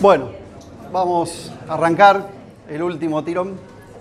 [0.00, 0.30] Bueno,
[0.94, 2.26] vamos a arrancar
[2.70, 3.58] el último tirón,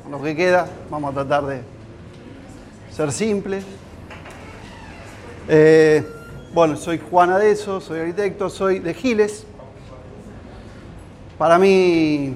[0.09, 0.65] lo que queda.
[0.89, 1.61] Vamos a tratar de
[2.89, 3.65] ser simples.
[5.49, 6.01] Eh,
[6.53, 9.45] bueno, soy Juan Adeso, soy arquitecto, soy de Giles.
[11.37, 12.33] Para mí,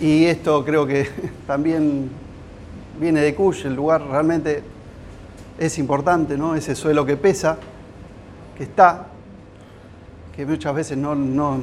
[0.00, 1.06] y esto creo que
[1.46, 2.08] también
[2.98, 4.62] viene de Cush, el lugar realmente
[5.58, 6.54] es importante, ¿no?
[6.54, 7.58] Ese suelo que pesa,
[8.56, 9.08] que está,
[10.36, 11.60] que muchas veces no, no,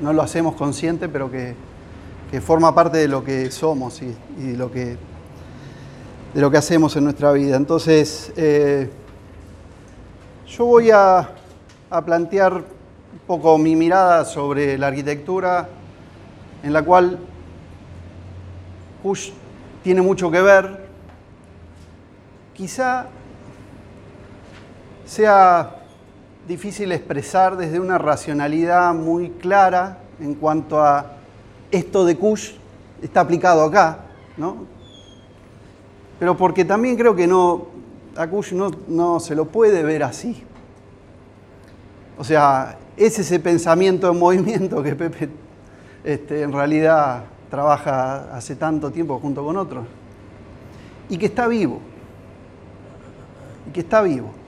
[0.00, 1.54] no lo hacemos consciente, pero que,
[2.30, 4.96] que, forma parte de lo que somos y, y, lo que,
[6.32, 7.56] de lo que hacemos en nuestra vida.
[7.56, 8.90] Entonces, eh,
[10.46, 11.28] yo voy a,
[11.90, 15.68] a plantear un poco mi mirada sobre la arquitectura,
[16.62, 17.18] en la cual
[19.02, 19.32] Push
[19.82, 20.86] tiene mucho que ver.
[22.54, 23.06] Quizá
[25.04, 25.81] sea
[26.46, 31.16] difícil expresar desde una racionalidad muy clara en cuanto a
[31.70, 32.52] esto de Kush
[33.00, 33.98] está aplicado acá,
[34.36, 34.66] ¿no?
[36.18, 37.66] Pero porque también creo que no,
[38.16, 40.44] a Kush no, no se lo puede ver así.
[42.18, 45.28] O sea, es ese pensamiento en movimiento que Pepe
[46.04, 49.86] este, en realidad trabaja hace tanto tiempo junto con otros
[51.08, 51.80] y que está vivo.
[53.68, 54.41] Y que está vivo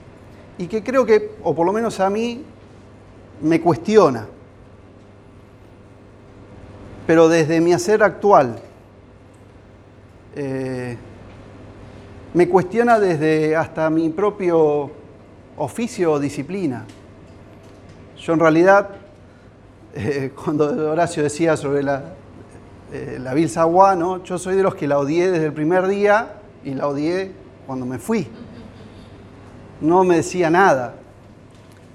[0.57, 2.43] y que creo que, o por lo menos a mí,
[3.41, 4.27] me cuestiona.
[7.05, 8.57] Pero desde mi hacer actual,
[10.35, 10.97] eh,
[12.33, 14.91] me cuestiona desde hasta mi propio
[15.57, 16.85] oficio o disciplina.
[18.17, 18.89] Yo en realidad,
[19.95, 22.13] eh, cuando Horacio decía sobre la,
[22.91, 24.23] eh, la Bilsagua, ¿no?
[24.23, 26.33] yo soy de los que la odié desde el primer día
[26.63, 27.31] y la odié
[27.67, 28.27] cuando me fui
[29.81, 30.95] no me decía nada,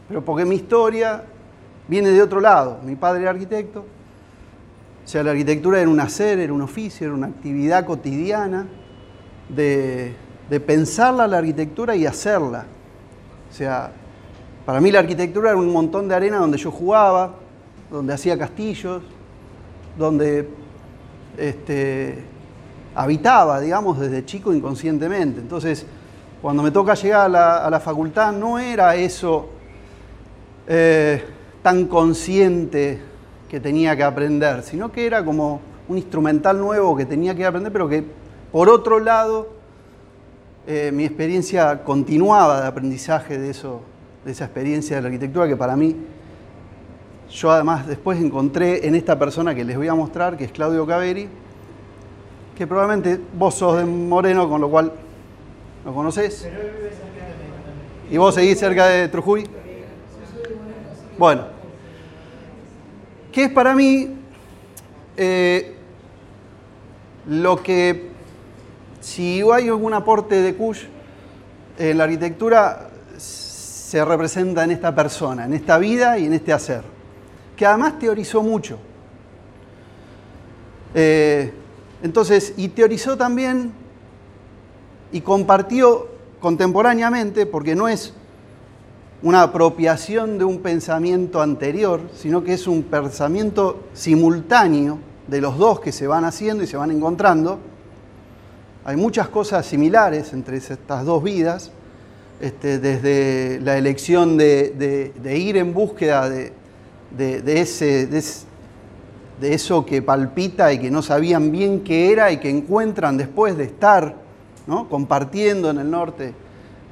[0.09, 1.25] pero porque mi historia
[1.89, 2.79] viene de otro lado.
[2.85, 3.81] Mi padre era arquitecto,
[5.05, 8.67] o sea, la arquitectura era un hacer, era un oficio, era una actividad cotidiana
[9.49, 10.15] de,
[10.49, 12.67] de pensarla la arquitectura y hacerla.
[13.51, 13.93] O sea,
[14.65, 17.35] para mí la arquitectura era un montón de arena donde yo jugaba,
[17.91, 19.03] donde hacía castillos,
[19.99, 20.49] donde
[21.37, 22.19] este,
[22.95, 25.41] habitaba, digamos, desde chico inconscientemente.
[25.41, 25.87] Entonces,
[26.41, 29.51] cuando me toca llegar a la, facultad no era eso
[30.67, 31.23] eh,
[31.63, 33.01] tan consciente
[33.49, 37.73] que tenía que aprender, sino que era como un instrumental nuevo que tenía que aprender,
[37.73, 38.05] pero que
[38.53, 39.49] por otro lado
[40.67, 43.83] eh, mi experiencia continuaba de aprendizaje de, eso,
[44.25, 45.97] de esa experiencia de la arquitectura que para mí,
[47.29, 50.87] yo además después encontré en esta persona que les voy a mostrar, que es Claudio
[50.87, 51.29] Caveri,
[52.57, 54.93] que probablemente vos sos de Moreno, con lo cual
[55.91, 56.47] ¿Lo conoces?
[58.13, 59.45] ¿Y vos seguís cerca de Trujuy?
[61.19, 61.47] Bueno,
[63.33, 64.15] ¿qué es para mí
[65.17, 65.75] eh,
[67.27, 68.09] lo que,
[69.01, 70.85] si hay algún aporte de Kush
[71.77, 76.85] en la arquitectura, se representa en esta persona, en esta vida y en este hacer,
[77.57, 78.79] que además teorizó mucho.
[80.95, 81.53] Eh,
[82.01, 83.80] entonces, y teorizó también
[85.13, 86.09] y compartió
[86.41, 88.15] contemporáneamente, porque no es
[89.23, 95.81] una apropiación de un pensamiento anterior, sino que es un pensamiento simultáneo de los dos
[95.81, 97.59] que se van haciendo y se van encontrando.
[98.85, 101.71] Hay muchas cosas similares entre estas dos vidas,
[102.41, 106.53] este, desde la elección de, ir en búsqueda de
[109.43, 113.65] eso que palpita y que no sabían bien qué era y que encuentran después de
[113.65, 114.20] estar
[114.89, 116.33] compartiendo en el norte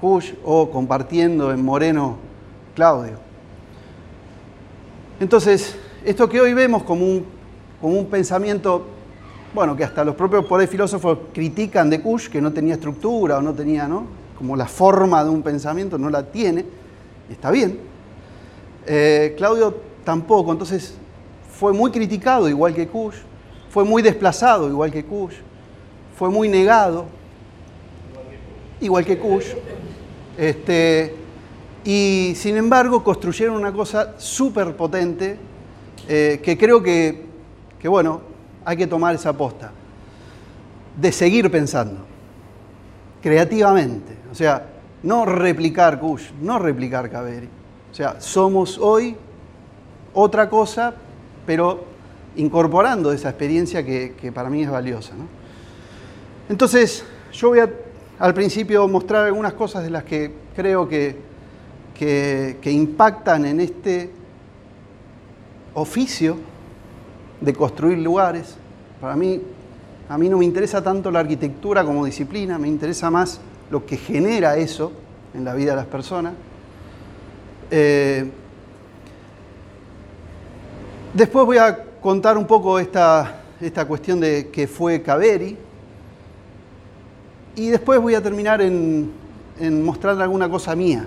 [0.00, 2.16] Kush o compartiendo en Moreno
[2.75, 3.19] Claudio.
[5.21, 7.25] Entonces, esto que hoy vemos como un,
[7.81, 8.87] como un pensamiento,
[9.55, 13.43] bueno, que hasta los propios por filósofos critican de Kush, que no tenía estructura o
[13.43, 14.06] no tenía, ¿no?
[14.37, 16.65] Como la forma de un pensamiento, no la tiene,
[17.28, 17.78] está bien.
[18.86, 20.95] Eh, Claudio tampoco, entonces
[21.59, 23.16] fue muy criticado igual que Kush,
[23.71, 25.34] fue muy desplazado igual que Kush,
[26.16, 27.07] fue muy negado,
[28.80, 29.54] igual que Kush.
[30.36, 31.15] Este,
[31.84, 35.39] y sin embargo construyeron una cosa súper potente
[36.09, 37.25] eh, que creo que,
[37.78, 38.21] que, bueno,
[38.65, 39.72] hay que tomar esa aposta.
[40.97, 42.01] De seguir pensando,
[43.22, 44.16] creativamente.
[44.30, 44.66] O sea,
[45.03, 47.48] no replicar Kush, no replicar Kaveri.
[47.91, 49.16] O sea, somos hoy
[50.13, 50.95] otra cosa,
[51.47, 51.84] pero
[52.36, 55.15] incorporando esa experiencia que, que para mí es valiosa.
[55.15, 55.27] ¿no?
[56.48, 57.71] Entonces, yo voy a
[58.18, 61.16] al principio mostrar algunas cosas de las que creo que,
[61.94, 64.10] que, impactan en este
[65.74, 66.36] oficio
[67.41, 68.56] de construir lugares.
[69.00, 69.41] Para mí,
[70.09, 73.97] a mí no me interesa tanto la arquitectura como disciplina, me interesa más lo que
[73.97, 74.92] genera eso
[75.34, 76.34] en la vida de las personas.
[77.70, 78.28] Eh,
[81.15, 85.67] después voy a contar un poco esta, esta cuestión de que fue Caveri.
[87.59, 89.10] Y después voy a terminar en,
[89.59, 91.05] en mostrar alguna cosa mía,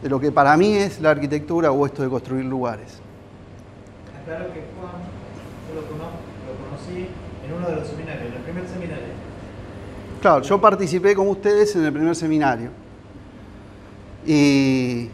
[0.00, 3.00] de lo que para mí es la arquitectura o esto de construir lugares.
[4.24, 5.02] Claro que Juan,
[5.68, 5.86] yo lo,
[6.64, 7.08] conocí
[7.44, 9.04] en uno de los seminarios, en el primer seminario.
[10.22, 12.70] Claro, yo participé con ustedes en el primer seminario.
[14.24, 15.08] Y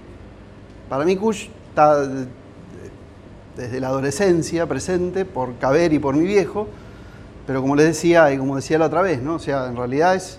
[0.91, 2.07] para mí Kush está
[3.57, 6.69] desde la adolescencia presente por Caber y por mi viejo,
[7.47, 9.35] pero como les decía y como decía la otra vez, ¿no?
[9.35, 10.39] O sea, en realidad es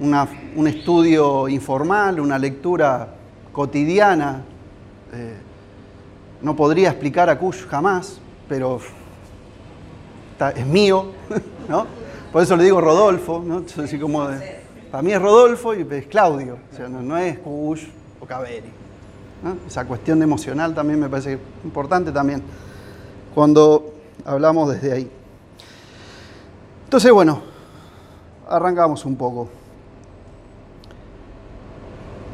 [0.00, 3.08] un estudio informal, una lectura
[3.52, 4.42] cotidiana.
[5.12, 5.36] Eh,
[6.40, 8.80] no podría explicar a Kush jamás, pero
[10.56, 11.12] es mío,
[11.68, 11.86] ¿no?
[12.32, 13.64] Por eso le digo Rodolfo, ¿no?
[13.82, 14.28] Así como
[14.90, 17.84] para mí es Rodolfo y es Claudio, o sea, no, es Kush
[18.20, 18.72] o Caveri.
[19.66, 22.42] Esa cuestión emocional también me parece importante también
[23.34, 23.94] cuando
[24.24, 25.10] hablamos desde ahí.
[26.90, 27.40] Entonces, bueno,
[28.48, 29.48] arrancamos un poco.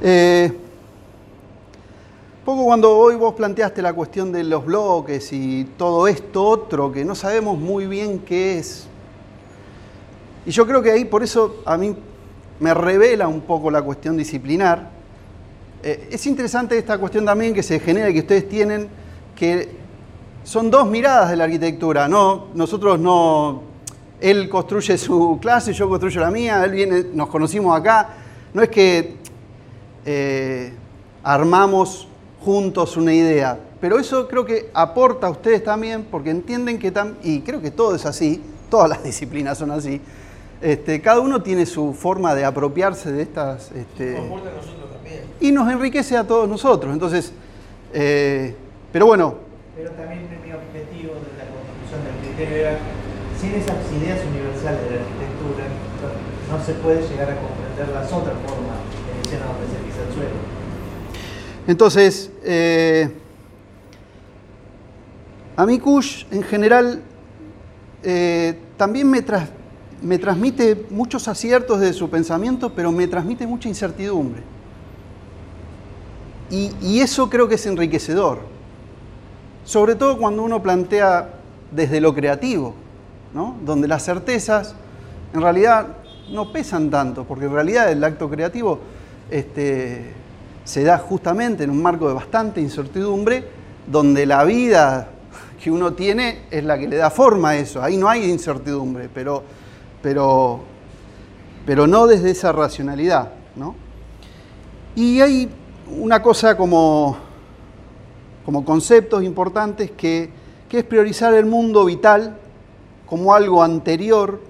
[0.00, 0.50] Eh,
[2.42, 7.04] poco cuando hoy vos planteaste la cuestión de los bloques y todo esto otro que
[7.04, 8.86] no sabemos muy bien qué es.
[10.46, 11.94] Y yo creo que ahí por eso a mí
[12.58, 14.88] me revela un poco la cuestión disciplinar,
[15.82, 18.88] eh, es interesante esta cuestión también que se genera, que ustedes tienen,
[19.34, 19.68] que
[20.44, 22.46] son dos miradas de la arquitectura, ¿no?
[22.54, 23.75] Nosotros no,
[24.20, 28.08] él construye su clase, yo construyo la mía, él viene, nos conocimos acá,
[28.54, 29.16] no es que
[30.04, 30.72] eh,
[31.22, 32.08] armamos
[32.40, 36.92] juntos una idea, pero eso creo que aporta a ustedes también, porque entienden que,
[37.22, 40.00] y creo que todo es así, todas las disciplinas son así,
[40.60, 43.70] este, cada uno tiene su forma de apropiarse de estas...
[43.72, 44.16] Este,
[45.40, 46.92] y nos enriquece a todos nosotros.
[46.92, 47.32] Entonces,
[47.92, 48.54] eh,
[48.92, 49.34] pero bueno.
[49.76, 52.78] Pero también mi objetivo de la construcción del criterio era,
[53.40, 55.64] sin esas ideas universales de la arquitectura,
[56.50, 60.02] no se puede llegar a comprender las otras formas que dicen a donde se pisa
[60.08, 60.36] el suelo.
[61.66, 63.10] Entonces, eh,
[65.56, 67.02] a mí Kush en general
[68.02, 74.42] eh, también me transmite muchos aciertos de su pensamiento, pero me transmite mucha incertidumbre.
[76.50, 78.38] Y, eso creo que es enriquecedor,
[79.64, 81.34] sobre todo cuando uno plantea
[81.72, 82.74] desde lo creativo,
[83.62, 84.74] donde las certezas
[85.34, 85.88] en realidad
[86.30, 88.80] no pesan tanto, porque en realidad el acto creativo
[89.30, 90.12] este,
[90.64, 93.44] se da justamente en un marco de bastante incertidumbre,
[93.86, 95.08] donde la vida
[95.62, 97.82] que uno tiene es la que le da forma a eso.
[97.82, 99.42] Ahí no hay incertidumbre, pero,
[100.02, 100.60] pero,
[101.64, 103.30] pero no desde esa racionalidad.
[103.54, 103.74] ¿no?
[104.94, 105.48] Y hay
[105.98, 107.16] una cosa como,
[108.44, 110.30] como conceptos importantes que,
[110.68, 112.36] que es priorizar el mundo vital
[113.06, 114.40] como algo anterior,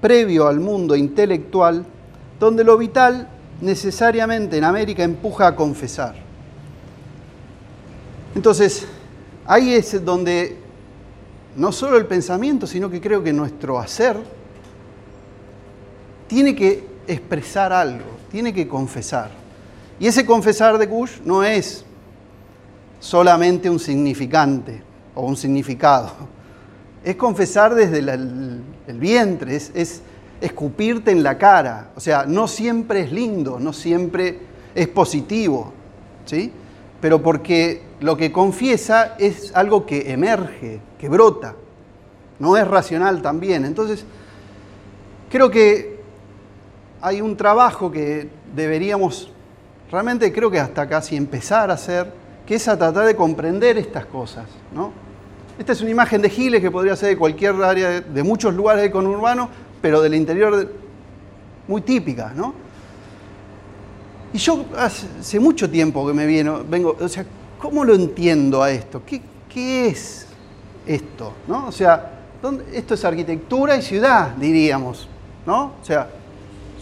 [0.00, 1.84] previo al mundo intelectual,
[2.38, 3.28] donde lo vital
[3.60, 6.14] necesariamente en América empuja a confesar.
[8.34, 8.86] Entonces,
[9.46, 10.56] ahí es donde
[11.56, 14.16] no solo el pensamiento, sino que creo que nuestro hacer
[16.26, 19.30] tiene que expresar algo, tiene que confesar.
[20.00, 21.84] Y ese confesar de Kush no es
[22.98, 24.82] solamente un significante
[25.14, 26.10] o un significado.
[27.04, 28.62] Es confesar desde el,
[28.98, 30.02] vientre, es,
[30.40, 31.90] escupirte en la cara.
[31.96, 34.38] O sea, no siempre es lindo, no siempre
[34.74, 35.72] es positivo,
[36.24, 36.50] ¿sí?
[37.00, 41.54] Pero porque lo que confiesa es algo que emerge, que brota,
[42.38, 43.64] no es racional también.
[43.64, 44.04] Entonces,
[45.30, 46.00] creo que
[47.00, 49.30] hay un trabajo que deberíamos
[49.94, 52.12] realmente creo que hasta casi empezar a hacer,
[52.44, 54.46] que es a tratar de comprender estas cosas.
[54.74, 54.92] ¿no?
[55.58, 58.82] Esta es una imagen de Giles que podría ser de cualquier área, de, muchos lugares
[58.82, 59.48] del conurbano,
[59.80, 60.68] pero del interior
[61.68, 62.32] muy típica.
[62.34, 62.54] ¿no?
[64.32, 67.24] Y yo hace mucho tiempo que me vieno, vengo, o sea,
[67.58, 69.02] ¿cómo lo entiendo a esto?
[69.06, 70.26] ¿Qué, qué es
[70.86, 71.32] esto?
[71.46, 71.68] ¿no?
[71.68, 72.10] O sea,
[72.72, 75.08] esto es arquitectura y ciudad, diríamos.
[75.46, 75.74] ¿no?
[75.80, 76.08] O sea,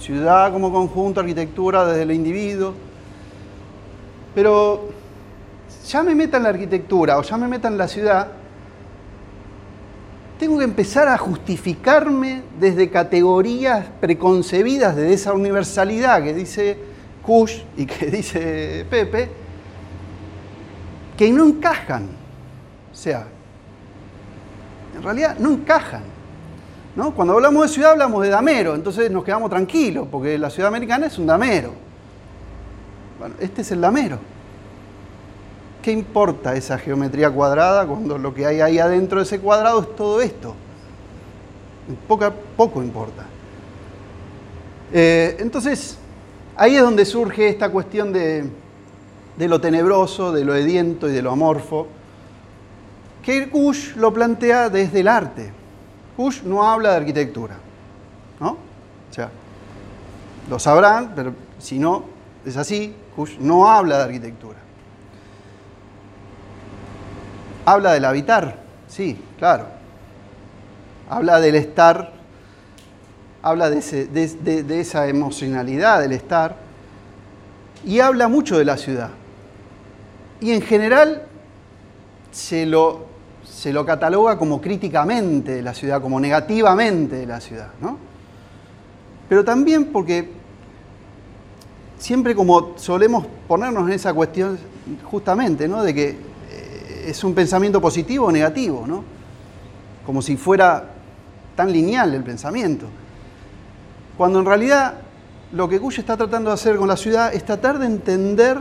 [0.01, 2.73] ciudad como conjunto, arquitectura desde el individuo.
[4.35, 4.89] Pero
[5.87, 8.29] ya me meta en la arquitectura o ya me meta en la ciudad,
[10.43, 16.79] tengo que empezar a justificarme desde categorías preconcebidas de esa universalidad que dice
[17.25, 19.31] Kush y que dice Pepe,
[21.17, 22.09] que no encajan.
[22.91, 23.25] O sea,
[24.97, 26.03] en realidad no encajan.
[26.97, 27.15] ¿no?
[27.15, 31.07] Cuando hablamos de ciudad hablamos de damero, entonces nos quedamos tranquilos, porque la ciudad americana
[31.07, 31.73] es un damero.
[33.21, 34.19] Bueno, este es el damero.
[35.83, 39.97] ¿Qué importa esa geometría cuadrada cuando lo que hay ahí adentro de ese cuadrado es
[39.97, 40.55] todo esto?
[42.07, 43.25] Poco, poco importa.
[44.93, 45.99] Eh, entonces,
[46.57, 48.49] ahí es donde surge esta cuestión de,
[49.39, 51.89] lo tenebroso, de lo ediento y de lo amorfo,
[53.23, 55.51] que Kush lo plantea desde el arte.
[56.17, 57.57] Kush no habla de arquitectura,
[58.39, 58.51] ¿no?
[58.51, 59.31] O sea,
[60.49, 62.05] lo sabrán, pero si no
[62.45, 64.62] es así, Kush no habla de arquitectura.
[67.65, 68.57] Habla del habitar,
[68.89, 69.67] sí, claro.
[71.09, 72.13] Habla del estar,
[73.41, 76.57] habla de, esa emocionalidad del estar
[77.85, 79.11] y habla mucho de la ciudad.
[80.41, 81.23] Y en general
[82.33, 83.07] se lo,
[83.45, 87.69] se lo cataloga como críticamente de la ciudad, como negativamente de la ciudad.
[87.81, 87.97] ¿no?
[89.29, 90.31] Pero también porque
[91.99, 94.59] siempre como solemos ponernos en esa cuestión
[95.05, 95.85] justamente, ¿no?
[95.85, 96.32] de que
[97.05, 99.05] es un pensamiento positivo o negativo, ¿no?
[100.05, 100.85] como si fuera
[101.55, 102.87] tan lineal el pensamiento.
[104.17, 104.95] Cuando en realidad
[105.53, 108.59] lo que Guy está tratando de hacer con la ciudad es tratar de entender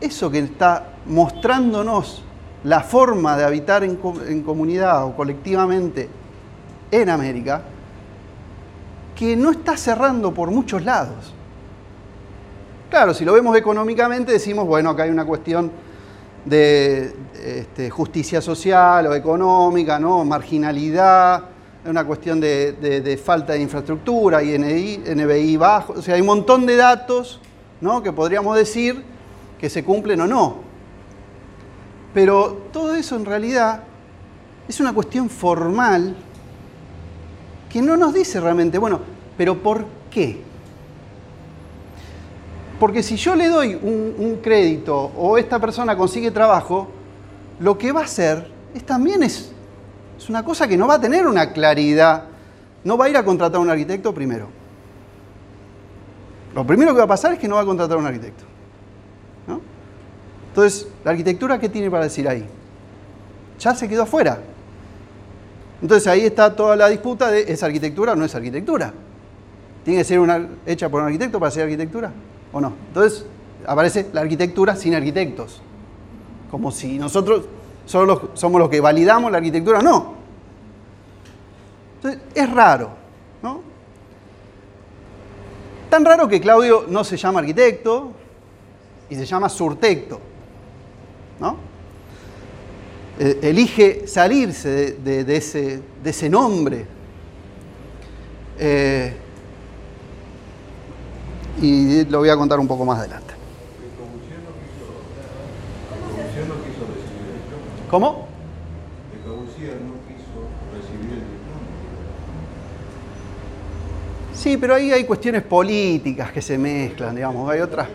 [0.00, 2.22] eso que está mostrándonos
[2.64, 3.96] la forma de habitar en,
[4.42, 6.08] comunidad o colectivamente
[6.90, 7.62] en América,
[9.14, 11.34] que no está cerrando por muchos lados.
[12.90, 15.70] Claro, si lo vemos económicamente decimos, bueno, acá hay una cuestión
[16.48, 17.14] de
[17.44, 20.24] este, justicia social o económica, ¿no?
[20.24, 21.44] marginalidad,
[21.84, 26.76] una cuestión de, falta de infraestructura, y NBI bajo, o sea, hay un montón de
[26.76, 27.40] datos
[27.80, 28.02] ¿no?
[28.02, 29.02] que podríamos decir
[29.58, 30.56] que se cumplen o no.
[32.14, 33.82] Pero todo eso en realidad
[34.68, 36.16] es una cuestión formal
[37.70, 39.00] que no nos dice realmente, bueno,
[39.36, 40.47] pero ¿por qué?
[42.78, 46.88] Porque si yo le doy un, crédito o esta persona consigue trabajo,
[47.58, 49.52] lo que va a hacer es también es,
[50.28, 52.24] una cosa que no va a tener una claridad.
[52.84, 54.48] No va a ir a contratar a un arquitecto primero.
[56.54, 58.44] Lo primero que va a pasar es que no va a contratar a un arquitecto.
[60.48, 62.44] Entonces, ¿la arquitectura qué tiene para decir ahí?
[63.60, 64.38] Ya se quedó afuera.
[65.80, 68.92] Entonces ahí está toda la disputa de ¿es arquitectura o no es arquitectura?
[69.84, 72.12] ¿Tiene que ser hecha por un arquitecto para ser arquitectura
[72.52, 72.72] o no?
[72.88, 73.24] Entonces
[73.66, 75.60] aparece la arquitectura sin arquitectos.
[76.50, 77.44] Como si nosotros
[77.86, 79.80] solo somos los que validamos la arquitectura.
[79.82, 80.14] No.
[81.96, 82.90] Entonces es raro.
[83.42, 83.60] ¿no?
[85.90, 88.12] Tan raro que Claudio no se llama arquitecto
[89.10, 90.20] y se llama surtecto.
[91.40, 91.56] ¿no?
[93.18, 96.86] Eh, elige salirse de, ese, de ese, nombre.
[98.58, 99.16] Eh,
[101.60, 103.34] y lo voy a contar un poco más adelante.
[107.90, 108.28] ¿Cómo?
[114.34, 117.88] Sí, pero ahí hay cuestiones políticas que se mezclan, digamos, hay otras.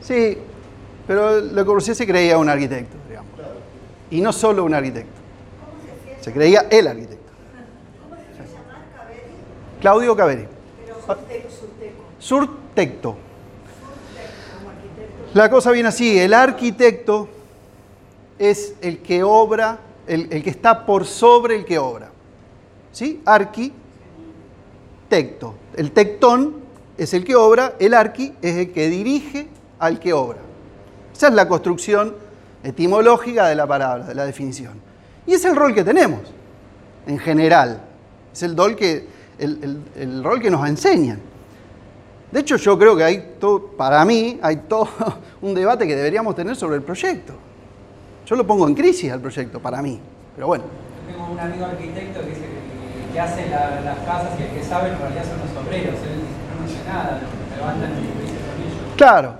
[0.00, 0.38] Sí,
[1.06, 3.30] pero Le Corbusier se creía un arquitecto, digamos.
[4.10, 5.20] Y no solo un arquitecto.
[6.22, 7.32] Se creía el arquitecto.
[8.08, 8.84] ¿Cómo se llama?
[9.80, 10.46] Claudio Caveri.
[12.26, 13.16] Surtecto.
[15.34, 17.28] La cosa viene así, el arquitecto
[18.38, 19.78] es el que obra,
[20.08, 22.10] el, el, que está por sobre el que obra.
[22.90, 23.22] ¿Sí?
[23.24, 23.74] Arquitecto.
[25.76, 26.56] El tectón
[26.98, 29.46] es el que obra, el arqui es el que dirige
[29.78, 30.38] al que obra.
[31.14, 32.16] Esa es la construcción
[32.64, 34.80] etimológica de la palabra, de la definición.
[35.26, 36.22] Y es el rol que tenemos,
[37.06, 37.82] en general.
[38.32, 39.06] Es el, que,
[39.38, 41.20] el, rol que nos enseñan.
[42.30, 44.88] De hecho, yo creo que hay todo, para mí, hay todo
[45.42, 47.34] un debate que deberíamos tener sobre el proyecto.
[48.26, 50.00] Yo lo pongo en crisis al proyecto, para mí.
[50.34, 50.64] Pero bueno.
[51.06, 52.40] Tengo un amigo arquitecto que dice
[53.12, 55.94] que, hace las casas y el que sabe en realidad son los obreros.
[55.94, 56.20] Él
[56.60, 57.20] no dice nada,
[57.56, 58.96] levantan y dicen con ellos.
[58.96, 59.34] Claro,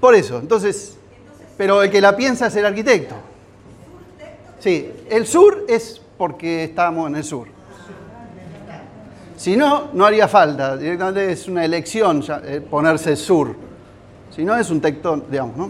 [0.00, 0.96] por eso, entonces,
[1.56, 3.14] pero el que la piensa es el arquitecto.
[4.58, 7.48] Sí, el sur es porque estamos en el sur.
[9.42, 13.56] Si no, no haría falta, directamente es una elección ya, eh, ponerse sur.
[14.30, 15.66] Si no, es un tectón, digamos, ¿no?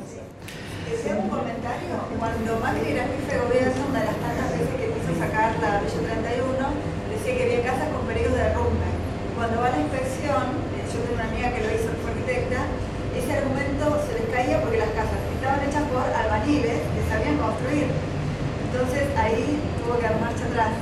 [0.85, 1.97] Deseo un comentario.
[2.21, 5.81] Cuando Macri era jefe de gobierno, una de las tantas veces que quiso sacar la
[5.81, 6.53] Bello 31,
[7.17, 8.89] decía que había casas con periodos de rumba.
[9.41, 10.43] Cuando va a la inspección,
[10.77, 12.61] eh, yo tengo una amiga que lo hizo, fue arquitecta,
[13.17, 17.89] ese argumento se les caía porque las casas estaban hechas por albaniles que sabían construir.
[18.69, 20.77] Entonces ahí tuvo que dar marcha atrás.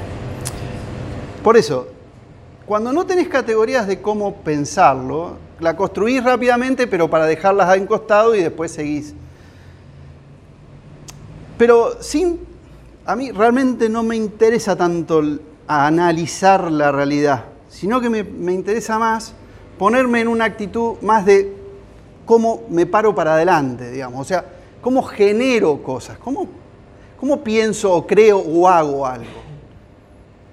[1.46, 1.99] Por eso,
[2.70, 7.84] cuando no tenés categorías de cómo pensarlo, la construís rápidamente, pero para dejarlas a un
[7.84, 9.12] costado y después seguís.
[11.58, 12.38] Pero sin,
[13.04, 15.20] a mí realmente no me interesa tanto
[15.66, 19.34] analizar la realidad, sino que me, me interesa más
[19.76, 21.52] ponerme en una actitud más de
[22.24, 24.20] cómo me paro para adelante, digamos.
[24.20, 24.44] O sea,
[24.80, 26.46] cómo genero cosas, cómo,
[27.18, 29.40] cómo pienso o creo o hago algo.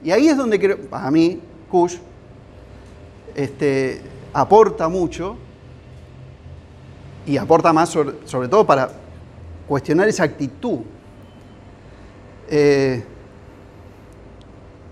[0.04, 1.98] Y ahí es donde creo, para mí, Kush
[3.38, 4.02] este,
[4.34, 5.38] aporta mucho
[7.26, 8.92] y aporta más sobre, todo para
[9.68, 10.80] cuestionar esa actitud.
[12.50, 13.04] Eh,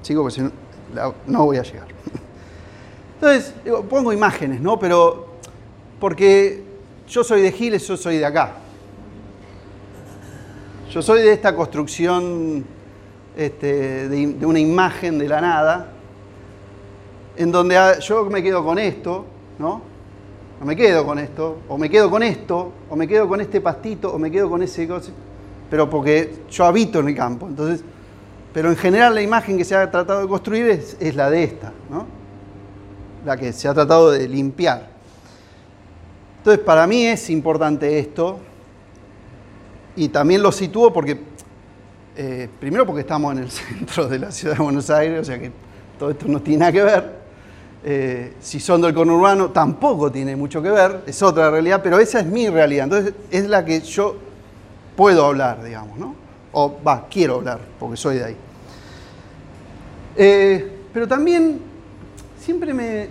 [0.02, 0.52] sigo porque si no,
[1.28, 1.88] no voy a llegar.
[3.16, 3.54] Entonces,
[3.90, 4.78] pongo imágenes, ¿no?
[4.78, 5.36] Pero
[6.00, 6.64] porque
[7.08, 8.56] yo soy de Giles, yo soy de acá.
[10.92, 12.66] Yo soy de esta construcción
[13.36, 15.92] este, de, una imagen de la nada,
[17.38, 19.26] en donde yo me quedo con esto,
[19.60, 19.82] ¿no?
[20.62, 23.62] O me quedo con esto, o me quedo con esto, o me quedo con este
[23.62, 24.88] pastito, o me quedo con ese...
[25.70, 27.48] Pero porque yo habito en el campo.
[27.48, 27.84] Entonces,
[28.54, 31.44] pero en general la imagen que se ha tratado de construir es, es la de
[31.44, 32.06] esta, ¿no?
[33.26, 34.88] La que se ha tratado de limpiar.
[36.38, 38.40] Entonces, para mí es importante esto,
[39.96, 41.20] y también lo sitúo porque
[42.18, 45.40] eh, primero porque estamos en el centro de la ciudad de Buenos Aires, o sea
[45.40, 45.52] que
[46.00, 47.25] todo esto no tiene nada que ver.
[47.88, 52.20] Eh, si son del conurbano, tampoco tiene mucho que ver, es otra realidad, pero esa
[52.20, 52.86] es mi realidad.
[52.86, 54.16] Entonces es la que yo
[54.96, 56.16] puedo hablar, digamos, ¿no?
[56.52, 58.38] O va, quiero hablar, porque soy de ahí.
[60.16, 61.60] Eh, pero también
[62.40, 63.10] siempre me,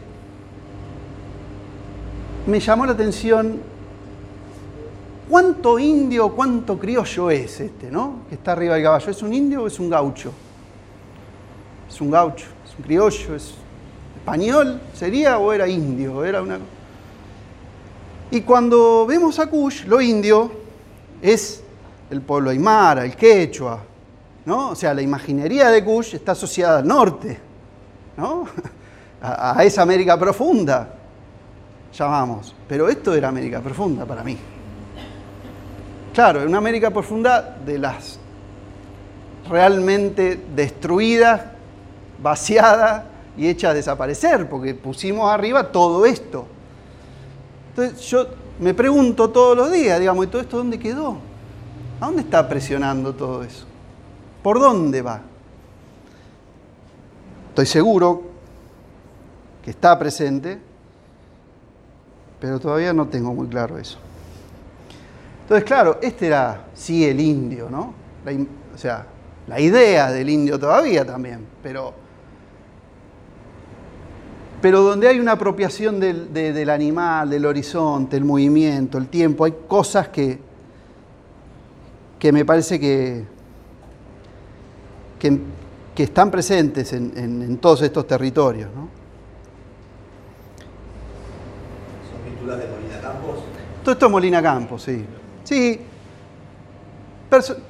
[2.46, 3.60] me llamó la atención
[5.28, 8.20] ¿Cuánto indio, cuánto criollo es este, no?
[8.28, 9.10] Que está arriba del caballo.
[9.10, 10.32] ¿Es un indio o es un gaucho?
[11.88, 13.54] Es un gaucho, es un criollo, es
[14.24, 16.24] español, ¿sería o era indio?
[16.24, 16.58] Era una...
[18.30, 20.50] Y cuando vemos a Kush, lo indio
[21.20, 21.62] es
[22.08, 23.80] el pueblo aymara, el quechua,
[24.46, 24.70] ¿no?
[24.70, 27.38] O sea, la imaginería de Kush está asociada al norte,
[28.16, 28.48] ¿no?
[29.26, 30.88] A, esa América profunda,
[31.92, 32.54] llamamos.
[32.68, 34.36] Pero esto era América profunda para mí.
[36.12, 38.18] Claro, una América profunda de las
[39.48, 41.42] realmente destruidas,
[42.22, 46.46] vaciadas y hechas a desaparecer, porque pusimos arriba todo esto.
[47.70, 48.26] Entonces yo
[48.60, 51.18] me pregunto todos los días, digamos, ¿y todo esto dónde quedó?
[52.00, 53.66] ¿A dónde está presionando todo eso?
[54.42, 55.20] ¿Por dónde va?
[57.48, 58.22] Estoy seguro
[59.64, 60.58] que está presente,
[62.40, 63.98] pero todavía no tengo muy claro eso.
[65.42, 67.94] Entonces, claro, este era sí el indio, ¿no?
[68.74, 69.06] o sea,
[69.46, 71.92] la idea del indio todavía también, pero,
[74.64, 79.52] pero donde hay una apropiación del, del animal, del horizonte, el movimiento, el tiempo, hay
[79.68, 80.38] cosas que,
[82.18, 83.24] que me parece que,
[85.18, 88.70] que, están presentes en, en, todos estos territorios.
[88.74, 88.88] ¿no?
[92.10, 93.40] ¿Son pinturas de Molina Campos?
[93.82, 95.04] Todo esto es Molina Campos, sí.
[95.44, 95.80] Sí,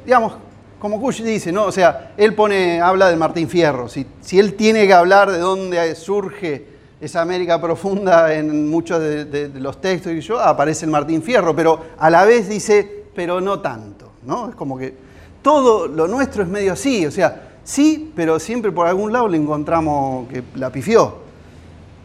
[0.05, 0.35] digamos,
[0.79, 1.65] como Kush dice, ¿no?
[1.65, 3.89] O sea, él pone, habla de Martín Fierro.
[3.89, 9.51] Si, si él tiene que hablar de dónde surge esa América profunda en muchos de,
[9.55, 13.61] los textos y yo, aparece el Martín Fierro, pero a la vez dice, pero no
[13.61, 14.49] tanto, ¿no?
[14.49, 14.95] Es como que
[15.43, 19.37] todo lo nuestro es medio así, o sea, sí, pero siempre por algún lado le
[19.37, 21.19] encontramos que la pifió.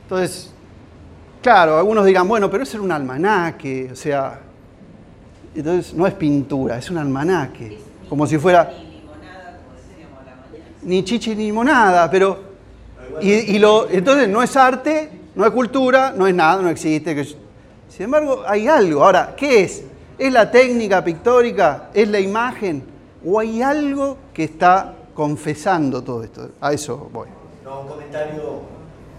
[0.04, 0.52] Entonces,
[1.42, 4.40] claro, algunos dirán, bueno, pero eso era un almanaque, o sea,
[5.56, 7.80] entonces no es pintura, es un almanaque.
[8.08, 8.72] como si fuera.
[10.82, 12.49] Ni chichi ni limonada, pero.
[13.22, 17.26] Y, lo, entonces no es arte, no es cultura, no es nada, no existe.
[17.90, 19.04] Sin embargo, hay algo.
[19.04, 19.84] Ahora, ¿qué es?
[20.18, 21.90] ¿Es la técnica pictórica?
[21.94, 22.84] ¿Es la imagen?
[23.26, 26.50] ¿O hay algo que está confesando todo esto?
[26.62, 27.28] A eso voy.
[27.64, 28.62] No, un comentario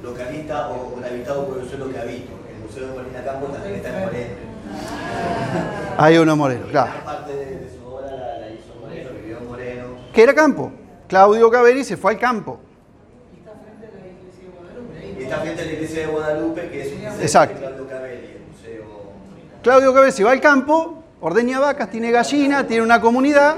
[0.02, 2.32] localista o habitado por el suelo que habito.
[2.50, 4.34] El Museo de Molina Campos también está en Moreno.
[5.98, 6.92] Hay uno Moreno, claro.
[7.04, 9.84] Parte de su obra la, hizo Moreno, vivió en Moreno.
[10.12, 10.72] ¿Qué era campo?
[11.08, 12.60] Claudio Caveri se fue al campo.
[13.34, 15.19] Y está frente a la iglesia de Guadalupe.
[15.19, 17.54] Y está frente a la iglesia de Guadalupe, que es un museo Exacto.
[17.54, 18.84] de Claudio Caveri, el museo.
[19.62, 23.56] Claudio se va al campo, ordeña vacas, tiene gallina, tiene una comunidad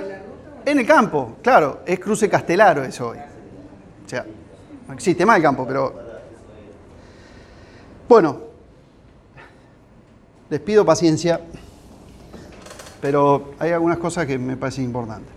[0.64, 1.36] en el campo.
[1.42, 3.18] Claro, es cruce castelaro eso hoy.
[3.18, 4.26] O sea,
[4.86, 6.12] no existe más el campo, pero.
[8.08, 8.40] Bueno,
[10.50, 11.40] les pido paciencia
[13.02, 15.31] pero hay algunas cosas que me parecen importantes.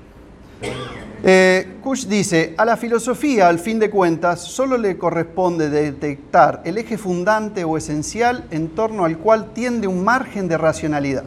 [1.28, 6.78] Eh, Kush dice, a la filosofía, al fin de cuentas, solo le corresponde detectar el
[6.78, 11.24] eje fundante o esencial en torno al cual tiende un margen de racionalidad.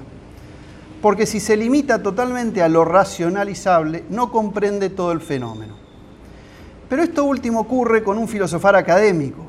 [1.03, 5.75] Porque si se limita totalmente a lo racionalizable, no comprende todo el fenómeno.
[6.89, 9.45] Pero esto último ocurre con un filosofar académico,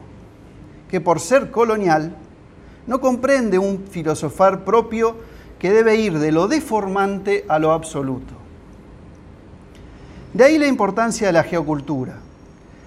[0.90, 2.16] que por ser colonial,
[2.88, 5.16] no comprende un filosofar propio
[5.60, 8.39] que debe ir de lo deformante a lo absoluto.
[10.40, 12.14] De ahí la importancia de la geocultura.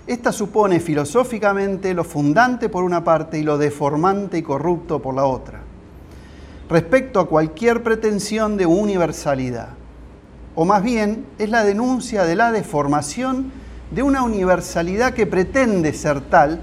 [0.07, 5.27] Esta supone filosóficamente lo fundante por una parte y lo deformante y corrupto por la
[5.27, 5.61] otra,
[6.71, 9.69] respecto a cualquier pretensión de universalidad.
[10.55, 13.53] O más bien es la denuncia de la deformación
[13.91, 16.59] de una universalidad que pretende ser tal,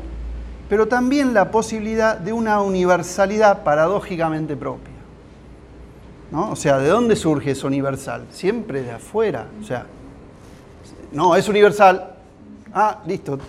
[0.70, 4.96] pero también la posibilidad de una universalidad paradójicamente propia.
[6.32, 6.50] ¿No?
[6.50, 8.26] O sea, ¿de dónde surge eso universal?
[8.32, 9.46] Siempre de afuera.
[9.62, 9.86] O sea,
[11.12, 12.16] no, es universal.
[12.74, 13.40] Ah, listo,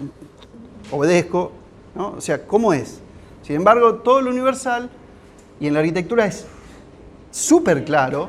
[0.90, 1.53] obedezco.
[1.94, 2.14] ¿no?
[2.16, 3.01] O sea, ¿cómo es?
[3.42, 4.88] Sin embargo, todo lo universal,
[5.59, 6.46] y en la arquitectura es
[7.31, 8.29] súper claro,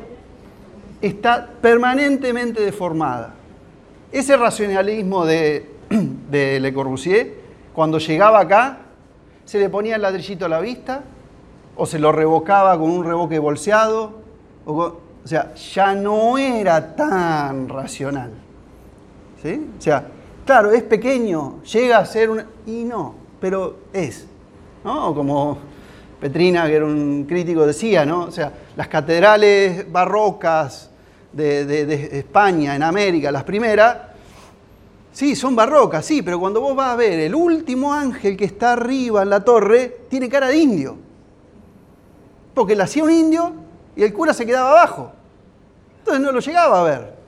[1.02, 3.34] está permanentemente deformada.
[4.12, 5.70] Ese racionalismo de,
[6.30, 7.36] de Le Corbusier,
[7.74, 8.80] cuando llegaba acá,
[9.46, 11.04] se le ponía el ladrillito a la vista,
[11.76, 14.22] o se lo revocaba con un revoque bolseado,
[14.66, 18.32] o, o sea, ya no era tan racional.
[19.44, 20.08] O sea,
[20.46, 22.44] claro, es pequeño, llega a ser un...
[22.66, 24.28] Y no, pero es.
[24.84, 25.14] ¿no?
[25.14, 25.58] como
[26.20, 28.26] Petrina, que era un crítico, decía, ¿no?
[28.26, 30.90] O sea, las catedrales barrocas
[31.32, 33.98] de, de España, en América, las primeras,
[35.12, 38.74] sí, son barrocas, sí, pero cuando vos vas a ver el último ángel que está
[38.74, 40.98] arriba en la torre, tiene cara de indio.
[42.54, 43.54] Porque la hacía un indio
[43.96, 45.12] y el cura se quedaba abajo.
[46.00, 47.21] Entonces no lo llegaba a ver.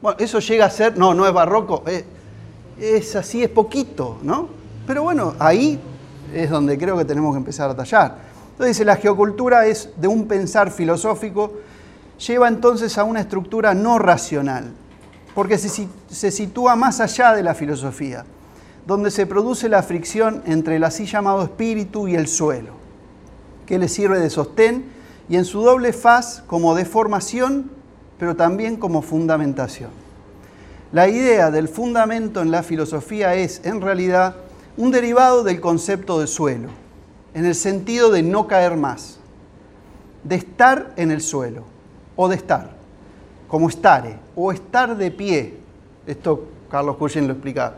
[0.00, 1.82] Bueno, eso llega a ser, no, no es barroco,
[2.78, 4.48] es, así, es poquito, ¿no?
[4.86, 5.80] Pero bueno, ahí
[6.32, 8.16] es donde creo que tenemos que empezar a tallar.
[8.52, 11.52] Entonces la geocultura es de un pensar filosófico,
[12.24, 14.72] lleva entonces a una estructura no racional,
[15.34, 18.24] porque se, se sitúa más allá de la filosofía,
[18.86, 22.72] donde se produce la fricción entre el así llamado espíritu y el suelo,
[23.66, 24.92] que le sirve de sostén
[25.28, 27.77] y en su doble faz como deformación
[28.18, 29.90] pero también como fundamentación.
[30.92, 34.36] La idea del fundamento en la filosofía es, en realidad,
[34.76, 36.68] un derivado del concepto de suelo,
[37.34, 39.18] en el sentido de no caer más,
[40.24, 41.64] de estar en el suelo,
[42.16, 42.70] o de estar,
[43.48, 45.54] como estare, o estar de pie.
[46.06, 47.74] Esto Carlos Cushing lo explica,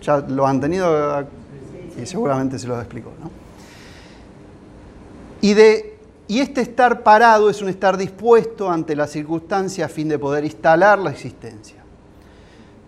[0.00, 1.26] ya lo han tenido
[2.00, 3.12] y seguramente se lo explicó.
[3.20, 3.30] ¿no?
[5.40, 5.93] Y de
[6.26, 10.44] y este estar parado es un estar dispuesto ante la circunstancia a fin de poder
[10.44, 11.82] instalar la existencia.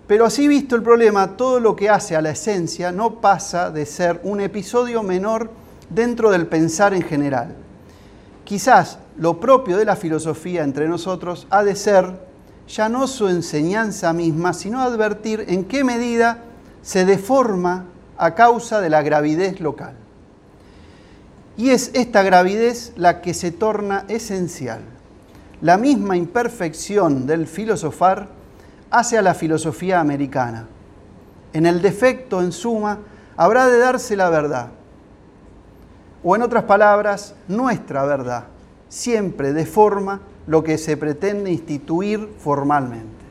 [0.06, 3.84] Pero así visto el problema, todo lo que hace a la esencia no pasa de
[3.84, 5.50] ser un episodio menor
[5.90, 7.54] dentro del pensar en general.
[8.44, 12.26] Quizás lo propio de la filosofía entre nosotros ha de ser
[12.68, 16.38] ya no su enseñanza misma, sino advertir en qué medida
[16.82, 19.94] se deforma a causa de la gravidez local.
[21.56, 24.80] Y es esta gravidez la que se torna esencial.
[25.62, 28.28] La misma imperfección del filosofar
[28.90, 30.68] hace a la filosofía americana.
[31.52, 32.98] En el defecto, en suma,
[33.36, 34.68] habrá de darse la verdad.
[36.22, 38.44] O en otras palabras, nuestra verdad
[38.88, 43.24] siempre deforma lo que se pretende instituir formalmente.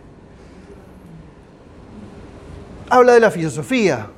[2.90, 4.10] Habla de la filosofía,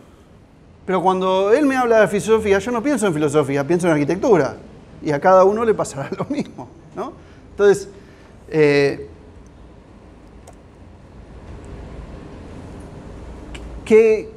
[0.88, 4.56] pero cuando él me habla de filosofía, yo no pienso en filosofía, pienso en arquitectura.
[5.04, 6.70] Y a cada uno le pasará lo mismo.
[6.96, 7.12] ¿no?
[7.52, 7.90] Entonces,
[8.48, 9.10] eh,
[13.84, 14.30] ¿qué,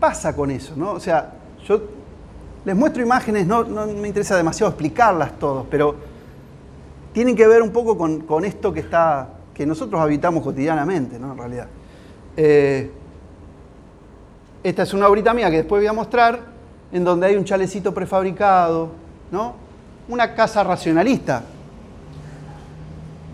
[0.00, 0.72] pasa con eso?
[0.74, 0.92] ¿no?
[0.92, 1.34] O sea,
[1.68, 1.82] yo
[2.64, 5.94] les muestro imágenes, no, me interesa demasiado explicarlas todas, pero
[7.12, 11.32] tienen que ver un poco con, esto que, está, que nosotros habitamos cotidianamente, ¿no?
[11.32, 11.66] en realidad.
[12.34, 12.90] Eh,
[14.62, 16.40] esta es una obrita mía que después voy a mostrar,
[16.92, 18.90] en donde hay un chalecito prefabricado,
[19.30, 19.54] ¿no?
[20.08, 21.42] Una casa racionalista.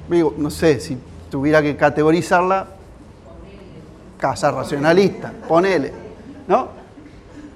[0.09, 0.97] Digo, no sé, si
[1.31, 2.67] tuviera que categorizarla,
[4.17, 5.93] casa racionalista, ponele,
[6.47, 6.69] ¿no?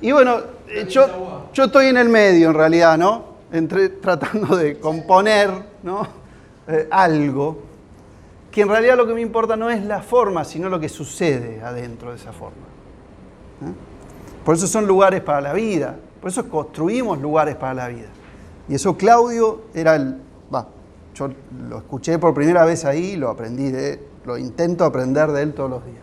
[0.00, 3.32] Y bueno, eh, yo, yo estoy en el medio en realidad, ¿no?
[3.52, 5.50] Entre, tratando de componer,
[5.82, 6.06] ¿no?
[6.68, 7.62] Eh, algo,
[8.50, 11.62] que en realidad lo que me importa no es la forma, sino lo que sucede
[11.62, 12.71] adentro de esa forma.
[13.62, 13.74] ¿Eh?
[14.44, 18.08] Por eso son lugares para la vida, por eso construimos lugares para la vida.
[18.68, 20.16] Y eso Claudio era el,
[20.52, 20.66] va,
[21.14, 21.28] yo
[21.68, 23.72] lo escuché por primera vez ahí, lo aprendí
[24.24, 26.02] lo intento aprender de él todos los días.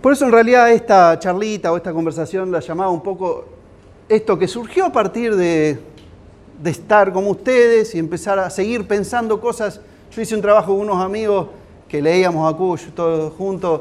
[0.00, 3.46] Por eso en realidad esta charlita o esta conversación la llamaba un poco
[4.08, 5.78] esto que surgió a partir de,
[6.62, 9.80] de estar como ustedes y empezar a seguir pensando cosas.
[10.12, 11.48] Yo hice un trabajo con unos amigos
[11.88, 13.80] que leíamos a Cush todos juntos,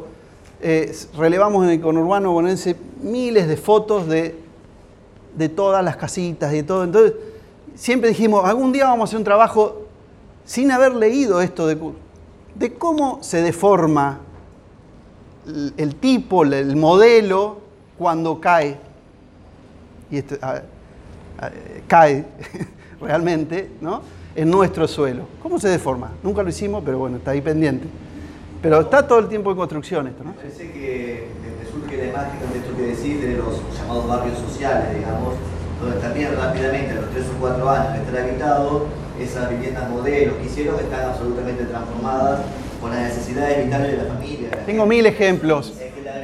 [0.65, 4.35] eh, relevamos en el conurbano bonense miles de fotos de,
[5.55, 6.85] todas las casitas y de todo.
[6.85, 7.13] Entonces,
[7.75, 9.87] siempre dijimos, algún día vamos a hacer un trabajo
[10.45, 11.77] sin haber leído esto de
[12.55, 14.19] de cómo se deforma
[15.77, 17.57] el, tipo, el modelo,
[17.97, 18.77] cuando cae.
[20.09, 20.21] Y
[21.87, 22.25] cae
[23.01, 24.01] realmente, ¿no?
[24.33, 25.25] En nuestro suelo.
[25.41, 26.11] ¿Cómo se deforma?
[26.23, 27.87] Nunca lo hicimos, pero bueno, está ahí pendiente.
[28.63, 30.33] Pero está todo el tiempo en construcción esto, ¿no?
[30.33, 31.27] Parece que
[31.63, 35.35] me surge la imagen de esto que decís de los llamados barrios sociales, digamos,
[35.81, 38.85] donde también rápidamente, a los tres o cuatro años de estar habitado,
[39.19, 42.39] esas viviendas modelos que hicieron están absolutamente transformadas
[42.81, 44.49] con las necesidades vitales de la familia.
[44.49, 44.95] de la Tengo gente.
[44.95, 45.73] mil ejemplos.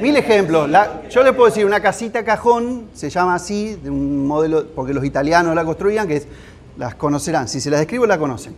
[0.00, 0.68] Mil ejemplos.
[0.70, 4.94] La- yo le puedo decir una casita cajón, se llama así, de un modelo, porque
[4.94, 6.26] los italianos la construían, que es,
[6.78, 7.48] las conocerán.
[7.48, 8.54] Si se las describo, la conocen.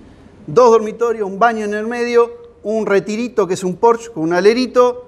[0.47, 4.33] Dos dormitorios, un baño en el medio, un retirito que es un porche con un
[4.33, 5.07] alerito,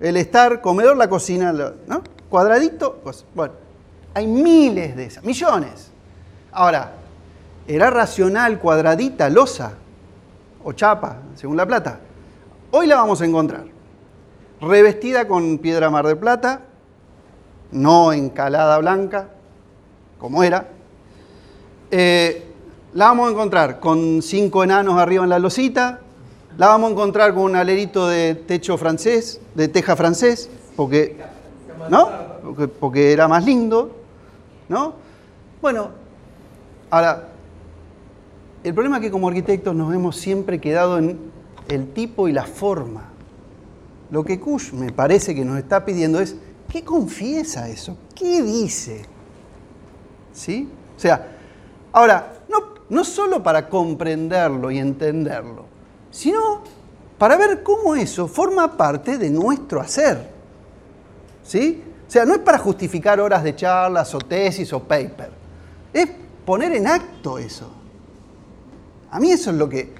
[0.00, 2.02] el estar, comedor, la cocina, ¿no?
[2.28, 3.24] Cuadradito, cosa.
[3.34, 3.54] Bueno,
[4.14, 5.90] hay miles de esas, millones.
[6.52, 6.92] Ahora,
[7.66, 9.74] ¿era racional cuadradita, losa
[10.64, 12.00] o chapa, según la plata?
[12.70, 13.64] Hoy la vamos a encontrar
[14.60, 16.60] revestida con piedra mar de plata,
[17.72, 19.28] no encalada blanca,
[20.18, 20.68] como era.
[21.90, 22.46] Eh,
[22.92, 26.00] la vamos a encontrar con cinco enanos arriba en la losita,
[26.56, 31.16] la vamos a encontrar con un alerito de techo francés, de teja francés, porque,
[31.88, 32.08] ¿no?
[32.80, 33.90] Porque, era más lindo,
[34.68, 34.94] ¿no?
[35.60, 35.90] Bueno,
[36.90, 37.28] ahora,
[38.64, 41.18] el problema es que como arquitectos nos hemos siempre quedado en
[41.68, 43.04] el tipo y la forma.
[44.10, 46.36] Lo que Kush me parece que nos está pidiendo es,
[46.68, 47.96] ¿qué confiesa eso?
[48.14, 49.02] ¿Qué dice?
[50.32, 50.68] ¿Sí?
[50.96, 51.28] O sea,
[51.92, 52.58] ahora, no,
[52.88, 55.66] no solo para comprenderlo y entenderlo,
[56.10, 56.62] sino
[57.18, 60.30] para ver cómo eso forma parte de nuestro hacer.
[61.42, 61.82] ¿Sí?
[62.06, 65.30] O sea, no es para justificar horas de charlas o tesis o paper.
[65.92, 66.08] Es
[66.44, 67.70] poner en acto eso.
[69.10, 69.92] A mí eso es lo que,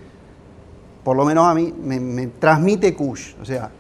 [1.05, 3.35] por lo menos a mí, me, transmite Kush.
[3.41, 3.71] O sea,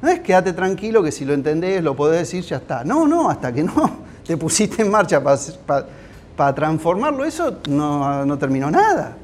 [0.00, 2.84] no es quédate tranquilo que si lo entendés, lo podés decir, ya está.
[2.84, 8.70] No, no, hasta que no te pusiste en marcha para transformarlo, eso no, no terminó
[8.70, 9.16] nada.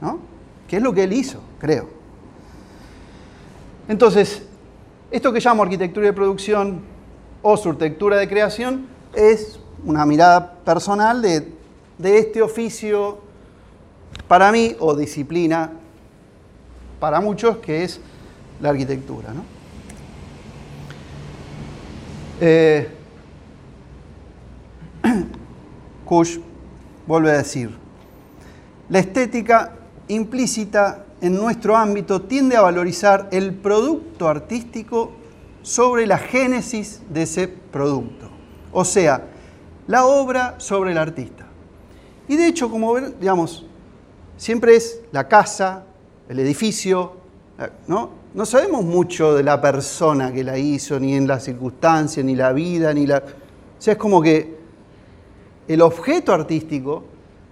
[0.00, 0.33] ¿no?
[0.76, 1.88] Es lo que él hizo, creo.
[3.88, 4.42] Entonces,
[5.10, 6.80] esto que llamo arquitectura de producción
[7.42, 11.52] o su arquitectura de creación es una mirada personal de,
[11.98, 13.18] de este oficio
[14.28, 15.72] para mí o disciplina
[16.98, 18.00] para muchos que es
[18.60, 19.34] la arquitectura.
[19.34, 19.44] ¿no?
[22.40, 22.88] Eh,
[26.04, 26.38] Kush
[27.06, 27.76] vuelve a decir,
[28.88, 29.72] la estética
[30.08, 35.12] implícita en nuestro ámbito tiende a valorizar el producto artístico
[35.62, 38.28] sobre la génesis de ese producto,
[38.72, 39.26] o sea,
[39.86, 41.46] la obra sobre el artista.
[42.28, 43.66] Y de hecho, como ven, digamos,
[44.36, 45.84] siempre es la casa,
[46.28, 47.16] el edificio,
[47.86, 48.10] ¿no?
[48.34, 52.52] No sabemos mucho de la persona que la hizo, ni en las circunstancias, ni la
[52.52, 53.18] vida, ni la...
[53.18, 53.22] O
[53.78, 54.56] sea, es como que
[55.68, 57.04] el objeto artístico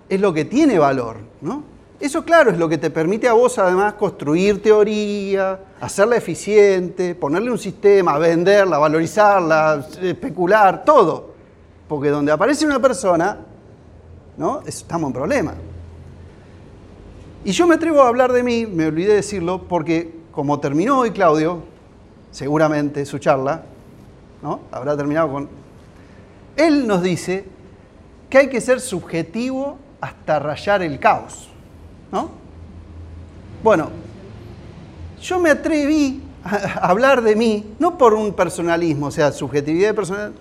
[0.09, 1.72] es lo que tiene valor, ¿no?
[2.03, 7.49] Eso, claro, es lo que te permite a vos además construir teoría, hacerla eficiente, ponerle
[7.53, 11.33] un sistema, venderla, valorizarla, especular, todo.
[11.87, 13.39] Porque donde aparece una persona,
[14.37, 14.63] ¿no?
[14.67, 15.55] Estamos en problema.
[17.45, 21.13] Y yo me atrevo a hablar de mí, me olvidé decirlo, porque como terminó hoy
[21.13, 21.63] Claudio,
[22.33, 23.63] seguramente su charla,
[24.43, 24.63] ¿no?
[24.73, 25.49] Habrá terminado con...
[26.57, 27.45] Él nos dice
[28.29, 31.52] que hay que ser subjetivo hasta rayar el caos,
[32.13, 32.31] ¿no?
[33.63, 33.91] Bueno,
[35.21, 40.33] yo me atreví a hablar de mí, no por un personalismo, o sea, subjetividad personal,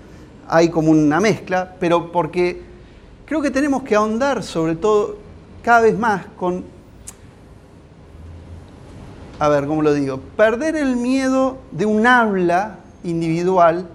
[0.47, 2.61] hay como una mezcla, pero porque
[3.25, 5.17] creo que tenemos que ahondar sobre todo
[5.63, 6.65] cada vez más con
[9.41, 10.19] a ver, ¿cómo lo digo?
[10.37, 13.87] Perder el miedo de un habla individual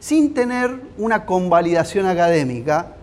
[0.00, 2.94] sin tener una convalidación académica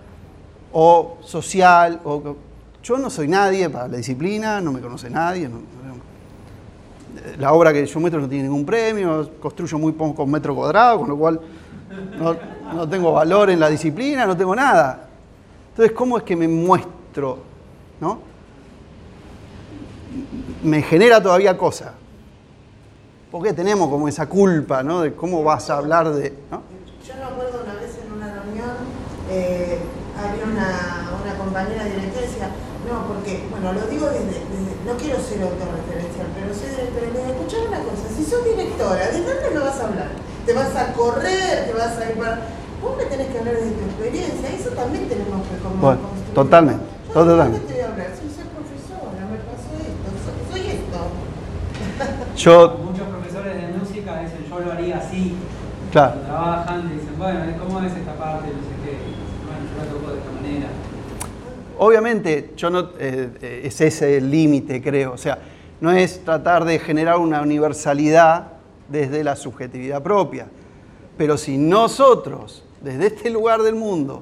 [0.74, 2.00] o social.
[2.04, 2.36] O,
[2.84, 5.50] yo no soy nadie para la disciplina, no me conoce nadie.
[7.38, 11.10] la obra que yo muestro no tiene ningún premio, construyo muy pocos metros cuadrados, con
[11.10, 11.39] lo cual
[12.17, 15.08] no, tengo valor en la disciplina, no tengo nada.
[15.70, 17.39] Entonces, ¿cómo es que me muestro?
[18.00, 18.32] ¿No?
[20.63, 21.94] me genera todavía cosa.
[23.32, 25.02] ¿Por qué tenemos como esa culpa, ¿no?
[25.02, 26.34] De cómo vas a hablar de...
[26.52, 28.76] Yo me acuerdo una vez en una reunión,
[29.30, 29.80] eh,
[30.17, 32.50] había una, una compañera directora y decía,
[32.88, 37.19] no, bueno, lo digo desde, desde- no quiero ser autorreferencial, pero soy directora y le
[37.21, 40.10] digo, escuchame una cosa, si sos directora, ¿de dónde me vas a hablar?
[40.45, 41.65] ¿Te vas a correr?
[41.69, 42.39] ¿Te vas a ir para...?
[42.82, 46.34] Vos me tenés que hablar desde tu experiencia, eso también tenemos que como Bueno, construir.
[46.34, 47.60] totalmente, Yo totalmente.
[47.62, 48.10] ¿de te voy a hablar?
[48.17, 51.00] Si soy profesora, me pasó esto, soy, soy esto.
[52.41, 52.54] Yo,
[52.89, 55.38] Muchos profesores de música dicen yo lo haría así.
[55.93, 58.50] claro, trabajan, dicen, bueno, ¿cómo es esta parte?
[58.50, 58.93] No sé qué.
[59.45, 60.69] Bueno, yo la toco de esta manera.
[61.82, 65.13] Obviamente, yo no, eh, eh, es ese el límite, creo.
[65.13, 65.39] O sea,
[65.80, 68.54] no es tratar de generar una universalidad
[68.88, 70.48] desde la subjetividad propia.
[71.17, 74.22] Pero si nosotros, desde este lugar del mundo,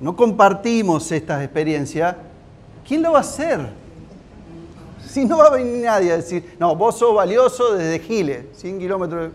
[0.00, 2.16] no compartimos estas experiencias,
[2.86, 3.60] ¿quién lo va a hacer?
[5.08, 8.78] Si no va a venir nadie a decir, no, vos sos valioso desde Giles, 100
[8.80, 9.30] kilómetros.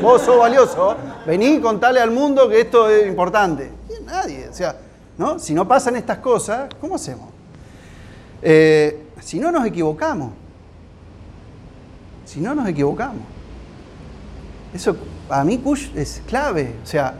[0.00, 0.94] Vos sos valioso,
[1.26, 3.70] vení y contale al mundo que esto es importante.
[4.04, 4.76] Nadie, o sea,
[5.18, 5.38] ¿no?
[5.38, 7.28] Si no pasan estas cosas, ¿cómo hacemos?
[8.42, 10.32] Eh, si no nos equivocamos,
[12.24, 13.22] si no nos equivocamos.
[14.74, 14.96] Eso,
[15.30, 17.14] a mí Kush es clave, o sea,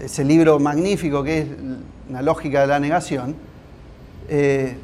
[0.00, 1.46] ese libro magnífico que es
[2.08, 3.34] una lógica de la negación,
[4.28, 4.76] eh,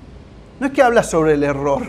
[0.58, 1.82] no es que habla sobre el error,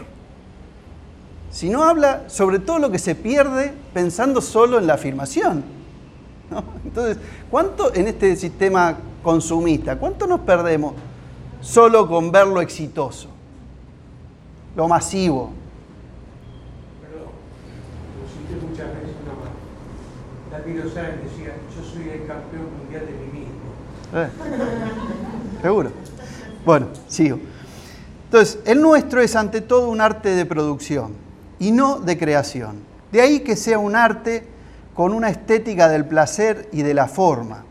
[1.50, 5.64] sino habla sobre todo lo que se pierde pensando solo en la afirmación.
[6.86, 7.18] Entonces,
[7.50, 10.94] ¿cuánto en este sistema consumista, cuánto nos perdemos
[11.62, 13.30] solo con ver lo exitoso,
[14.76, 15.52] lo masivo?
[17.02, 20.58] Perdón, muchas veces una.
[20.58, 23.62] David decía, yo soy el campeón mundial de mí mismo.
[24.14, 25.92] Eh, Seguro.
[26.66, 27.40] Bueno, sigo.
[28.26, 31.14] Entonces, el nuestro es ante todo un arte de producción
[31.60, 32.78] y no de creación.
[33.12, 34.48] De ahí que sea un arte
[34.96, 37.66] con una estética del placer y de la forma.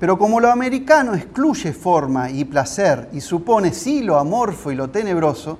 [0.00, 4.88] Pero como lo americano excluye forma y placer y supone sí lo amorfo y lo
[4.88, 5.58] tenebroso,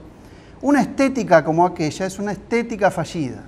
[0.62, 3.44] una estética como aquella es una estética fallida.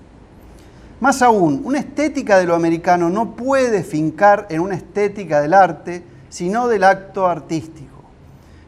[1.00, 6.05] Más aún, una estética de lo americano no puede fincar en una estética del arte,
[6.28, 8.02] sino del acto artístico.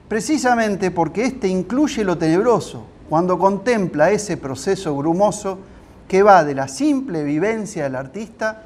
[0.08, 5.58] Precisamente porque éste incluye lo tenebroso, cuando contempla ese proceso brumoso
[6.08, 8.62] que va de la simple vivencia del artista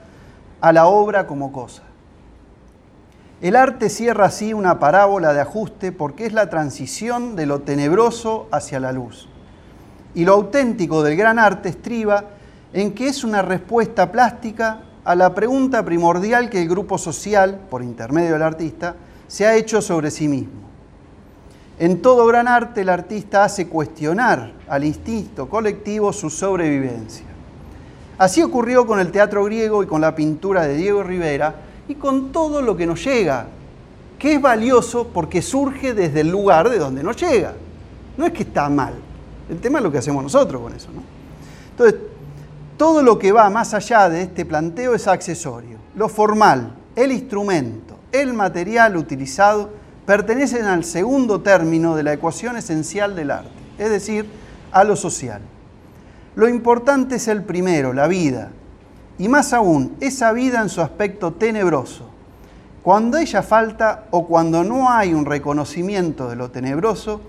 [0.61, 1.88] a la obra como cosa.
[3.41, 8.49] El arte cierra así una parábola de ajuste porque es la transición de lo tenebroso
[8.51, 9.29] hacia la luz.
[10.15, 12.25] Y lo auténtico del gran arte estriba
[12.73, 17.85] en que es una respuesta plástica a la pregunta primordial que el grupo social, por
[17.85, 18.97] intermedio del artista,
[19.29, 20.69] se ha hecho sobre sí mismo.
[21.79, 27.25] En todo gran arte el artista hace cuestionar al instinto colectivo su sobrevivencia.
[28.19, 32.33] Así ocurrió con el teatro griego y con la pintura de Diego Rivera y con
[32.33, 33.47] todo lo que nos llega,
[34.19, 37.55] que es valioso porque surge desde el lugar de donde nos llega.
[38.17, 38.95] No es que está mal,
[39.49, 40.89] el tema es lo que hacemos nosotros con eso.
[40.93, 41.03] ¿no?
[41.71, 42.01] Entonces,
[42.77, 45.79] todo lo que va más allá de este planteo es accesorio.
[45.97, 49.71] Lo formal, el instrumento, el material utilizado
[50.07, 54.27] pertenecen al segundo término de la ecuación esencial del arte, es decir,
[54.73, 55.41] a lo social.
[56.35, 58.51] Lo importante es el primero, la vida,
[59.19, 62.09] y más aún, esa vida en su aspecto tenebroso.
[62.83, 67.21] Cuando ella falta o cuando no hay un reconocimiento de lo tenebroso,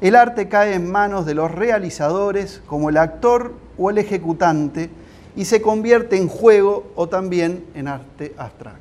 [0.00, 4.90] el arte cae en manos de los realizadores como el actor o el ejecutante
[5.34, 8.80] y se convierte en juego o también en arte abstracto.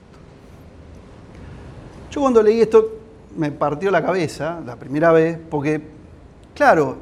[2.12, 2.98] Yo cuando leí esto
[3.38, 5.82] me partió la cabeza la primera vez porque,
[6.54, 6.98] claro,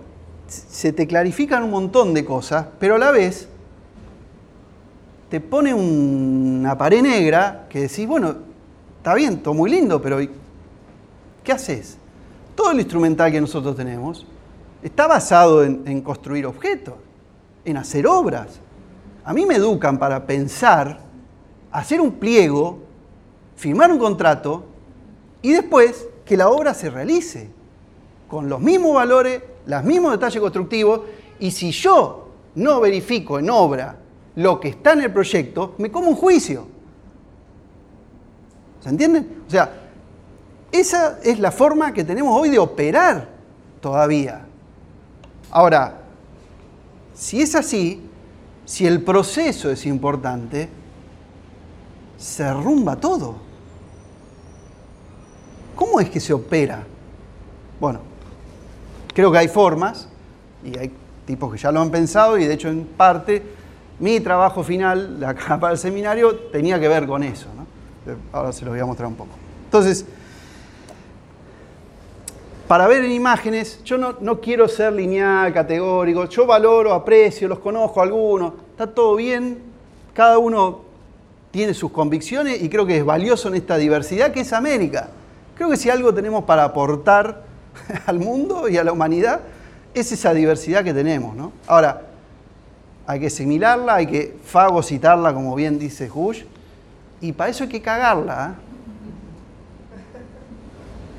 [0.48, 3.48] se te clarifican un montón de cosas, pero a la vez
[5.30, 8.36] te pone una pared negra que decís, bueno,
[8.98, 10.18] está bien, todo muy lindo, pero
[11.44, 11.98] ¿qué haces?
[12.56, 14.26] Todo el instrumental que nosotros tenemos
[14.82, 16.96] está basado en, construir objetos,
[17.64, 18.60] en hacer obras.
[19.24, 21.00] A mí me educan para pensar,
[21.72, 22.80] hacer un pliego,
[23.56, 24.66] firmar un contrato
[25.44, 27.50] y después que la obra se realice
[28.28, 31.02] con los mismos valores, los mismos detalles constructivos
[31.40, 33.96] y si yo no verifico en obra
[34.40, 36.66] lo que está en el proyecto, me como un juicio.
[38.80, 39.26] ¿Se entiende?
[39.46, 39.70] O sea,
[40.72, 43.28] esa es la forma que tenemos hoy de operar
[43.82, 44.46] todavía.
[45.52, 46.04] Ahora,
[47.14, 48.02] si es así,
[48.64, 50.70] si el proceso es importante,
[52.18, 53.36] se derrumba todo.
[55.76, 56.86] ¿Cómo es que se opera?
[57.78, 58.00] Bueno,
[59.14, 60.08] creo que hay formas,
[60.64, 60.94] y hay
[61.26, 63.59] tipos que ya lo han pensado, y de hecho en parte
[64.00, 67.48] mi trabajo final, la capa del seminario, tenía que ver con eso.
[67.56, 67.66] ¿no?
[68.32, 69.32] Ahora se los voy a mostrar un poco.
[69.66, 70.06] Entonces,
[72.68, 77.60] para ver en imágenes, yo no, no, quiero ser lineal, categórico, yo valoro, aprecio, los
[77.60, 79.60] conozco algunos, está todo bien,
[80.14, 80.82] cada uno
[81.52, 85.10] tiene sus convicciones y creo que es valioso en esta diversidad que es América.
[85.56, 87.44] Creo que si algo tenemos para aportar
[88.06, 89.42] al mundo y a la humanidad,
[89.94, 91.36] es esa diversidad que tenemos.
[91.36, 91.52] ¿no?
[91.68, 92.09] Ahora,
[93.10, 96.44] hay que asimilarla, hay que fagocitarla, como bien dice Hush,
[97.20, 98.54] y para eso hay que cagarla.
[98.54, 98.60] ¿eh?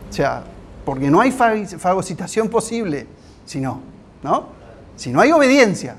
[0.09, 0.45] O sea,
[0.85, 3.09] porque no hay fagocitación posible
[3.45, 3.81] si no,
[4.23, 4.51] ¿no?
[4.95, 5.97] Si no hay obediencia.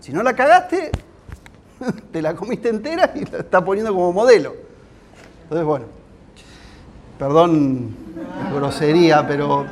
[0.00, 0.90] Si no la cagaste,
[2.12, 4.56] te la comiste entera y la está poniendo como modelo.
[5.44, 5.84] Entonces, bueno,
[7.20, 7.94] perdón
[8.52, 9.64] grosería, pero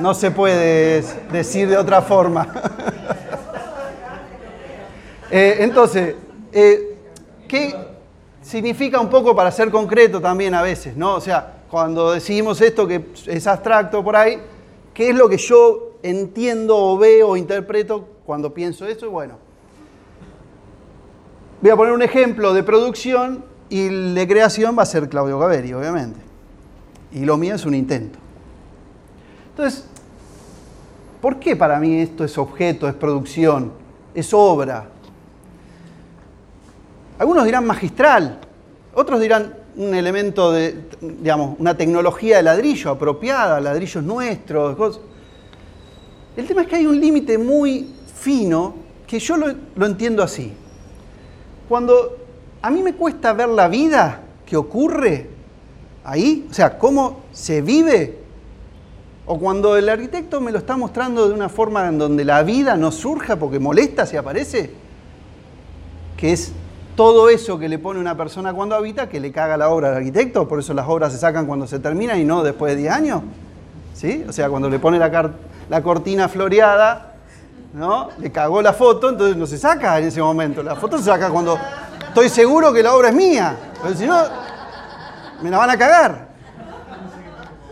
[0.00, 2.48] no se puede decir de otra forma.
[5.34, 6.14] Eh, entonces,
[6.52, 6.94] eh,
[7.48, 7.74] ¿qué
[8.42, 10.94] significa un poco para ser concreto también a veces?
[10.94, 11.14] ¿no?
[11.14, 14.38] O sea, cuando decimos esto que es abstracto por ahí,
[14.92, 19.10] ¿qué es lo que yo entiendo o veo o interpreto cuando pienso eso?
[19.10, 19.38] Bueno,
[21.62, 25.72] voy a poner un ejemplo de producción y de creación va a ser Claudio Gaveri,
[25.72, 26.20] obviamente.
[27.10, 28.18] Y lo mío es un intento.
[29.48, 29.86] Entonces,
[31.22, 33.72] ¿por qué para mí esto es objeto, es producción,
[34.14, 34.91] es obra?
[37.18, 38.38] Algunos dirán magistral,
[38.94, 45.00] otros dirán un elemento de, digamos, una tecnología de ladrillo apropiada, ladrillos nuestros.
[46.36, 48.74] El tema es que hay un límite muy fino
[49.06, 50.52] que yo lo, lo entiendo así.
[51.68, 52.18] Cuando
[52.60, 55.28] a mí me cuesta ver la vida que ocurre
[56.04, 58.18] ahí, o sea, cómo se vive,
[59.26, 62.76] o cuando el arquitecto me lo está mostrando de una forma en donde la vida
[62.76, 64.70] no surja porque molesta si aparece,
[66.16, 66.52] que es
[66.96, 69.96] todo eso que le pone una persona cuando habita, que le caga la obra al
[69.96, 72.92] arquitecto, por eso las obras se sacan cuando se terminan y no después de 10
[72.92, 73.22] años.
[73.94, 74.24] ¿Sí?
[74.28, 75.30] O sea, cuando le pone la,
[75.68, 77.14] la cortina floreada,
[77.72, 78.08] ¿no?
[78.18, 80.62] Le cagó la foto, entonces no se saca en ese momento.
[80.62, 81.58] La foto se saca cuando
[82.08, 83.56] estoy seguro que la obra es mía.
[83.80, 84.22] Porque si no,
[85.42, 86.28] me la van a cagar.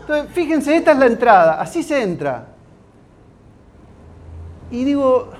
[0.01, 2.47] Entonces, fíjense, esta es la entrada, así se entra.
[4.71, 5.31] Y digo,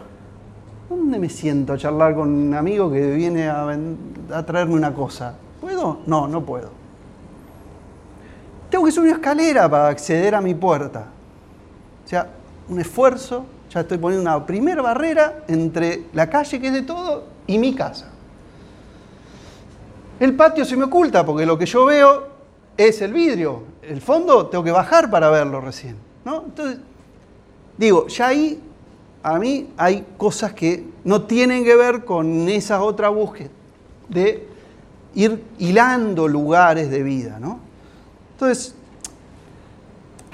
[0.91, 3.65] ¿Dónde me siento a charlar con un amigo que viene a,
[4.45, 5.35] traerme una cosa?
[5.61, 5.99] ¿Puedo?
[6.05, 6.69] No, no puedo.
[8.69, 11.05] Tengo que subir una escalera para acceder a mi puerta.
[12.03, 12.27] O sea,
[12.67, 17.23] un esfuerzo, ya estoy poniendo una primera barrera entre la calle, que es de todo,
[17.47, 18.09] y mi casa.
[20.19, 22.27] El patio se me oculta porque lo que yo veo
[22.75, 23.63] es el vidrio.
[23.81, 25.95] El fondo tengo que bajar para verlo recién.
[26.25, 26.43] ¿no?
[26.47, 26.79] Entonces,
[27.77, 28.61] digo, ya ahí
[29.23, 33.49] a mí hay cosas que no tienen que ver con esa otra búsqueda
[34.09, 34.47] de
[35.15, 37.59] ir hilando lugares de vida, ¿no?
[38.33, 38.75] Entonces,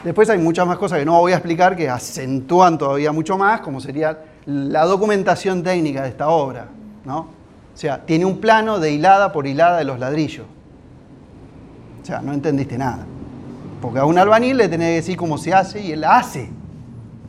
[0.04, 3.62] después hay muchas más cosas que no voy a explicar que acentúan todavía mucho más,
[3.62, 6.68] como sería la documentación técnica de esta obra,
[7.06, 7.20] ¿no?
[7.20, 10.46] O sea, tiene un plano de hilada por hilada de los ladrillos.
[12.02, 13.06] O sea, no entendiste nada.
[13.82, 16.50] Porque a un albañil le tenés que decir cómo se hace y él la hace.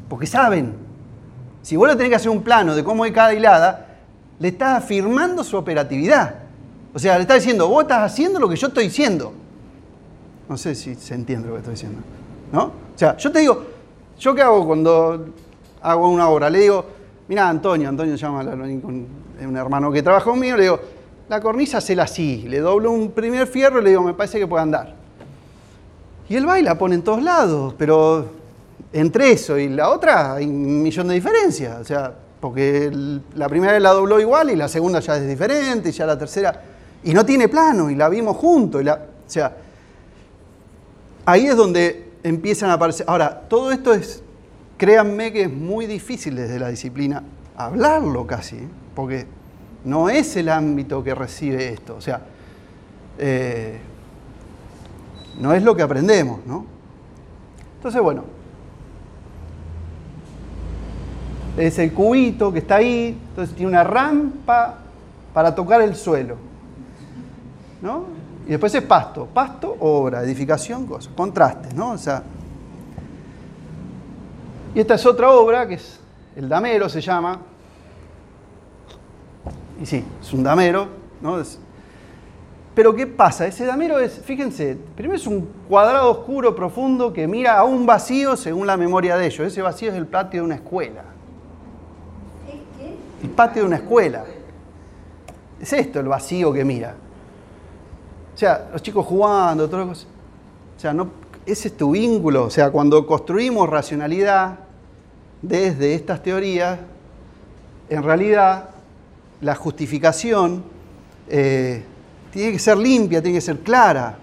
[0.08, 0.87] Porque saben,
[1.62, 3.86] si vos le tenés que hacer un plano de cómo es cada hilada,
[4.38, 6.34] le estás afirmando su operatividad.
[6.94, 9.32] O sea, le estás diciendo, vos estás haciendo lo que yo estoy diciendo.
[10.48, 12.00] No sé si se entiende lo que estoy diciendo.
[12.52, 12.64] ¿No?
[12.64, 13.64] O sea, yo te digo,
[14.18, 15.26] ¿yo qué hago cuando
[15.82, 16.48] hago una obra?
[16.48, 16.84] Le digo,
[17.28, 20.80] mira, Antonio, Antonio llama un hermano que trabaja conmigo, le digo,
[21.28, 24.38] la cornisa se la así, le doblo un primer fierro y le digo, me parece
[24.38, 24.94] que puede andar.
[26.28, 28.30] Y él va y la pone en todos lados, pero
[28.92, 31.80] entre eso y la otra hay un millón de diferencias.
[31.80, 32.90] O sea, porque
[33.34, 36.62] la primera la dobló igual y la segunda ya es diferente y ya la tercera.
[37.02, 38.82] Y no tiene plano y la vimos juntos.
[38.82, 39.56] o sea,
[41.24, 43.06] ahí es donde empiezan a aparecer.
[43.08, 44.22] Ahora, todo esto es,
[44.76, 47.22] créanme que es muy difícil desde la disciplina
[47.56, 48.68] hablarlo casi, ¿eh?
[48.94, 49.26] porque
[49.84, 51.96] no es el ámbito que recibe esto.
[51.96, 52.22] O sea,
[53.18, 53.78] eh,
[55.40, 56.66] no es lo que aprendemos, ¿no?
[57.76, 58.24] Entonces, bueno,
[61.58, 64.76] es el cubito que está ahí, entonces tiene una rampa
[65.34, 66.36] para tocar el suelo.
[67.82, 68.04] ¿No?
[68.46, 71.92] Y después es pasto, pasto, obra, edificación, cosas, contrastes, ¿no?
[71.92, 72.22] O sea,
[74.74, 76.00] y esta es otra obra que es
[76.36, 77.40] el damero, se llama.
[79.80, 80.88] Y sí, es un damero,
[81.20, 81.42] ¿no?
[82.74, 83.44] pero ¿qué pasa?
[83.46, 88.36] Ese damero es, fíjense, primero es un cuadrado oscuro profundo que mira a un vacío
[88.36, 89.40] según la memoria de ellos.
[89.48, 91.07] Ese vacío es el patio de una escuela
[93.22, 94.24] el patio de una escuela.
[95.60, 96.94] Es esto el vacío que mira.
[98.34, 100.06] O sea, los chicos jugando, otras cosas.
[100.76, 101.10] O sea, no,
[101.44, 102.44] ese es tu vínculo.
[102.44, 104.60] O sea, cuando construimos racionalidad
[105.42, 106.78] desde estas teorías,
[107.88, 108.70] en realidad
[109.40, 110.62] la justificación
[111.28, 111.82] eh,
[112.30, 114.18] tiene que ser limpia, tiene que ser clara.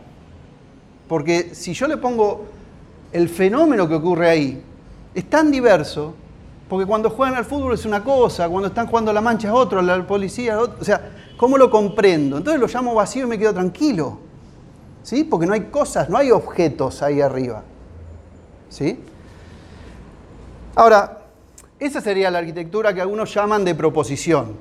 [1.08, 2.46] Porque si yo le pongo
[3.12, 4.64] el fenómeno que ocurre ahí,
[5.14, 6.16] es tan diverso,
[6.68, 9.54] porque cuando juegan al fútbol es una cosa, cuando están jugando a la mancha es
[9.54, 10.78] otro, la policía es otro.
[10.82, 12.38] O sea, ¿cómo lo comprendo?
[12.38, 14.20] Entonces lo llamo vacío y me quedo tranquilo.
[15.04, 15.24] ¿Sí?
[15.24, 17.64] Porque no hay cosas, no hay objetos ahí arriba.
[18.70, 19.00] ¿Sí?
[20.74, 21.22] Ahora,
[21.80, 24.54] esa sería la arquitectura que algunos llaman de proposición.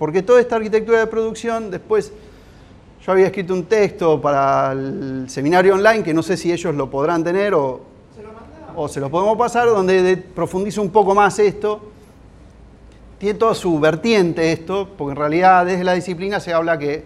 [0.00, 2.12] Porque toda esta arquitectura de producción, después
[3.04, 6.90] yo había escrito un texto para el seminario online, que no sé si ellos lo
[6.90, 7.95] podrán tener o,
[8.76, 11.80] o se lo podemos pasar, donde profundizo un poco más esto.
[13.18, 17.04] Tiene toda su vertiente esto, porque en realidad desde la disciplina se habla que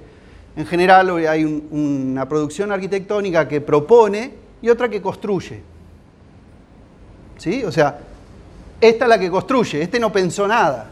[0.57, 5.62] en general hay una producción arquitectónica que propone y otra que construye.
[7.39, 7.64] ¿Sí?
[7.64, 8.01] O sea,
[8.81, 10.91] esta es la que construye, este no pensó nada.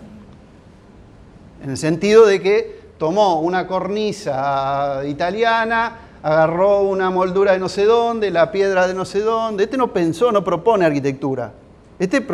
[1.63, 7.85] En el sentido de que tomó una cornisa italiana, agarró una moldura de no sé
[7.85, 9.65] dónde, la piedra de no sé dónde.
[9.65, 11.53] Este no pensó, no propone arquitectura.
[11.99, 12.25] Este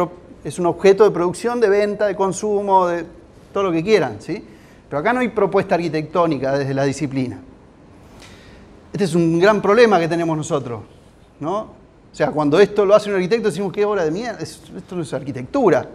[0.45, 3.05] es un objeto de producción, de venta, de consumo, de
[3.53, 4.45] todo lo que quieran, ¿sí?
[4.89, 7.39] Pero acá no hay propuesta arquitectónica desde la disciplina.
[8.93, 10.83] Este es un gran problema que tenemos nosotros,
[11.41, 11.59] ¿no?
[11.59, 15.03] O sea, cuando esto lo hace un arquitecto decimos, qué obra de mierda, esto no
[15.03, 15.89] es arquitectura.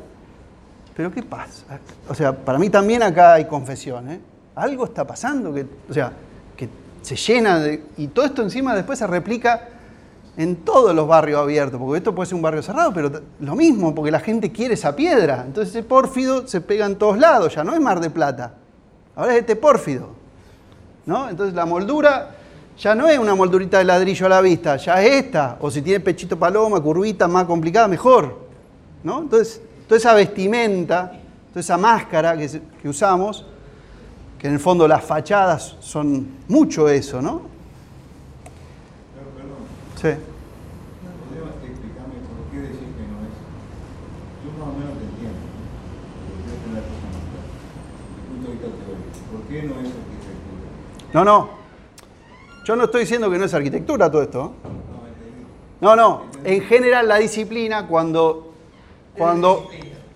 [0.96, 1.80] Pero ¿qué pasa?
[2.10, 4.20] O sea, para mí también acá hay confesión, ¿eh?
[4.56, 6.12] algo está pasando, que, o sea,
[7.02, 7.84] se llena de...
[7.98, 9.70] Y todo esto encima después se replica
[10.38, 13.94] en todos los barrios abiertos, porque esto puede ser un barrio cerrado, pero lo mismo,
[13.94, 15.44] porque la gente quiere esa piedra.
[15.46, 18.54] Entonces ese pórfido se pega en todos lados, ya no es Mar de Plata,
[19.16, 20.12] ahora es este pórfido.
[21.06, 21.28] ¿no?
[21.30, 22.36] Entonces la moldura
[22.78, 25.82] ya no es una moldurita de ladrillo a la vista, ya es esta, o si
[25.82, 28.40] tiene pechito paloma, curvita, más complicada, mejor.
[29.04, 29.20] ¿no?
[29.20, 31.12] Entonces, toda esa vestimenta,
[31.50, 33.46] toda esa máscara que, que usamos,
[34.40, 37.42] que en el fondo las fachadas son mucho eso, ¿no?
[39.14, 39.58] Pero, perdón.
[39.96, 40.24] Sí.
[41.28, 43.36] ¿Podrías explicarme por qué decís que no es?
[44.44, 45.40] Yo más o menos te entiendo.
[46.26, 47.48] Porque yo soy una persona más clara.
[48.16, 49.10] Desde el punto de vista teórico.
[49.32, 51.14] ¿Por qué no es arquitectura?
[51.14, 51.50] No, no.
[52.66, 54.54] Yo no estoy diciendo que no es arquitectura todo esto.
[54.64, 54.70] ¿eh?
[55.82, 56.24] No, no.
[56.44, 58.54] En general la disciplina cuando,
[59.18, 59.70] cuando,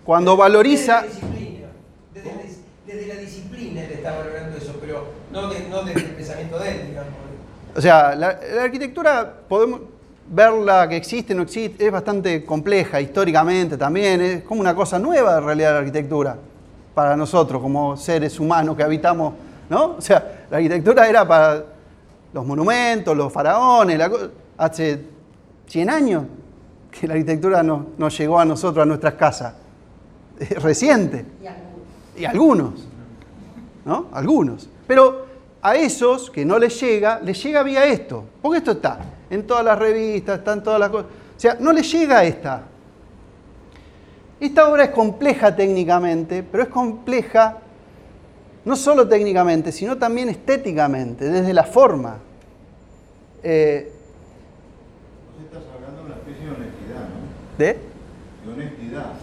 [0.06, 1.02] cuando valoriza...
[1.02, 1.68] Desde la disciplina.
[2.14, 2.58] Desde, la dis-
[2.96, 6.70] desde la disciplina él está valorando eso, pero no, de- no desde el pensamiento de
[6.72, 7.10] él, digamos.
[7.76, 9.82] O sea, la, la arquitectura podemos
[10.30, 15.38] verla que existe, no existe, es bastante compleja históricamente también, es como una cosa nueva
[15.40, 16.38] en realidad la arquitectura
[16.96, 19.34] para nosotros como seres humanos que habitamos,
[19.70, 19.96] ¿no?
[19.98, 21.64] O sea, la arquitectura era para
[22.32, 24.10] los monumentos, los faraones, la
[24.58, 25.00] hace
[25.68, 26.24] 100 años
[26.92, 29.54] que la arquitectura no- nos llegó a nosotros, a nuestras casas.
[30.40, 31.26] Es reciente.
[32.18, 32.88] Y algunos.
[33.86, 34.08] ¿no?
[34.12, 34.70] Algunos.
[34.88, 35.26] Pero
[35.62, 38.24] a esos que no les llega, les llega vía esto.
[38.42, 39.00] Porque esto está
[39.30, 41.08] en todas las revistas, está en todas las cosas.
[41.36, 42.64] O sea, no les llega esta.
[44.40, 47.60] Esta obra es compleja técnicamente, pero es compleja
[48.66, 52.18] no solo técnicamente, sino también estéticamente, desde la forma.
[53.42, 53.92] Eh,
[55.36, 57.58] Vos estás hablando de una especie de honestidad, ¿no?
[57.58, 57.78] ¿De?
[58.46, 59.14] De honestidad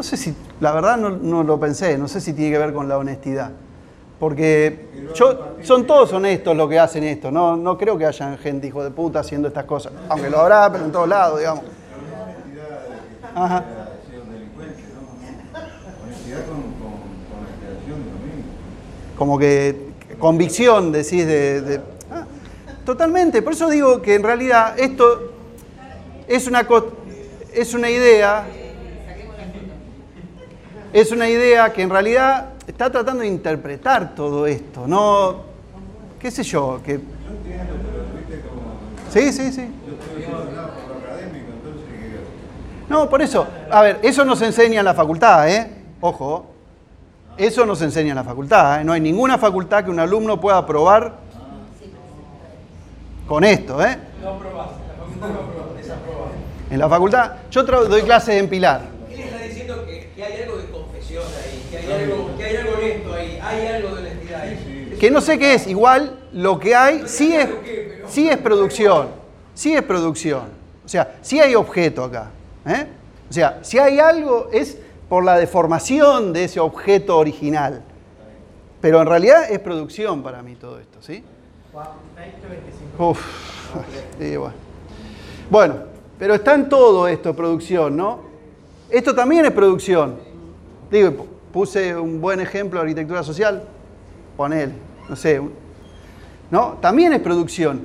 [0.00, 2.72] No sé si, la verdad no, no lo pensé, no sé si tiene que ver
[2.72, 3.50] con la honestidad.
[4.18, 8.68] Porque yo, son todos honestos los que hacen esto, no, no creo que hayan gente
[8.68, 9.92] hijo de puta haciendo estas cosas.
[10.08, 11.64] Aunque lo habrá, pero en todos lados, digamos.
[11.64, 13.64] Pero una honestidad de que Ajá.
[19.18, 21.60] Como que convicción, decís, de...
[21.60, 21.80] de-
[22.10, 22.24] ah,
[22.86, 25.30] totalmente, por eso digo que en realidad esto
[26.26, 26.66] es una,
[27.52, 28.46] es una idea,
[30.92, 35.36] es una idea que en realidad está tratando de interpretar todo esto, no,
[36.18, 36.94] qué sé yo, que...
[36.94, 39.10] Yo entiendo, pero viste como.
[39.10, 39.68] Sí, sí, sí.
[39.86, 41.84] Yo estoy obsesionado por lo académico, entonces.
[41.88, 45.70] que- No, por eso, a ver, eso nos enseña en la facultad, ¿eh?
[46.00, 46.46] Ojo,
[47.36, 48.84] eso nos enseña en la facultad, ¿eh?
[48.84, 51.14] No hay ninguna facultad que un alumno pueda probar
[53.26, 53.96] con esto, ¿eh?
[54.22, 56.30] No aprobás, la facultad no desaprobás.
[56.70, 58.82] En la facultad, yo doy clases en Pilar.
[59.10, 61.78] Él está diciendo que, que hay algo de confesión ahí, que
[62.50, 64.96] hay algo, que hay algo honesto ahí, hay algo de honestidad ahí.
[64.98, 67.48] Que no sé qué es, igual lo que hay sí es,
[68.08, 69.08] sí es producción,
[69.54, 70.44] sí es producción.
[70.84, 72.30] O sea, sí hay objeto acá.
[72.66, 72.86] ¿eh?
[73.28, 74.78] O sea, si hay algo es
[75.08, 77.82] por la deformación de ese objeto original.
[78.80, 81.22] Pero en realidad es producción para mí todo esto, ¿sí?
[82.98, 83.20] Uf,
[84.18, 84.54] sí, bueno.
[85.50, 85.74] Bueno,
[86.18, 88.20] pero está en todo esto, producción, ¿no?
[88.88, 90.16] Esto también es producción.
[90.90, 93.64] Digo, puse un buen ejemplo de arquitectura social,
[94.36, 94.72] ponele,
[95.08, 95.40] no sé,
[96.50, 96.78] ¿no?
[96.80, 97.82] También es producción.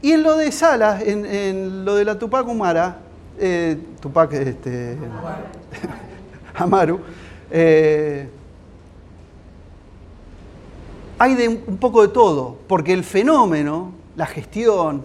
[0.00, 2.98] Y en lo de Salas, en, lo de la Tupac Humara,
[3.38, 4.96] eh, Tupac, este,
[6.54, 7.00] Amaru,
[7.50, 8.28] eh,
[11.18, 15.02] hay de un poco de todo, porque el fenómeno, la gestión,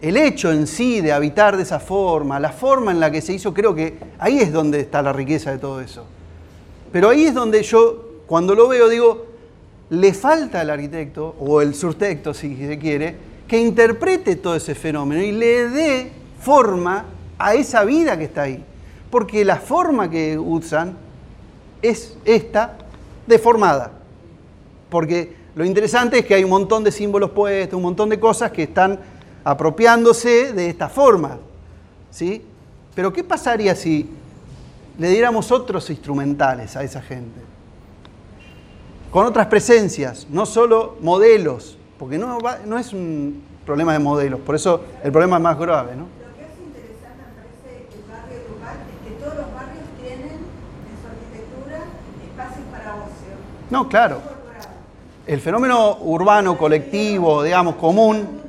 [0.00, 3.32] el hecho en sí de habitar de esa forma, la forma en la que se
[3.32, 6.04] hizo, creo que ahí es donde está la riqueza de todo eso.
[6.92, 9.26] Pero ahí es donde yo, cuando lo veo, digo,
[9.90, 13.16] le falta al arquitecto, o el surtecto si se quiere,
[13.46, 17.06] que interprete todo ese fenómeno y le dé forma
[17.38, 18.64] a esa vida que está ahí.
[19.10, 20.96] Porque la forma que usan
[21.82, 22.78] es esta
[23.26, 23.92] deformada.
[24.88, 28.52] Porque lo interesante es que hay un montón de símbolos puestos, un montón de cosas
[28.52, 29.00] que están
[29.42, 31.38] apropiándose de esta forma.
[32.10, 32.42] ¿sí?
[32.94, 34.08] Pero ¿qué pasaría si
[35.00, 37.40] le diéramos otros instrumentales a esa gente?
[39.10, 44.54] Con otras presencias, no solo modelos, porque no, no es un problema de modelos, por
[44.54, 45.96] eso el problema es más grave.
[45.96, 46.02] ¿no?
[46.02, 50.96] Lo que es interesante, me parece, el barrio es que todos los barrios tienen en
[51.00, 51.78] su arquitectura
[52.24, 53.34] espacios para ocio.
[53.70, 54.20] No, claro.
[55.26, 58.40] El fenómeno urbano, colectivo, digamos, común,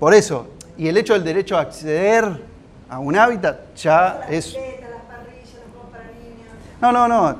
[0.00, 2.42] por eso, y el hecho del derecho a acceder
[2.88, 4.48] a un hábitat ya es...
[4.48, 6.52] piletas, las parrillas, los juegos para niños.
[6.84, 7.36] No, no, no.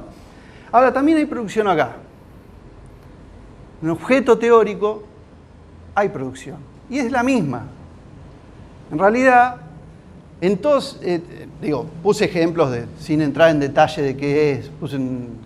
[0.72, 1.96] Ahora, también hay producción acá.
[3.82, 5.02] En objeto teórico
[5.94, 6.56] hay producción.
[6.88, 7.64] Y es la misma.
[8.90, 9.56] En realidad,
[10.40, 11.20] en todos, eh,
[11.60, 15.36] digo, puse ejemplos de, sin entrar en detalle de qué es, puse un-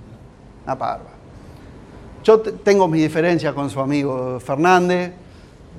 [0.65, 1.11] una parva.
[2.23, 5.11] Yo te- tengo mis diferencias con su amigo Fernández.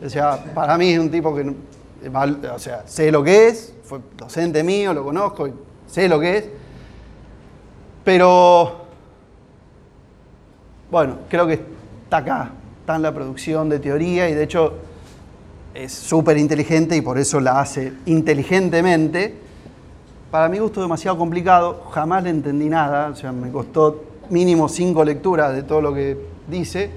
[0.06, 1.54] O sea, para mí es un tipo que,
[2.54, 5.48] o sea, sé lo que es, fue docente mío, lo conozco,
[5.88, 6.50] sé lo que es.
[8.04, 8.86] Pero,
[10.90, 11.54] bueno, creo que
[12.04, 14.74] está acá, está en la producción de teoría y de hecho
[15.74, 19.36] es súper inteligente y por eso la hace inteligentemente.
[20.32, 25.04] Para mi gusto demasiado complicado, jamás le entendí nada, o sea, me costó mínimo cinco
[25.04, 26.92] lecturas de todo lo que dice.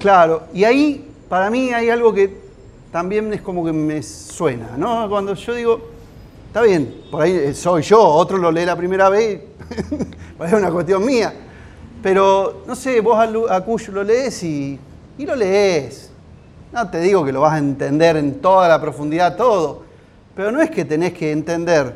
[0.00, 2.46] Claro, y ahí para mí hay algo que
[2.92, 5.08] también es como que me suena, ¿no?
[5.08, 5.95] Cuando yo digo,
[6.46, 9.40] está bien, por ahí soy yo, otro lo lee la primera vez,
[10.44, 11.32] es una cuestión mía,
[12.02, 13.18] pero no sé, vos
[13.50, 14.78] a Cuyo lo lees y,
[15.18, 16.10] y lo lees.
[16.72, 19.82] No te digo que lo vas a entender en toda la profundidad, todo,
[20.34, 21.94] pero no es que tenés que entender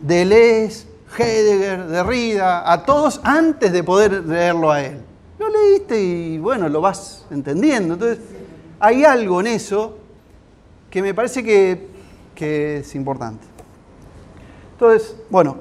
[0.00, 0.86] Deleuze,
[1.18, 4.98] Heidegger, Derrida, a todos antes de poder leerlo a él.
[5.38, 7.94] Lo leíste y bueno, lo vas entendiendo.
[7.94, 8.18] Entonces,
[8.78, 9.98] hay algo en eso
[10.90, 11.88] que me parece que,
[12.34, 13.44] que es importante.
[14.72, 15.56] Entonces, bueno,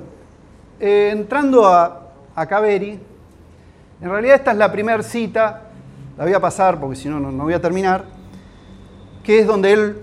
[0.80, 1.98] entrando a,
[2.48, 3.00] Caveri,
[4.02, 5.70] en realidad esta es la primera cita,
[6.18, 8.06] la voy a pasar porque si no, no voy a terminar,
[9.24, 9.98] que es donde él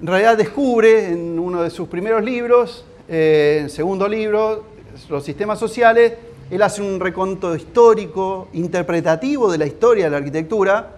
[0.00, 4.64] en realidad descubre en uno de sus primeros libros, eh, el segundo libro,
[5.08, 6.14] Los sistemas sociales,
[6.50, 10.96] él hace un reconto histórico, interpretativo de la historia de la arquitectura,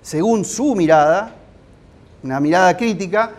[0.00, 1.34] según su mirada,
[2.22, 3.32] una mirada crítica,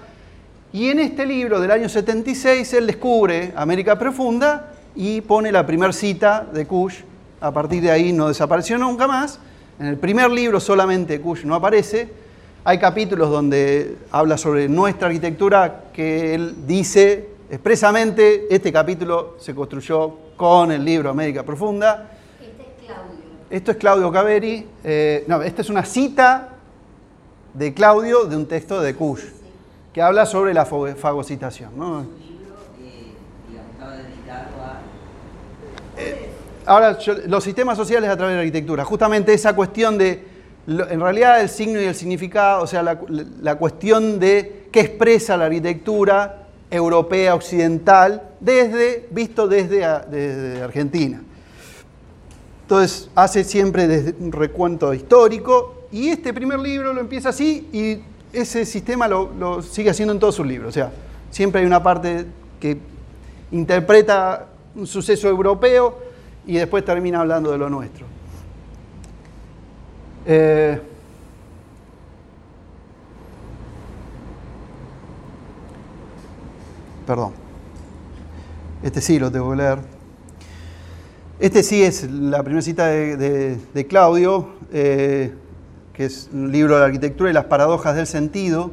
[0.74, 5.94] y en este libro del año 76 él descubre América Profunda y pone la primera
[5.94, 7.02] cita de Kush.
[7.40, 9.40] A partir de ahí no desapareció nunca más.
[9.80, 12.10] En el primer libro solamente Kush no aparece.
[12.64, 20.14] Hay capítulos donde habla sobre nuestra arquitectura que él dice expresamente, este capítulo se construyó
[20.36, 22.12] con el libro América Profunda.
[22.42, 23.16] Este es Claudio.
[23.50, 24.68] Esto es Claudio Caveri.
[24.84, 26.50] eh, no, esta es una cita
[27.54, 29.24] de Claudio de un texto de Kush,
[29.98, 31.72] que habla sobre la fagocitación.
[31.76, 32.06] ¿no?
[35.98, 36.30] Eh,
[36.68, 40.24] a Ahora, yo- los sistemas sociales a través de la arquitectura, justamente esa cuestión de,
[40.68, 43.00] en realidad, el signo y el significado, o sea, la,
[43.42, 49.80] la cuestión de qué expresa la arquitectura europea, occidental, desde, visto desde,
[50.12, 51.24] desde Argentina.
[52.62, 58.17] Entonces, hace siempre desde un recuento histórico, y este primer libro lo empieza así, y
[58.34, 60.70] ese sistema lo, sigue haciendo en todos sus libros.
[60.70, 60.92] O sea,
[61.32, 62.26] siempre hay una parte
[62.60, 62.78] que
[63.52, 65.98] interpreta un suceso europeo
[66.46, 68.06] y después termina hablando de lo nuestro.
[70.26, 70.80] Eh,
[77.06, 77.34] perdón.
[78.84, 79.80] Este sí lo tengo que leer.
[81.40, 85.34] Este sí es la primera cita de Claudio, eh,
[85.98, 88.70] que es un libro de arquitectura y las paradojas del sentido,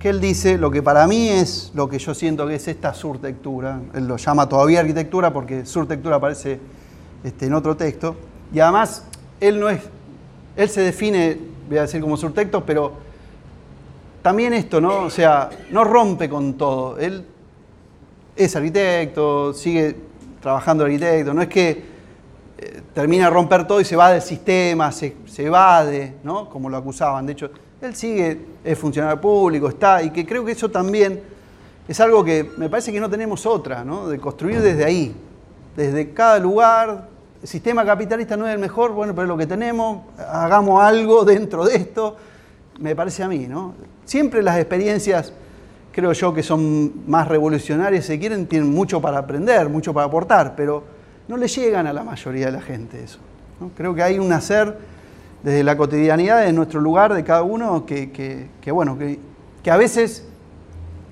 [0.00, 2.92] que él dice lo que para mí es lo que yo siento que es esta
[2.92, 3.80] surtectura.
[3.94, 6.58] Él lo llama todavía arquitectura porque surtectura aparece
[7.22, 8.16] este, en otro texto.
[8.52, 9.04] Y además,
[9.38, 9.80] él no es,
[10.56, 11.38] él se define,
[11.68, 12.94] voy a decir como surtexto, pero
[14.20, 15.04] también esto, ¿no?
[15.04, 16.98] O sea, no rompe con todo.
[16.98, 17.24] Él
[18.34, 19.94] es arquitecto, sigue
[20.42, 21.89] trabajando arquitecto, no es que
[22.94, 26.48] termina de romper todo y se va del sistema, se, se evade, ¿no?
[26.48, 27.26] Como lo acusaban.
[27.26, 31.22] De hecho, él sigue, es funcionario público, está, y que creo que eso también
[31.88, 34.08] es algo que me parece que no tenemos otra, ¿no?
[34.08, 35.14] De construir desde ahí,
[35.76, 37.08] desde cada lugar.
[37.42, 41.24] El sistema capitalista no es el mejor, bueno, pero es lo que tenemos, hagamos algo
[41.24, 42.16] dentro de esto,
[42.78, 43.74] me parece a mí, ¿no?
[44.04, 45.32] Siempre las experiencias,
[45.92, 50.54] creo yo, que son más revolucionarias, si quieren, tienen mucho para aprender, mucho para aportar,
[50.54, 50.84] pero
[51.30, 53.20] no le llegan a la mayoría de la gente eso.
[53.76, 54.76] Creo que hay un hacer
[55.44, 60.24] desde la cotidianidad de nuestro lugar, de cada uno, que, bueno, que, a veces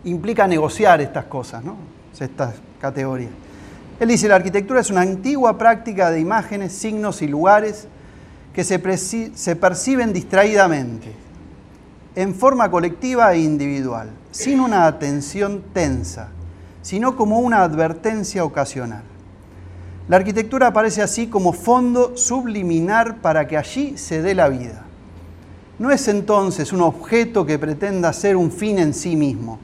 [0.03, 1.77] implica negociar estas cosas, ¿no?
[2.19, 3.31] Estas categorías.
[4.01, 7.87] Él dice, la arquitectura es una antigua práctica de imágenes, signos y lugares
[8.53, 8.81] que se,
[9.37, 11.13] se perciben distraídamente,
[12.17, 16.31] en forma colectiva e individual, sin una atención tensa,
[16.83, 19.05] sino como una advertencia ocasional.
[20.09, 24.85] La arquitectura aparece así como fondo subliminar para que allí se dé la vida.
[25.79, 29.59] No es entonces un objeto que pretenda ser un fin en sí mismo,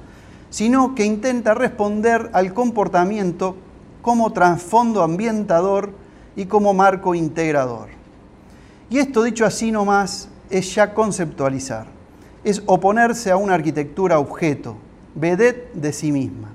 [0.50, 3.56] sino que intenta responder al comportamiento
[4.02, 5.92] como trasfondo ambientador
[6.36, 7.88] y como marco integrador.
[8.90, 11.86] Y esto dicho así nomás es ya conceptualizar,
[12.44, 14.76] es oponerse a una arquitectura objeto,
[15.14, 16.50] vedette de sí misma,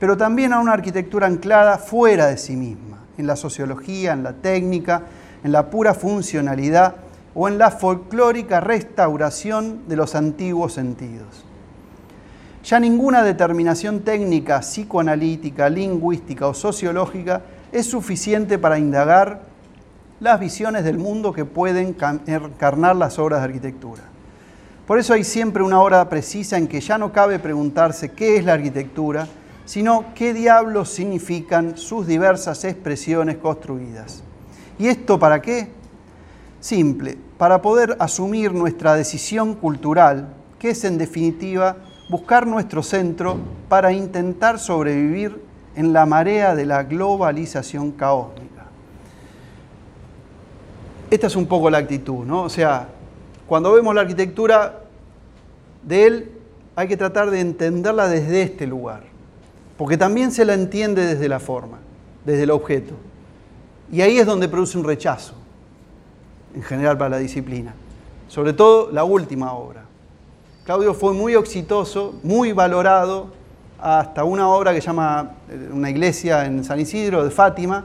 [0.00, 4.32] pero también a una arquitectura anclada fuera de sí misma, en la sociología, en la
[4.32, 5.02] técnica,
[5.44, 6.96] en la pura funcionalidad
[7.34, 11.44] o en la folclórica restauración de los antiguos sentidos.
[12.64, 17.42] Ya ninguna determinación técnica, psicoanalítica, lingüística o sociológica
[17.72, 19.40] es suficiente para indagar
[20.20, 24.02] las visiones del mundo que pueden ca- encarnar las obras de arquitectura.
[24.86, 28.44] Por eso hay siempre una hora precisa en que ya no cabe preguntarse qué es
[28.44, 29.26] la arquitectura,
[29.64, 34.22] sino qué diablos significan sus diversas expresiones construidas.
[34.78, 35.68] ¿Y esto para qué?
[36.60, 41.76] Simple, para poder asumir nuestra decisión cultural, que es en definitiva
[42.08, 43.38] buscar nuestro centro
[43.68, 45.42] para intentar sobrevivir
[45.74, 48.66] en la marea de la globalización caótica.
[51.10, 52.42] Esta es un poco la actitud, ¿no?
[52.42, 52.88] O sea,
[53.46, 54.80] cuando vemos la arquitectura
[55.82, 56.32] de él,
[56.74, 59.04] hay que tratar de entenderla desde este lugar,
[59.82, 61.78] porque también se la entiende desde la forma,
[62.24, 62.94] desde el objeto.
[63.90, 65.34] Y ahí es donde produce un rechazo,
[66.54, 67.74] en general para la disciplina,
[68.28, 69.82] sobre todo la última obra.
[70.64, 73.32] Claudio fue muy exitoso, muy valorado,
[73.80, 77.84] hasta una obra que llama eh, Una iglesia en San Isidro de Fátima,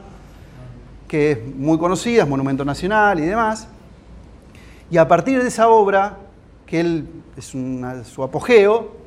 [1.08, 3.66] que es muy conocida, es monumento nacional y demás.
[4.88, 6.16] Y a partir de esa obra,
[6.64, 8.97] que él es su apogeo,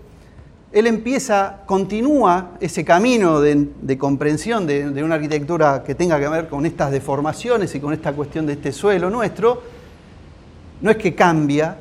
[0.71, 6.47] él empieza, continúa ese camino de, comprensión de, de una arquitectura que tenga que ver
[6.47, 9.61] con estas deformaciones y con esta cuestión de este suelo nuestro.
[10.81, 11.77] No es que cambia,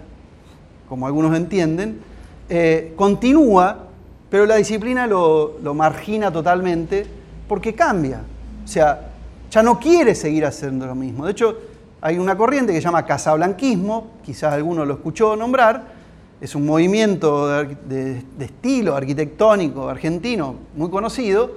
[0.88, 2.00] como algunos entienden,
[2.48, 3.86] eh, continúa,
[4.28, 7.06] pero la disciplina lo, lo margina totalmente
[7.46, 8.22] porque cambia.
[8.64, 9.08] O sea,
[9.50, 11.26] ya no quiere seguir haciendo lo mismo.
[11.26, 11.56] De hecho,
[12.00, 15.99] hay una corriente que se llama casablanquismo, quizás alguno lo escuchó nombrar,
[16.40, 21.52] es un movimiento de, estilo arquitectónico argentino muy conocido,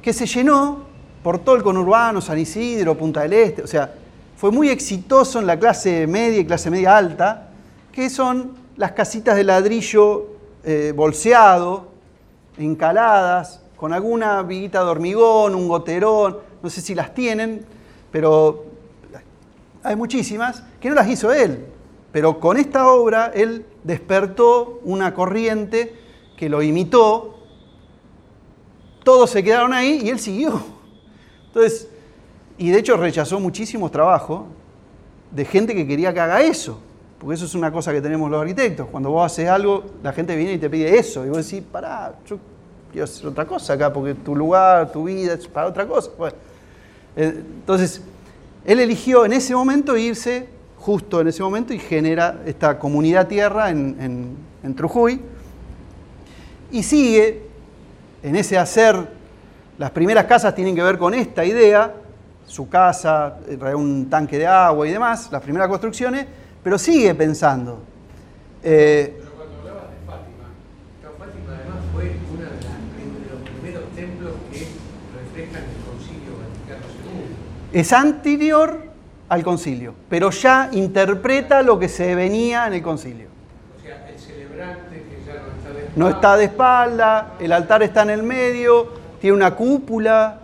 [0.00, 0.84] que se llenó
[1.22, 3.92] por todo el conurbano, San Isidro, Punta del Este, o sea,
[4.36, 7.50] fue muy exitoso en la clase media y clase media alta,
[7.92, 10.26] que son las casitas de ladrillo
[10.64, 11.88] eh, bolseado,
[12.56, 17.64] encaladas, con alguna viguita de hormigón, un goterón, no sé si las tienen,
[18.10, 18.64] pero
[19.82, 21.66] hay muchísimas que no las hizo él.
[22.12, 25.94] Pero con esta obra él despertó una corriente
[26.36, 27.38] que lo imitó,
[29.04, 30.62] todos se quedaron ahí y él siguió.
[31.48, 31.88] Entonces,
[32.58, 34.42] y de hecho rechazó muchísimos trabajos
[35.30, 36.78] de gente que quería que haga eso,
[37.18, 38.86] porque eso es una cosa que tenemos los arquitectos.
[38.90, 42.14] Cuando vos haces algo, la gente viene y te pide eso, y vos decís, pará,
[42.26, 42.38] yo
[42.90, 46.10] quiero hacer otra cosa acá, porque tu lugar, tu vida es para otra cosa.
[47.16, 48.02] Eh, entonces,
[48.64, 50.48] él eligió en ese momento irse,
[50.82, 55.20] justo en ese momento, y genera esta comunidad tierra en, en- en Trujuy,
[56.72, 57.42] y sigue
[58.22, 59.20] en ese hacer
[59.78, 61.92] Las primeras casas tienen que ver con esta idea,
[62.46, 66.26] su casa, eh, un tanque de agua y demás, las primeras construcciones,
[66.62, 67.80] pero sigue pensando.
[68.62, 70.46] Eh, Pero cuando hablabas de Fátima,
[71.00, 74.58] claro, Fátima además fue uno de, las prim- de los primeros templos que
[75.18, 76.86] reflejan el Concilio Vaticano
[77.72, 77.80] II.
[77.80, 78.91] es anterior
[79.32, 83.28] al concilio, pero ya interpreta lo que se venía en el concilio.
[83.78, 87.82] O sea, el celebrante que ya no está de No está de espalda, el altar
[87.82, 88.88] está en el medio,
[89.22, 90.38] tiene una cúpula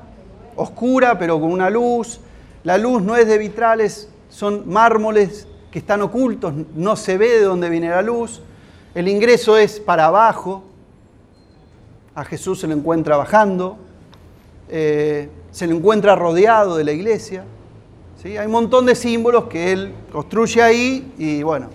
[0.57, 2.19] oscura pero con una luz.
[2.65, 7.43] La luz no es de vitrales, son mármoles que están ocultos, no se ve de
[7.43, 8.41] dónde viene la luz.
[8.95, 10.65] El ingreso es para abajo,
[12.15, 13.77] a Jesús se lo encuentra bajando,
[14.71, 17.45] eh, se lo encuentra rodeado de la iglesia.
[18.23, 18.37] ¿Sí?
[18.37, 21.69] Hay un montón de símbolos que él construye ahí y bueno,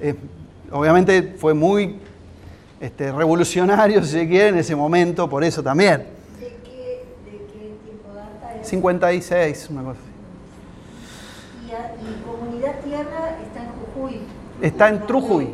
[0.00, 0.14] eh,
[0.72, 1.96] obviamente fue muy
[2.80, 6.06] este, revolucionario, si se quiere, en ese momento, por eso también.
[6.40, 8.66] ¿De qué, de qué tiempo data es?
[8.68, 11.68] 56, una cosa así.
[11.68, 14.20] Y, a- y Comunidad Tierra está en Jujuy.
[14.62, 15.48] Está en Trujuy.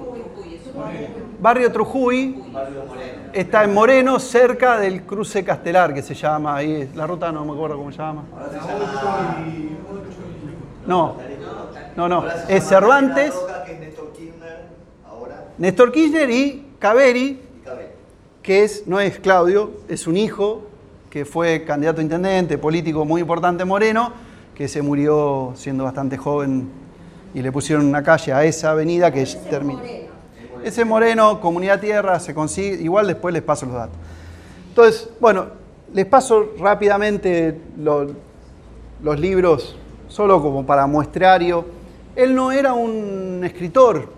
[1.40, 1.70] Barrio.
[1.72, 3.12] Trujuy Barrio Moreno.
[3.32, 6.90] está en Moreno, cerca del cruce Castelar, que se llama ahí.
[6.94, 8.24] La ruta no me acuerdo cómo se llama.
[8.32, 9.46] Ahora se llama.
[10.86, 11.16] No,
[11.96, 12.24] no, no.
[12.48, 13.34] Es Cervantes,
[15.58, 17.40] Néstor Kirchner, y Caveri,
[18.42, 20.62] que es, no es Claudio, es un hijo
[21.10, 24.12] que fue candidato a intendente, político muy importante en Moreno,
[24.54, 26.68] que se murió siendo bastante joven
[27.34, 29.80] y le pusieron una calle a esa avenida que termina.
[30.62, 33.96] Ese Moreno, Comunidad Tierra, se consigue, igual después les paso los datos.
[34.68, 35.46] Entonces, bueno,
[35.92, 38.06] les paso rápidamente lo-
[39.02, 39.76] los libros,
[40.16, 41.66] solo como para muestrario.
[42.16, 44.08] Él no era un escritor,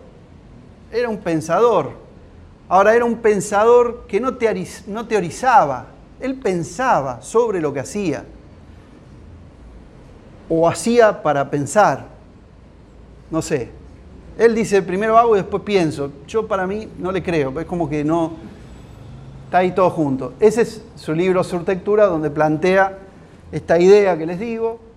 [0.92, 1.90] era un pensador.
[2.68, 4.36] Ahora, era un pensador que no,
[4.86, 5.86] no teorizaba,
[6.20, 8.24] él pensaba sobre lo que hacía.
[10.48, 12.06] O hacía para pensar.
[13.28, 13.70] No sé.
[14.38, 16.12] Él dice, primero hago y después pienso.
[16.28, 18.34] Yo para mí no le creo, es como que no...
[19.46, 20.34] Está ahí todo junto.
[20.38, 22.98] Ese es su libro Surtectura, donde plantea
[23.50, 24.87] esta idea que les digo.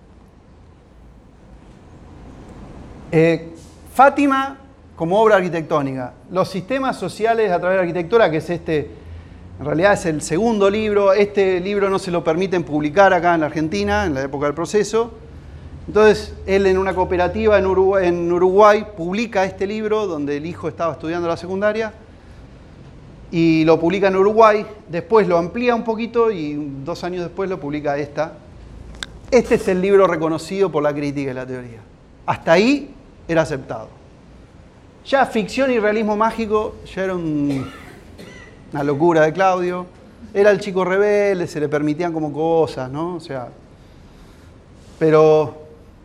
[3.14, 3.50] Eh,
[3.92, 4.56] Fátima
[4.96, 6.14] como obra arquitectónica.
[6.30, 8.90] Los sistemas sociales a través de la arquitectura, que es este,
[9.60, 11.12] en realidad es el segundo libro.
[11.12, 14.54] Este libro no se lo permiten publicar acá en la Argentina, en la época del
[14.54, 15.12] proceso.
[15.86, 20.68] Entonces, él en una cooperativa en Uruguay, en Uruguay publica este libro, donde el hijo
[20.68, 21.92] estaba estudiando la secundaria,
[23.30, 24.64] y lo publica en Uruguay.
[24.88, 28.38] Después lo amplía un poquito y dos años después lo publica esta.
[29.30, 31.80] Este es el libro reconocido por la crítica y la teoría.
[32.24, 32.94] Hasta ahí
[33.28, 33.88] era aceptado.
[35.04, 37.68] Ya ficción y realismo mágico ya era un-
[38.72, 39.86] una locura de Claudio.
[40.32, 43.16] Era el chico rebelde, se le permitían como cosas, ¿no?
[43.16, 43.48] O sea,
[44.98, 45.56] pero,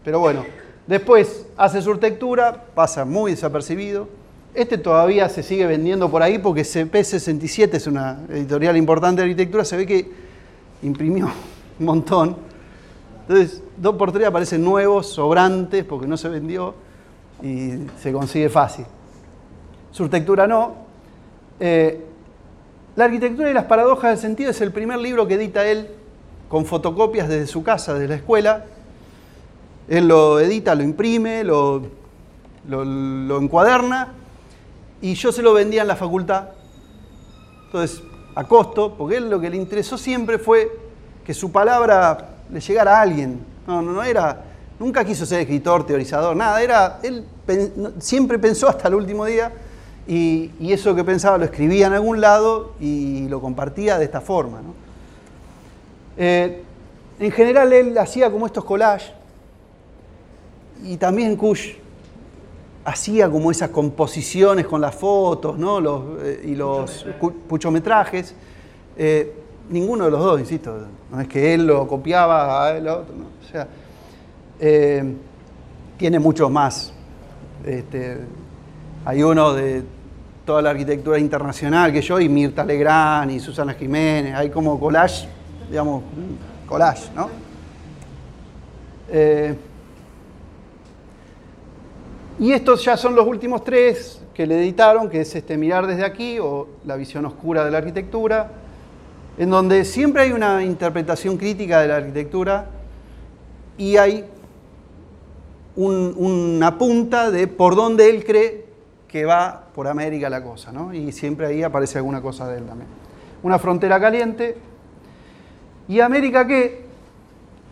[0.03, 0.43] pero bueno,
[0.87, 4.07] después hace su arquitectura, pasa muy desapercibido.
[4.53, 9.63] Este todavía se sigue vendiendo por ahí porque CP67 es una editorial importante de arquitectura,
[9.63, 10.11] se ve que
[10.81, 11.29] imprimió
[11.79, 12.37] un montón.
[13.27, 16.73] Entonces, dos por tres aparecen nuevos, sobrantes, porque no se vendió
[17.41, 18.85] y se consigue fácil.
[19.91, 20.75] Su arquitectura no.
[21.59, 22.03] Eh,
[22.95, 25.89] la arquitectura y las paradojas del sentido es el primer libro que edita él
[26.49, 28.65] con fotocopias desde su casa, desde la escuela.
[29.87, 31.83] Él lo edita, lo imprime, lo,
[32.67, 34.13] lo, lo encuaderna
[35.01, 36.49] y yo se lo vendía en la facultad.
[37.65, 38.01] Entonces,
[38.35, 40.71] a costo, porque él lo que le interesó siempre fue
[41.25, 43.39] que su palabra le llegara a alguien.
[43.65, 44.43] No, no, no era,
[44.79, 46.61] nunca quiso ser escritor, teorizador, nada.
[46.61, 47.23] Era, él
[47.99, 49.51] siempre pensó hasta el último día
[50.07, 54.61] y, eso que pensaba lo escribía en algún lado y lo compartía de esta forma.
[54.61, 54.73] ¿no?
[56.17, 56.63] Eh,
[57.19, 59.11] en general él hacía como estos collages
[60.83, 61.73] y también Kush
[62.85, 65.81] hacía como esas composiciones con las fotos ¿no?
[65.81, 67.05] los, eh, y los
[67.49, 68.33] puchometrajes.
[68.95, 69.33] Eh,
[69.69, 70.73] ninguno de los dos, insisto,
[71.11, 73.67] no es que él lo copiaba a él otro, o sea,
[74.59, 75.03] eh,
[75.97, 76.93] tiene muchos más.
[77.65, 78.17] Este,
[79.05, 79.83] hay uno de
[80.45, 85.27] toda la arquitectura internacional que yo, y Mirta Legrand y Susana Jiménez, hay como collage,
[85.69, 86.03] digamos,
[86.67, 87.29] collage, ¿no?
[89.09, 89.55] Eh,
[92.39, 96.05] y estos ya son los últimos tres que le editaron, que es este Mirar desde
[96.05, 98.51] aquí o La visión oscura de la arquitectura,
[99.37, 102.67] en donde siempre hay una interpretación crítica de la arquitectura
[103.77, 104.25] y hay
[105.77, 108.65] un- una punta de por dónde él cree
[109.07, 110.93] que va por América la cosa, ¿no?
[110.93, 112.89] Y siempre ahí aparece alguna cosa de él también.
[113.43, 114.57] Una frontera caliente.
[115.87, 116.81] Y América qué,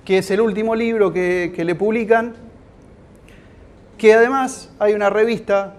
[0.05, 2.35] que es el último libro que, que le publican,
[3.97, 5.73] que además hay una revista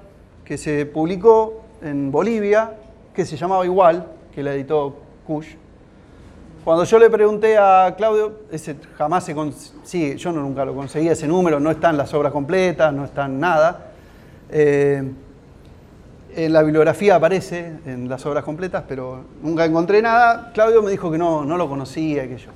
[0.45, 2.75] que se publicó en Bolivia
[3.15, 4.97] que se llamaba igual, que la editó
[5.27, 5.55] Kush.
[6.67, 11.07] Cuando yo le pregunté a Claudio, ese jamás se consigue, yo no, nunca lo conseguí
[11.07, 13.93] ese número, no están las obras completas, no están nada.
[14.51, 15.01] Eh,
[16.35, 20.51] en la bibliografía aparece en las obras completas, pero nunca encontré nada.
[20.53, 22.51] Claudio me dijo que no, no lo conocía, que yo.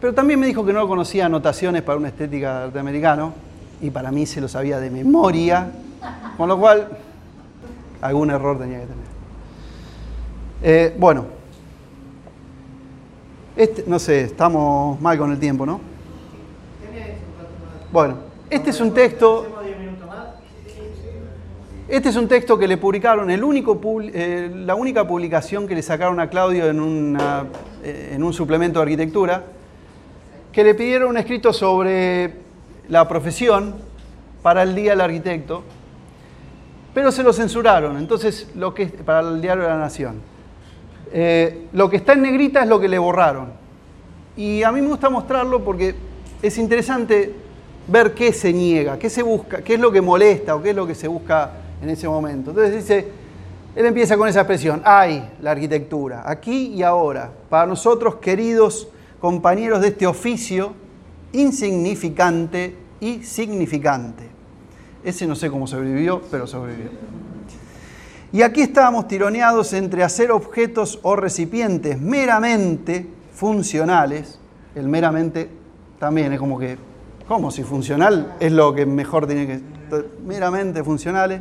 [0.00, 3.32] Pero también me dijo que no conocía anotaciones para una estética norteamericano,
[3.80, 5.70] y para mí se lo sabía de memoria,
[6.36, 6.88] con lo cual
[8.00, 9.06] algún error tenía que tener.
[10.64, 11.35] Eh, bueno,
[13.56, 15.80] este, no sé, estamos mal con el tiempo, ¿no?
[17.90, 18.18] Bueno,
[18.50, 19.46] este es un texto.
[21.88, 25.82] Este es un texto que le publicaron, el único, eh, la única publicación que le
[25.82, 27.16] sacaron a Claudio en,
[27.84, 29.44] eh, en un suplemento de arquitectura,
[30.52, 32.34] que le pidieron un escrito sobre
[32.88, 33.76] la profesión
[34.42, 35.62] para el Día del Arquitecto,
[36.92, 40.20] pero se lo censuraron, entonces lo que para el Diario de la Nación.
[41.12, 43.52] Eh, lo que está en negrita es lo que le borraron.
[44.36, 45.94] Y a mí me gusta mostrarlo porque
[46.42, 47.32] es interesante
[47.88, 50.76] ver qué se niega, qué se busca, qué es lo que molesta o qué es
[50.76, 51.52] lo que se busca
[51.82, 52.50] en ese momento.
[52.50, 53.08] Entonces dice,
[53.74, 58.88] él empieza con esa expresión, hay la arquitectura, aquí y ahora, para nosotros queridos
[59.20, 60.72] compañeros de este oficio
[61.32, 64.24] insignificante y significante.
[65.04, 66.90] Ese no sé cómo sobrevivió, pero sobrevivió.
[68.32, 74.38] Y aquí estábamos tironeados entre hacer objetos o recipientes meramente funcionales.
[74.74, 75.48] El meramente
[75.98, 76.76] también es como que,
[77.28, 79.60] como si funcional es lo que mejor tiene que
[80.24, 81.40] meramente funcionales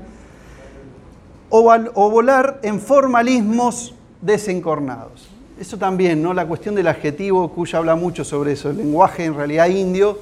[1.49, 5.29] o, volar en formalismos desencornados.
[5.59, 6.33] Eso también, ¿no?
[6.33, 8.69] La cuestión del adjetivo, Cuya habla mucho sobre eso.
[8.69, 10.19] El lenguaje en realidad indio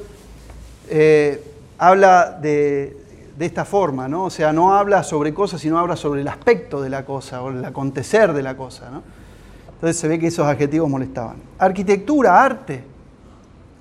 [0.90, 1.44] eh,
[1.78, 2.98] habla de,
[3.40, 4.26] esta forma, ¿no?
[4.26, 7.50] O sea, no habla sobre cosas, sino habla sobre el aspecto de la cosa o
[7.50, 9.02] el acontecer de la cosa, ¿no?
[9.74, 11.38] Entonces se ve que esos adjetivos molestaban.
[11.60, 12.84] Arquitectura, arte,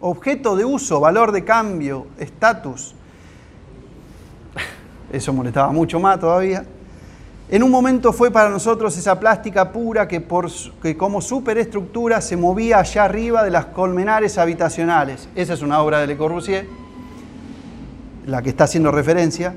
[0.01, 2.95] objeto de uso, valor de cambio, estatus.
[5.13, 6.65] Eso molestaba mucho más todavía.
[7.49, 10.51] En un momento fue para nosotros esa plástica pura que, por,
[10.83, 15.29] que como superestructura se movía allá arriba de las colmenares habitacionales.
[15.35, 16.67] Esa es una obra de Le Corbusier,
[18.27, 19.55] la que está haciendo referencia.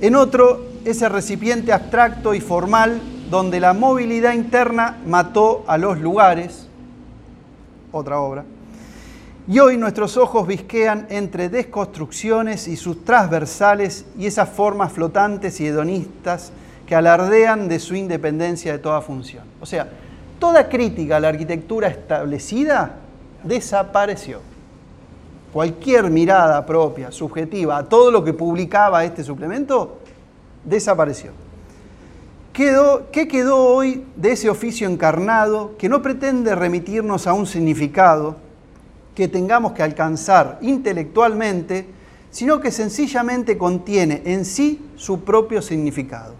[0.00, 3.00] En otro, ese recipiente abstracto y formal
[3.30, 6.66] donde la movilidad interna mató a los lugares.
[7.92, 8.44] Otra obra.
[9.48, 15.66] Y hoy nuestros ojos visquean entre desconstrucciones y sus transversales y esas formas flotantes y
[15.66, 16.52] hedonistas
[16.86, 19.44] que alardean de su independencia de toda función.
[19.60, 19.88] O sea,
[20.38, 22.96] toda crítica a la arquitectura establecida
[23.42, 24.51] desapareció.
[25.52, 29.98] Cualquier mirada propia, subjetiva, a todo lo que publicaba este suplemento,
[30.64, 31.32] desapareció.
[32.52, 38.36] ¿Qué quedó hoy de ese oficio encarnado que no pretende remitirnos a un significado
[39.14, 41.86] que tengamos que alcanzar intelectualmente,
[42.30, 46.34] sino que sencillamente contiene en sí su propio significado?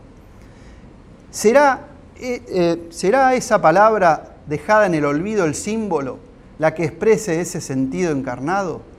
[1.31, 6.19] ¿Será, eh, eh, ¿Será esa palabra dejada en el olvido el símbolo
[6.59, 8.92] la que exprese ese sentido encarnado?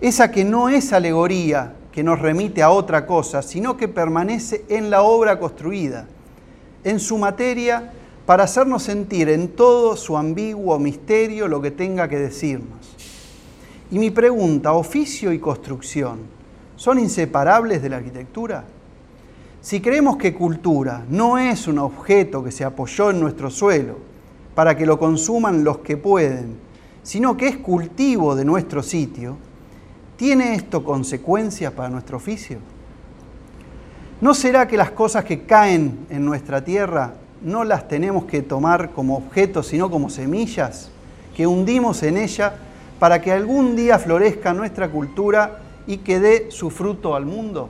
[0.00, 4.90] Esa que no es alegoría, que nos remite a otra cosa, sino que permanece en
[4.90, 6.06] la obra construida,
[6.82, 7.92] en su materia,
[8.26, 12.96] para hacernos sentir en todo su ambiguo misterio lo que tenga que decirnos.
[13.90, 16.20] Y mi pregunta, oficio y construcción,
[16.74, 18.64] ¿son inseparables de la arquitectura?
[19.60, 23.98] Si creemos que cultura no es un objeto que se apoyó en nuestro suelo
[24.54, 26.56] para que lo consuman los que pueden,
[27.02, 29.36] sino que es cultivo de nuestro sitio,
[30.16, 32.58] ¿tiene esto consecuencias para nuestro oficio?
[34.20, 38.90] ¿No será que las cosas que caen en nuestra tierra no las tenemos que tomar
[38.90, 40.90] como objetos, sino como semillas
[41.36, 42.54] que hundimos en ella
[42.98, 47.68] para que algún día florezca nuestra cultura y que dé su fruto al mundo?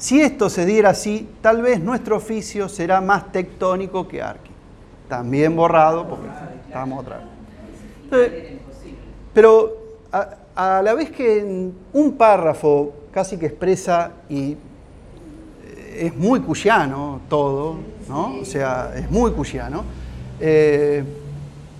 [0.00, 4.50] Si esto se diera así, tal vez nuestro oficio será más tectónico que Arqui.
[5.08, 6.26] También borrado, porque
[6.66, 7.20] estamos otra
[8.10, 8.58] vez.
[9.34, 9.76] pero
[10.60, 17.20] a, la vez que en un párrafo casi que expresa y eh, es muy cuyano
[17.28, 18.40] todo, ¿no?
[18.40, 19.84] O sea, es muy cuyano.
[20.38, 21.02] Eh,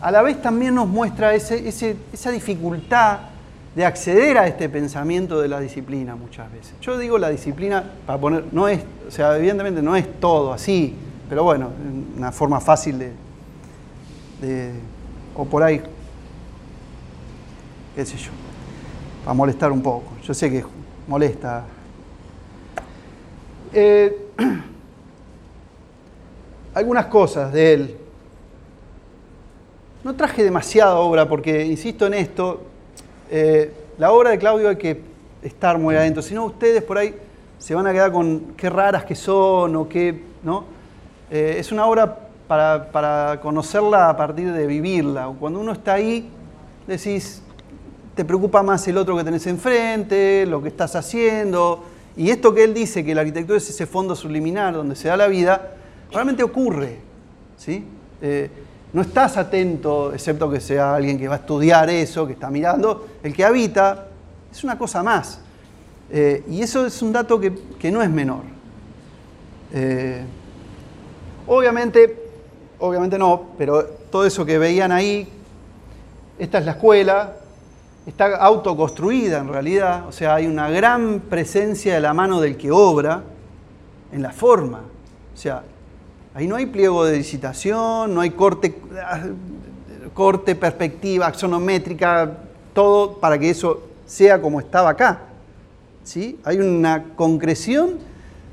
[0.00, 3.18] a la vez también nos muestra esa dificultad
[3.74, 6.74] de acceder a este pensamiento de la disciplina muchas veces.
[6.80, 10.96] Yo digo la disciplina para poner, no es, o sea, evidentemente no es todo así,
[11.28, 11.68] pero bueno,
[12.16, 12.98] una forma fácil
[14.40, 14.72] de,
[15.36, 15.82] o por ahí
[17.94, 18.30] qué sé yo,
[19.24, 20.12] para molestar un poco.
[20.22, 20.64] Yo sé que
[21.06, 21.64] molesta.
[23.72, 24.28] Eh,
[26.74, 27.96] algunas cosas de él.
[30.02, 32.62] No traje demasiada obra porque, insisto en esto,
[33.30, 35.00] eh, la obra de Claudio hay que
[35.42, 37.14] estar muy adentro, si no ustedes por ahí
[37.58, 40.64] se van a quedar con qué raras que son o qué, ¿no?
[41.30, 42.18] Eh, es una obra
[42.48, 45.30] para, para, conocerla a partir de vivirla.
[45.38, 46.30] Cuando uno está ahí,
[46.86, 47.42] decís,
[48.20, 51.82] te preocupa más el otro que tenés enfrente, lo que estás haciendo.
[52.18, 55.16] Y esto que él dice, que la arquitectura es ese fondo subliminar donde se da
[55.16, 55.72] la vida,
[56.12, 56.98] realmente ocurre.
[57.56, 57.82] ¿sí?
[58.20, 58.50] Eh,
[58.92, 63.08] no estás atento, excepto que sea alguien que va a estudiar eso, que está mirando.
[63.22, 64.08] El que habita
[64.52, 65.40] es una cosa más.
[66.10, 68.42] Eh, y eso es un dato que, no es menor.
[69.72, 70.22] Eh,
[71.46, 72.22] obviamente,
[72.80, 75.26] obviamente no, pero todo eso que veían ahí,
[76.38, 77.39] esta es la escuela,
[78.06, 82.70] está autoconstruida en realidad, o sea, hay una gran presencia de la mano del que
[82.70, 83.22] obra
[84.12, 84.80] en la forma.
[85.32, 85.62] O sea,
[86.34, 88.80] ahí no hay pliego de licitación, no hay corte,
[90.14, 92.38] corte perspectiva, axonométrica,
[92.72, 95.20] todo para que eso sea como estaba acá.
[96.02, 96.38] ¿Sí?
[96.44, 97.98] Hay una concreción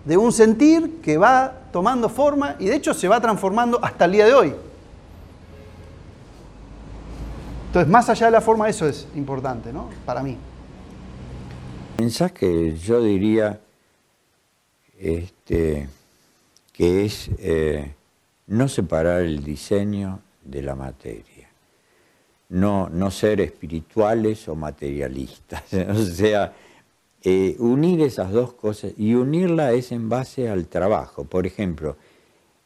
[0.05, 4.11] de un sentir que va tomando forma y de hecho se va transformando hasta el
[4.11, 4.53] día de hoy.
[7.67, 9.89] Entonces, más allá de la forma, eso es importante, ¿no?
[10.05, 10.37] Para mí.
[11.97, 13.59] Pensás que yo diría
[14.99, 15.89] este,
[16.71, 17.93] que es eh,
[18.47, 21.49] no separar el diseño de la materia,
[22.49, 26.53] no, no ser espirituales o materialistas, o sea,
[27.23, 31.25] eh, unir esas dos cosas y unirla es en base al trabajo.
[31.25, 31.97] Por ejemplo,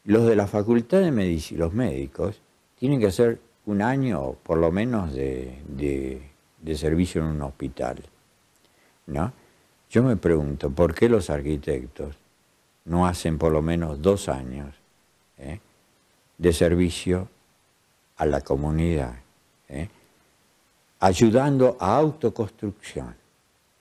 [0.03, 2.41] los de la Facultad de Medicina, los médicos,
[2.77, 3.39] tienen que hacer
[3.71, 6.21] un año por lo menos de,
[6.75, 8.03] servicio en un hospital.
[9.07, 9.31] ¿no?
[9.89, 12.15] Yo me pregunto, ¿por qué los arquitectos
[12.85, 14.75] no hacen por lo menos dos años
[15.37, 15.59] eh,
[16.37, 17.29] de servicio
[18.17, 19.15] a la comunidad?
[19.69, 19.87] Eh,
[20.99, 23.15] ayudando a autoconstrucción.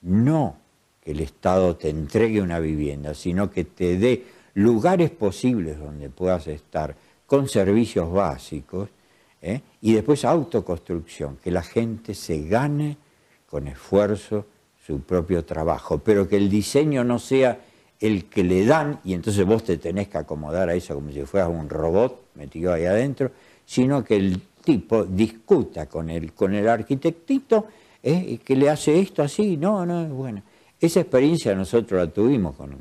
[0.02, 0.56] No
[1.02, 4.24] que el Estado te entregue una vivienda, sino que te dé
[4.54, 6.94] lugares posibles donde puedas estar
[7.26, 8.88] con servicios básicos
[9.42, 9.60] ¿eh?
[9.80, 12.96] y después autoconstrucción, que la gente se gane
[13.46, 14.46] con esfuerzo
[14.86, 17.58] su propio trabajo, pero que el diseño no sea
[18.00, 21.22] el que le dan y entonces vos te tenés que acomodar a eso como si
[21.22, 23.30] fueras un robot metido ahí adentro,
[23.66, 27.66] sino que el tipo discuta con el, con el arquitectito
[28.02, 28.38] ¿eh?
[28.44, 30.42] que le hace esto así, no, no, bueno.
[30.80, 32.74] Esa experiencia nosotros la tuvimos con,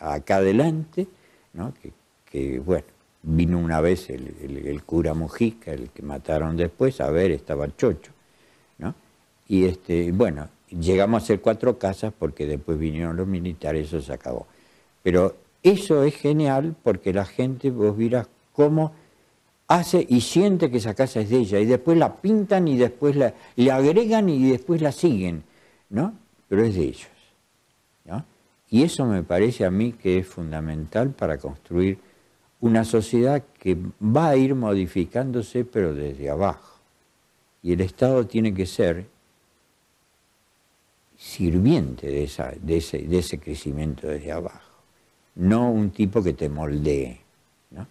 [0.00, 1.06] acá adelante,
[1.52, 1.72] ¿no?
[1.80, 1.92] que,
[2.28, 2.86] que bueno,
[3.28, 8.12] Vino una vez el, cura Mujica, el que mataron después, a ver, estaba chocho.
[8.78, 8.94] ¿no?
[9.48, 14.12] Y este, bueno, llegamos a hacer cuatro casas porque después vinieron los militares, eso se
[14.12, 14.46] acabó.
[15.02, 18.92] Pero eso es genial porque la gente, vos dirás cómo
[19.66, 23.16] hace y siente que esa casa es de ella, y después la pintan y después
[23.16, 25.42] la, le agregan y después la siguen,
[25.90, 26.14] ¿no?
[26.48, 27.08] Pero es de ellos.
[28.04, 28.24] ¿no?
[28.70, 31.98] Y eso me parece a mí que es fundamental para construir
[32.60, 36.80] una sociedad que va a ir modificándose pero desde abajo.
[37.62, 39.06] Y el Estado tiene que ser
[41.16, 44.70] sirviente de, esa, de, ese, crecimiento desde abajo,
[45.36, 47.18] no un tipo que te moldee.
[47.70, 47.86] ¿no?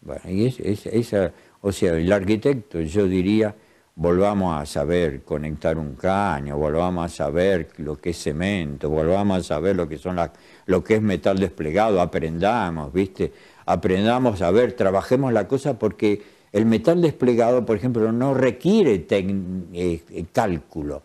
[0.00, 3.54] Bueno, y es, esa, o sea, el arquitecto, yo diría,
[3.94, 9.42] volvamos a saber conectar un caño, volvamos a saber lo que es cemento, volvamos a
[9.42, 10.30] saber lo que son las,
[10.66, 13.32] lo que es metal desplegado, aprendamos, ¿viste?
[13.66, 16.22] Aprendamos a ver, trabajemos la cosa porque
[16.52, 21.02] el metal desplegado, por ejemplo, no requiere eh, cálculo,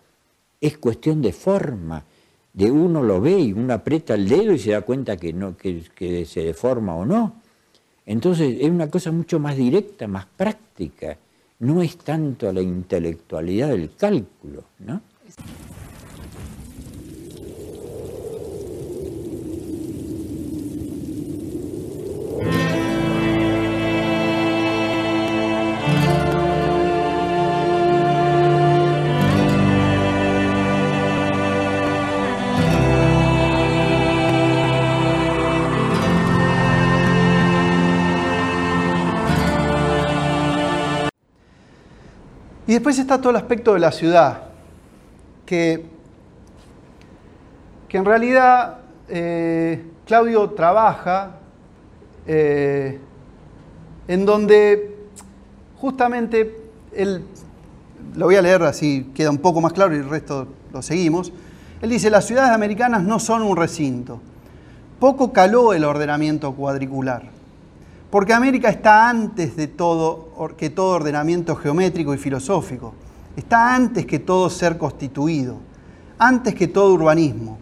[0.62, 2.06] es cuestión de forma.
[2.54, 5.56] De uno lo ve y uno aprieta el dedo y se da cuenta que, no,
[5.58, 7.42] que se deforma o no.
[8.06, 11.18] Entonces es una cosa mucho más directa, más práctica.
[11.60, 15.02] No es tanto la intelectualidad del cálculo, ¿no?
[42.72, 44.43] Y después está todo el aspecto de la ciudad,
[45.45, 45.88] que,
[47.89, 48.77] que en realidad
[49.10, 51.31] eh, Claudio trabaja
[52.26, 52.98] eh,
[54.07, 54.95] en donde
[55.81, 56.61] justamente
[56.93, 57.26] él
[58.15, 61.34] lo voy a leer así, queda un poco más claro y el resto lo seguimos.
[61.81, 64.22] Él dice, las ciudades americanas no son un recinto.
[64.98, 67.23] Poco caló el ordenamiento cuadricular,
[68.12, 72.94] porque América está antes de todo, que todo ordenamiento geométrico y filosófico,
[73.36, 75.58] está antes que todo ser constituido,
[76.20, 77.58] antes que todo urbanismo.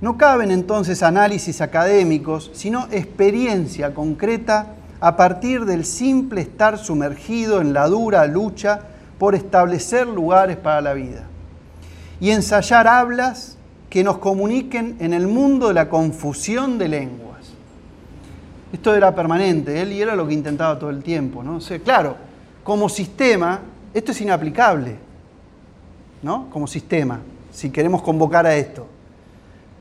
[0.00, 7.72] No caben entonces análisis académicos, sino experiencia concreta a partir del simple estar sumergido en
[7.72, 8.80] la dura lucha
[9.18, 11.24] por establecer lugares para la vida
[12.20, 13.56] y ensayar hablas
[13.90, 17.27] que nos comuniquen en el mundo de la confusión de lenguas.
[18.72, 21.42] Esto era permanente, él y era lo que intentaba todo el tiempo.
[21.42, 21.58] ¿no?
[21.82, 22.16] claro,
[22.62, 23.60] como sistema,
[23.94, 24.96] esto es inaplicable,
[26.22, 26.50] ¿no?
[26.50, 27.20] Como sistema,
[27.50, 28.86] si queremos convocar a esto.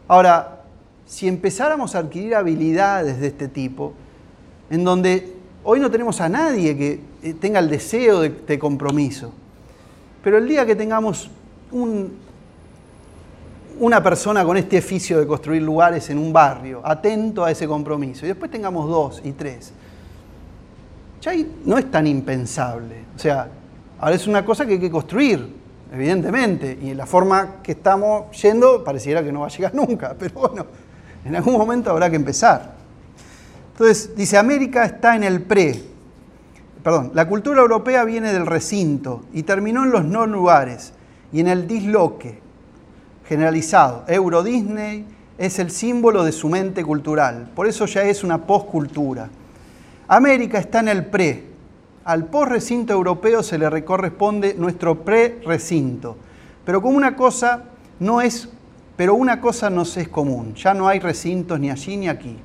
[0.08, 0.62] Ahora,
[1.06, 3.94] si empezáramos a adquirir habilidades de este tipo,
[4.70, 5.34] en donde
[5.64, 9.34] hoy no tenemos a nadie que eh, tenga el deseo de, compromiso,
[10.24, 11.30] pero el día que tengamos
[13.80, 18.26] una persona con este oficio de construir lugares en un barrio, atento a ese compromiso,
[18.26, 19.72] y después tengamos dos y tres,
[21.22, 21.32] ya
[21.66, 23.04] no es tan impensable.
[23.16, 23.48] O sea,
[24.00, 25.56] ahora es una cosa que hay que construir,
[25.92, 30.16] evidentemente, y en la forma que estamos yendo pareciera que no va a llegar nunca,
[30.18, 30.66] pero bueno,
[31.26, 32.76] en algún momento habrá que empezar.
[33.74, 35.84] Entonces, dice, América está en el pre.
[36.84, 40.94] Perdón, la cultura europea viene del recinto y terminó en los no lugares
[41.32, 42.47] y en el disloque
[43.28, 44.04] generalizado.
[44.08, 45.06] Euro Disney
[45.38, 49.30] es el símbolo de su mente cultural, por eso ya es una poscultura.
[50.08, 51.44] América está en el pre.
[52.06, 56.16] Al post-recinto europeo se le corresponde nuestro pre-recinto.
[56.64, 57.66] Pero como una cosa
[58.00, 58.48] no es,
[58.96, 60.54] pero una cosa nos es común.
[60.56, 62.38] Ya no hay recintos ni allí ni aquí.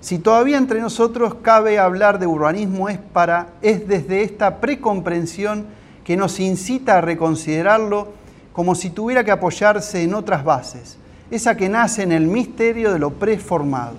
[0.00, 5.66] Si todavía entre nosotros cabe hablar de urbanismo es, para, es desde esta precomprensión
[6.04, 8.12] que nos incita a reconsiderarlo
[8.56, 10.96] como si tuviera que apoyarse en otras bases,
[11.30, 13.96] esa que nace en el misterio de lo preformado.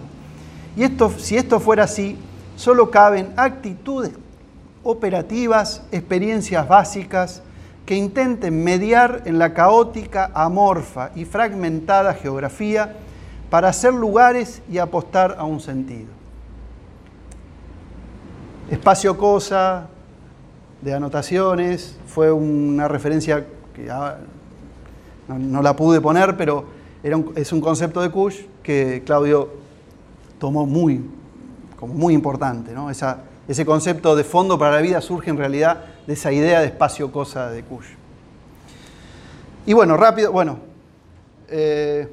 [0.75, 2.17] Y esto, si esto fuera así,
[2.55, 4.13] solo caben actitudes
[4.81, 7.43] operativas, experiencias básicas
[7.85, 12.95] que intenten mediar en la caótica, amorfa y fragmentada geografía
[13.51, 16.09] para hacer lugares y apostar a un sentido.
[18.71, 19.85] Espacio Cosa,
[20.81, 23.91] de anotaciones, fue una referencia que
[25.27, 26.65] no, la pude poner, pero
[27.35, 29.49] es un concepto de Kush que Claudio
[30.39, 31.01] tomó muy,
[31.77, 32.73] como muy importante.
[32.73, 32.89] ¿no?
[32.89, 37.11] ese concepto de fondo para la vida surge en realidad de esa idea de espacio
[37.11, 37.87] cosa de Kush.
[39.65, 40.59] Y bueno, rápido, bueno,
[41.49, 42.07] eh,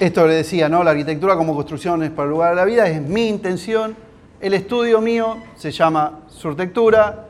[0.00, 0.84] Esto le decía, ¿no?
[0.84, 3.96] La arquitectura como construcciones para el lugar de la vida es mi intención.
[4.40, 7.26] El estudio mío se llama Surtectura,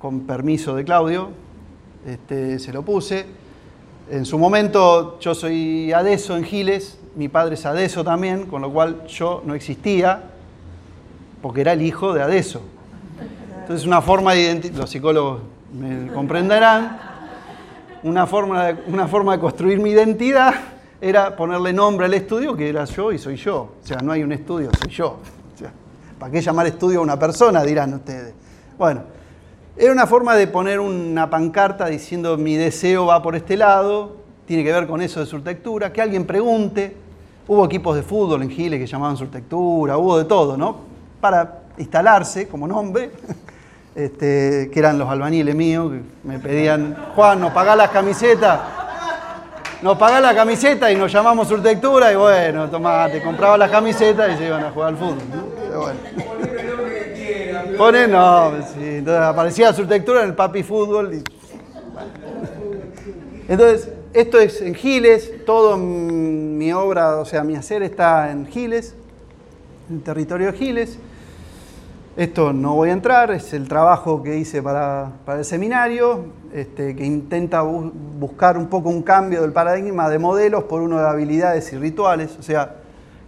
[0.00, 1.28] con permiso de Claudio,
[2.06, 3.26] este, se lo puse.
[4.10, 8.72] En su momento yo soy adeso en Giles, mi padre es adeso también, con lo
[8.72, 10.22] cual yo no existía,
[11.42, 12.62] porque era el hijo de adeso.
[13.60, 15.42] Entonces una forma de identificar, los psicólogos
[15.78, 16.98] me comprenderán,
[18.02, 20.54] una forma, de, una forma de construir mi identidad
[21.00, 23.74] era ponerle nombre al estudio que era yo y soy yo.
[23.82, 25.18] O sea, no hay un estudio, soy yo.
[26.18, 27.62] ¿Para qué llamar estudio a una persona?
[27.62, 28.34] Dirán ustedes.
[28.76, 29.02] Bueno,
[29.78, 34.64] era una forma de poner una pancarta diciendo mi deseo va por este lado, tiene
[34.64, 36.96] que ver con eso de surtectura, que alguien pregunte.
[37.46, 40.78] Hubo equipos de fútbol en Giles que llamaban surtectura, hubo de todo, ¿no?
[41.20, 43.12] Para instalarse como nombre,
[43.94, 48.60] este, que eran los albañiles míos, que me pedían, Juan, ¿nos pagás las camisetas?
[49.80, 54.38] nos pagás la camiseta y nos llamamos Surtectura y bueno, tomate, compraba las camisetas y
[54.38, 55.22] se iban a jugar al fútbol.
[57.78, 58.96] Pone no, sí.
[58.96, 61.22] Entonces aparecía Surtectura en el Papi Fútbol.
[63.46, 68.96] Entonces, esto es en Giles, todo mi obra, o sea, mi hacer está en Giles,
[69.88, 70.98] en el territorio de Giles.
[72.16, 77.04] Esto no voy a entrar, es el trabajo que hice para, el seminario, este, que
[77.04, 81.78] intenta buscar un poco un cambio del paradigma de modelos por uno de habilidades y
[81.78, 82.74] rituales, o sea,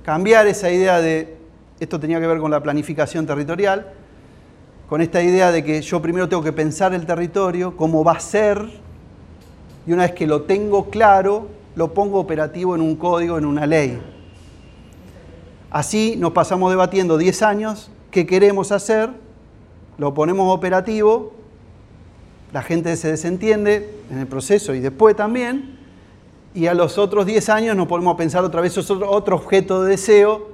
[0.05, 1.37] cambiar esa idea de,
[1.79, 3.93] esto tenía que ver con la planificación territorial,
[4.91, 8.21] con esta idea de que yo primero tengo que pensar el territorio, cómo va a
[8.21, 8.61] ser,
[9.87, 11.47] y una vez que lo tengo claro,
[11.77, 14.01] lo pongo operativo en un código, en una ley.
[15.71, 19.11] Así nos pasamos debatiendo 10 años qué queremos hacer,
[19.97, 21.35] lo ponemos operativo,
[22.53, 25.79] la gente se desentiende en el proceso y después también,
[26.53, 29.91] y a los otros 10 años nos ponemos a pensar otra vez otro, objeto de
[29.91, 30.49] deseo,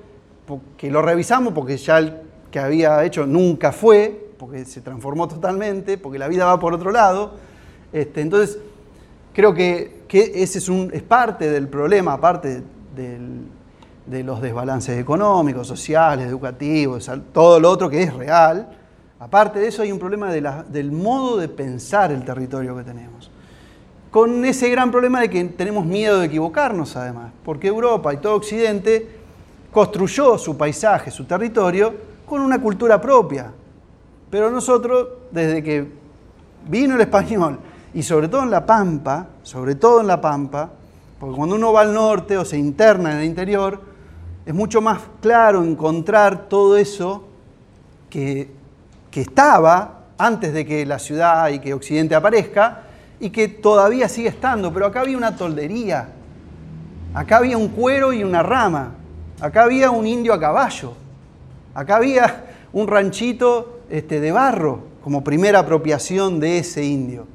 [0.76, 5.98] que lo revisamos porque ya el que había hecho nunca fue, porque se transformó totalmente,
[5.98, 7.32] porque la vida va por otro lado.
[7.92, 8.58] Este, entonces,
[9.32, 12.62] creo que, que ese es, un, es parte del problema, aparte
[12.94, 18.68] de los desbalances económicos, sociales, educativos, todo lo otro que es real.
[19.18, 23.30] Aparte de eso hay un problema del modo de pensar el territorio que tenemos.
[24.10, 28.36] Con ese gran problema de que tenemos miedo de equivocarnos además, porque Europa y todo
[28.36, 29.08] Occidente
[29.72, 31.94] construyó su paisaje, su territorio,
[32.24, 33.52] con una cultura propia.
[34.36, 35.90] Pero nosotros, desde que
[36.68, 37.58] vino el español,
[37.94, 40.68] y sobre todo en la Pampa, sobre todo en la Pampa,
[41.18, 43.80] porque cuando uno va al norte o se interna en el interior,
[44.44, 47.24] es mucho más claro encontrar todo eso
[48.10, 48.50] que,
[49.10, 52.82] que estaba antes de que la ciudad y que Occidente aparezca
[53.18, 54.70] y que todavía sigue estando.
[54.70, 56.10] Pero acá había una toldería,
[57.14, 58.96] acá había un cuero y una rama,
[59.40, 60.92] acá había un indio a caballo,
[61.74, 62.44] acá había
[62.74, 67.26] un ranchito este, de barro como primera apropiación de ese indio,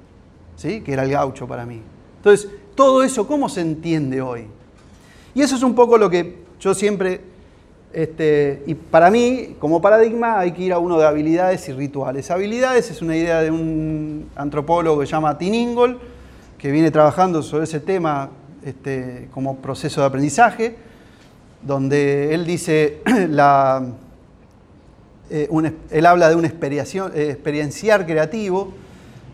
[0.58, 0.82] ¿sí?
[0.82, 1.82] que era el gaucho para mí.
[2.18, 4.48] Entonces, todo eso, ¿cómo se entiende hoy?
[5.34, 7.22] Y eso es un poco lo que yo siempre,
[7.94, 12.30] este, y para mí, como paradigma, hay que ir a uno de habilidades y rituales.
[12.30, 16.00] Habilidades es una idea de un antropólogo que se llama Tiningol,
[16.58, 18.30] que viene trabajando sobre ese tema
[18.64, 20.76] este, como proceso de aprendizaje,
[21.64, 23.82] donde él dice, la,
[25.32, 28.74] eh, él habla de un experienciar creativo,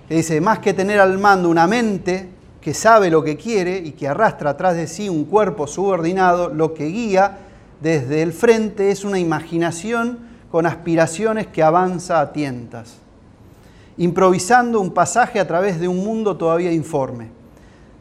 [0.07, 2.29] que dice, más que tener al mando una mente,
[2.61, 6.73] que sabe lo que quiere y que arrastra atrás de sí un cuerpo subordinado, lo
[6.73, 7.39] que guía
[7.81, 10.19] desde el frente es una imaginación
[10.51, 12.95] con aspiraciones que avanza a tientas,
[13.97, 17.29] improvisando un pasaje a través de un mundo todavía informe.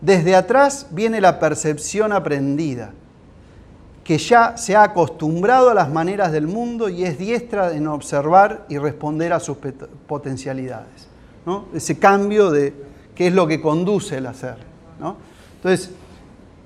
[0.00, 2.92] Desde atrás viene la percepción aprendida,
[4.06, 8.64] que ya se ha acostumbrado a las maneras del mundo y es diestra en observar
[8.68, 9.56] y responder a sus
[10.06, 11.08] potencialidades.
[11.74, 12.72] Ese cambio de
[13.16, 14.58] qué es lo que conduce el hacer.
[15.56, 15.90] Entonces,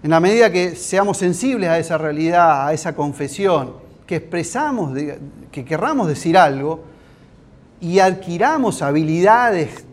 [0.03, 3.73] en la medida que seamos sensibles a esa realidad, a esa confesión,
[4.07, 4.93] que expresamos,
[5.51, 6.81] que querramos decir algo
[7.81, 9.87] y adquiramos habilidades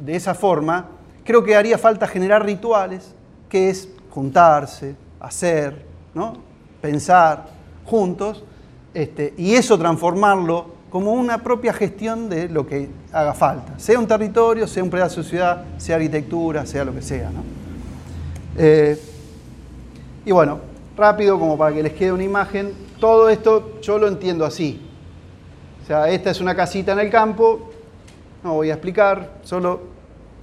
[0.00, 0.88] de esa forma,
[1.24, 3.14] creo que haría falta generar rituales,
[3.50, 5.84] que es juntarse, hacer,
[6.14, 6.53] ¿no?
[6.84, 7.46] Pensar
[7.86, 8.44] juntos,
[8.92, 14.06] este, y eso transformarlo como una propia gestión de lo que haga falta, sea un
[14.06, 17.30] territorio, sea un pedazo de ciudad, sea arquitectura, sea lo que sea.
[18.58, 19.00] Eh,
[20.26, 20.58] y bueno,
[20.94, 24.86] rápido, como para que les quede una imagen, todo esto yo lo entiendo así.
[25.82, 27.70] O sea, esta es una casita en el campo,
[28.42, 29.80] no voy a explicar, solo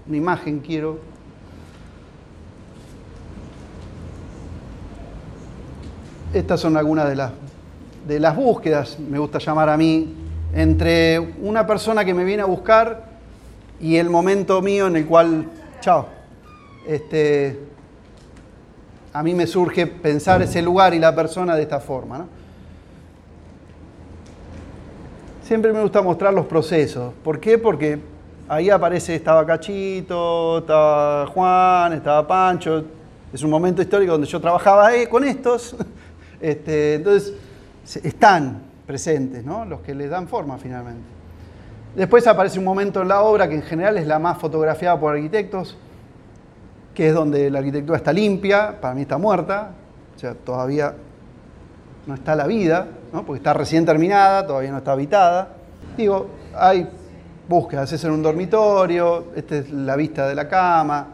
[0.07, 1.10] una imagen quiero.
[6.33, 7.31] Estas son algunas de las,
[8.07, 10.15] de las búsquedas, me gusta llamar a mí,
[10.53, 13.05] entre una persona que me viene a buscar
[13.81, 15.45] y el momento mío en el cual,
[15.81, 16.07] chao,
[16.87, 17.59] este,
[19.11, 22.27] a mí me surge pensar ese lugar y la persona de esta forma.
[25.43, 27.13] Siempre me gusta mostrar los procesos.
[27.25, 27.57] ¿Por qué?
[27.57, 27.99] Porque
[28.47, 32.85] ahí aparece, estaba Cachito, estaba Juan, estaba Pancho.
[33.33, 35.75] Es un momento histórico donde yo trabajaba con estos.
[36.41, 37.33] Este, entonces,
[38.03, 39.63] están, presentes, ¿no?
[39.63, 41.03] los que le dan forma finalmente.
[41.95, 45.15] Después aparece un momento en la obra que en general es la más fotografiada por
[45.15, 45.77] arquitectos,
[46.93, 49.71] que es donde la arquitectura está limpia, para mí está muerta,
[50.13, 50.93] o sea, todavía
[52.05, 53.25] no está la vida, ¿no?
[53.25, 55.49] porque está recién terminada, todavía no está habitada.
[55.95, 56.87] Digo, hay
[57.47, 61.07] búsquedas, es en un dormitorio, esta es la vista de la cama,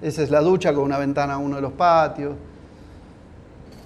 [0.00, 2.34] esa es la ducha con una ventana a uno de los patios.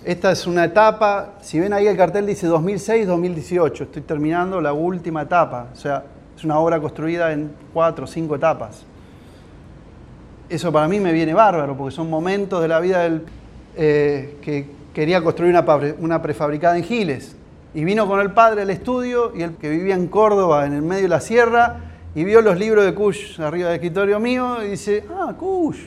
[0.04, 5.22] Esta es una etapa, si ven ahí el cartel dice 2006-2018, estoy terminando la última
[5.22, 6.04] etapa, o sea,
[6.36, 8.84] es una obra construida en cuatro o cinco etapas.
[10.48, 13.22] Eso para mí me viene bárbaro, porque son momentos de la vida del,
[13.76, 15.54] eh, que quería construir
[15.98, 17.34] una, prefabricada en Giles.
[17.74, 20.82] Y vino con el padre al estudio, y el que vivía en Córdoba, en el
[20.82, 21.80] medio de la sierra,
[22.14, 25.80] y vio los libros de Kush arriba del escritorio mío, y dice, ah, Kush.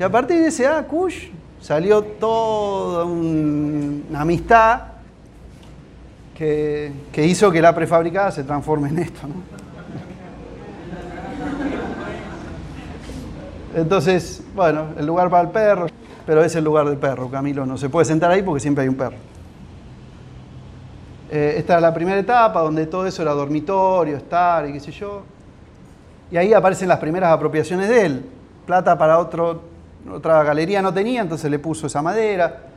[0.00, 1.28] Y a partir de ese, ah, Kush,
[1.66, 4.82] salió toda una amistad
[6.32, 9.22] que, hizo que la prefabricada se transforme en esto.
[13.74, 15.86] Entonces, bueno, el lugar para el perro,
[16.24, 18.88] pero es el lugar del perro, Camilo no se puede sentar ahí porque siempre hay
[18.88, 19.16] un perro.
[21.32, 24.92] Eh, esta era la primera etapa donde todo eso era dormitorio, estar y qué sé
[24.92, 25.24] yo.
[26.30, 28.24] Y ahí aparecen las primeras apropiaciones de él.
[28.66, 29.75] Plata para otro
[30.12, 32.68] otra galería no tenía, entonces le puso esa madera.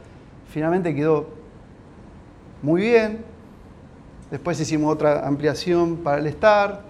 [0.49, 1.27] Finalmente quedó
[2.61, 3.23] muy bien.
[4.31, 6.81] Después hicimos otra ampliación para el estar.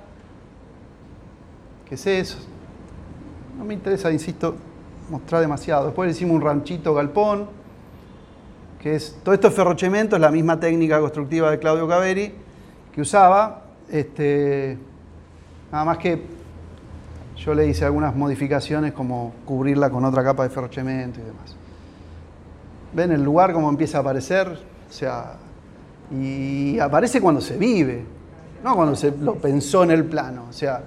[1.88, 2.38] ¿Qué es eso?
[3.58, 4.56] No me interesa, insisto,
[5.10, 5.86] mostrar demasiado.
[5.86, 7.48] Después le hicimos un ranchito galpón,
[8.82, 12.34] que es, todo esto es ferrochemento, es la misma técnica constructiva de Claudio Caveri
[12.94, 13.64] que usaba.
[13.90, 14.78] Este,
[15.72, 16.39] nada más que
[17.40, 21.56] yo le hice algunas modificaciones como cubrirla con otra capa de ferrochemento y demás.
[22.94, 24.48] ¿Ven el lugar cómo empieza a aparecer?
[24.48, 25.38] O sea,
[26.12, 28.04] y aparece cuando se vive,
[28.64, 30.48] no cuando se lo pensó en el plano.
[30.50, 30.82] O sea,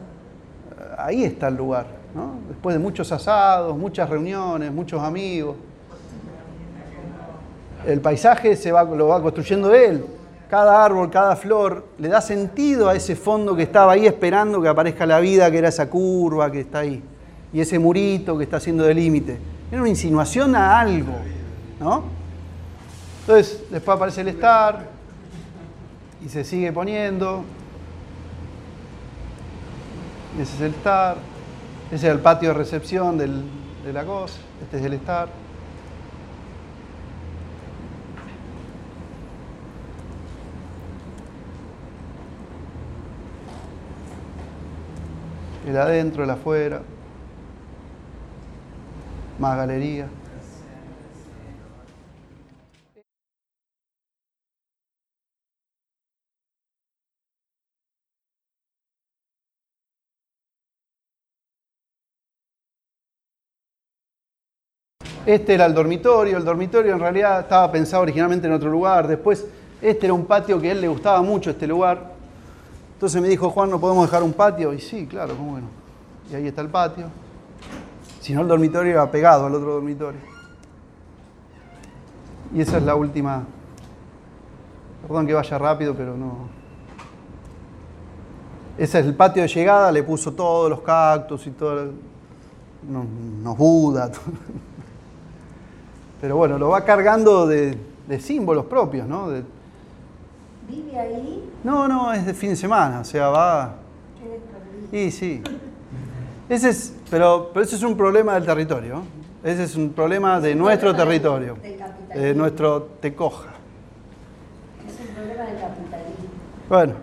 [0.99, 2.35] ahí está el lugar, ¿no?
[2.49, 5.57] Después de muchos asados, muchas reuniones, muchos amigos.
[7.87, 10.05] El paisaje se va, lo va construyendo él.
[10.53, 14.69] Cada árbol, cada flor le da sentido a ese fondo que estaba ahí esperando que
[14.69, 17.03] aparezca la vida, que era esa curva que está ahí.
[17.55, 19.39] Y ese murito que está haciendo de límite.
[19.71, 21.15] Era una insinuación a algo,
[21.81, 22.05] ¿no?
[23.21, 24.89] Entonces, después aparece el estar
[26.23, 27.45] y se sigue poniendo.
[30.39, 31.17] Ese es el estar.
[31.91, 34.39] Ese es el patio de recepción de la cosa.
[34.63, 35.29] Este es el estar.
[45.67, 46.83] El adentro, el afuera.
[49.39, 50.09] Más galería.
[65.25, 69.47] Este era el dormitorio, el dormitorio en realidad estaba pensado originalmente en otro lugar, después
[69.81, 72.12] este era un patio que a él le gustaba mucho, este lugar.
[73.03, 74.73] Entonces me dijo, Juan, ¿no podemos dejar un patio?
[74.73, 75.67] Y sí, claro, cómo bueno.
[76.31, 77.07] Y ahí está el patio.
[78.21, 80.21] Si no, el dormitorio iba pegado al otro dormitorio.
[82.55, 83.43] Y esa es la última.
[85.03, 86.47] Perdón que vaya rápido, pero no.
[88.79, 91.91] Ese es el patio de llegada, le puso todos los cactus y todo.
[92.89, 93.05] Unos,
[93.41, 94.13] unos budas.
[96.21, 97.77] Pero bueno, lo va cargando de,
[98.21, 99.29] símbolos propios, ¿no?
[100.73, 101.51] ¿Vive ahí?
[101.65, 103.75] no, no, es de fin de semana, o sea, va.
[104.91, 105.43] ¿Qué Sí, sí.
[106.49, 109.03] Ese es, pero, pero ese es un problema del territorio.
[109.45, 111.57] Ese es un problema de nuestro territorio,
[112.15, 113.51] de nuestro tecoja.
[114.87, 116.25] Es un problema del capitalismo.
[116.69, 116.95] Bueno,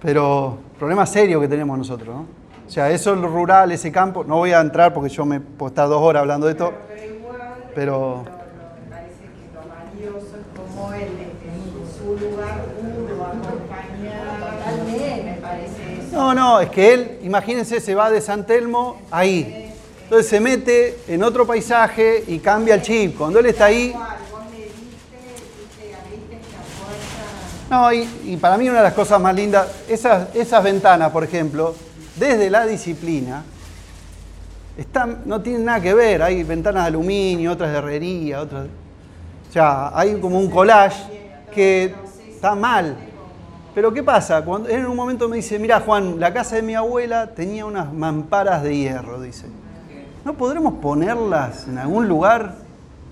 [0.00, 2.26] pero problema serio que tenemos nosotros, ¿no?
[2.66, 5.68] O sea, eso lo rural, ese campo, no voy a entrar porque yo me puedo
[5.70, 7.40] estar dos horas hablando de esto, Pero igual,
[7.74, 9.62] pero lo- lo- me parece que lo
[10.12, 14.38] valioso es como él en su lugar pudo acompañar.
[14.38, 15.22] Totalmente.
[15.24, 15.99] Me parece eso.
[16.12, 19.72] No, no, es que él, imagínense, se va de San Telmo ahí.
[20.02, 23.16] Entonces se mete en otro paisaje y cambia el chip.
[23.16, 23.94] Cuando él está ahí.
[27.70, 31.22] No, y, y para mí una de las cosas más lindas, esas, esas ventanas, por
[31.22, 31.76] ejemplo,
[32.16, 33.44] desde la disciplina,
[34.76, 36.22] están, no tienen nada que ver.
[36.22, 38.66] Hay ventanas de aluminio, otras de herrería, otras.
[39.48, 41.04] O sea, hay como un collage
[41.54, 41.94] que
[42.28, 42.96] está mal.
[43.74, 44.44] Pero ¿qué pasa?
[44.44, 47.92] Cuando en un momento me dice, mira Juan, la casa de mi abuela tenía unas
[47.92, 49.46] mamparas de hierro, dice.
[50.24, 52.56] ¿No podremos ponerlas en algún lugar?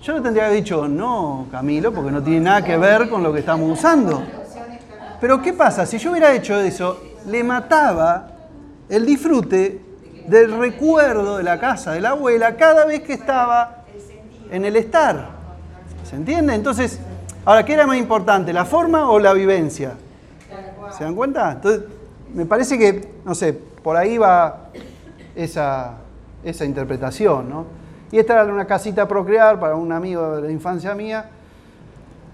[0.01, 3.23] Yo le tendría que haber dicho, no, Camilo, porque no tiene nada que ver con
[3.23, 4.21] lo que estamos usando.
[5.21, 5.85] Pero ¿qué pasa?
[5.85, 8.27] Si yo hubiera hecho eso, le mataba
[8.89, 9.81] el disfrute
[10.27, 13.83] del recuerdo de la casa de la abuela cada vez que estaba
[14.51, 15.29] en el estar.
[16.09, 16.53] ¿Se entiende?
[16.53, 16.99] Entonces,
[17.45, 19.93] ahora, ¿qué era más importante, la forma o la vivencia?
[20.97, 21.51] ¿Se dan cuenta?
[21.51, 21.83] Entonces,
[22.33, 24.69] me parece que, no sé, por ahí va
[25.35, 25.97] esa,
[26.43, 27.65] esa interpretación, ¿no?
[28.11, 31.29] Y esta era una casita procrear para un amigo de la infancia mía,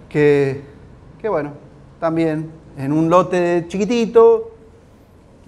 [0.10, 0.64] que,
[1.22, 1.52] que bueno,
[2.00, 4.52] también en un lote chiquitito,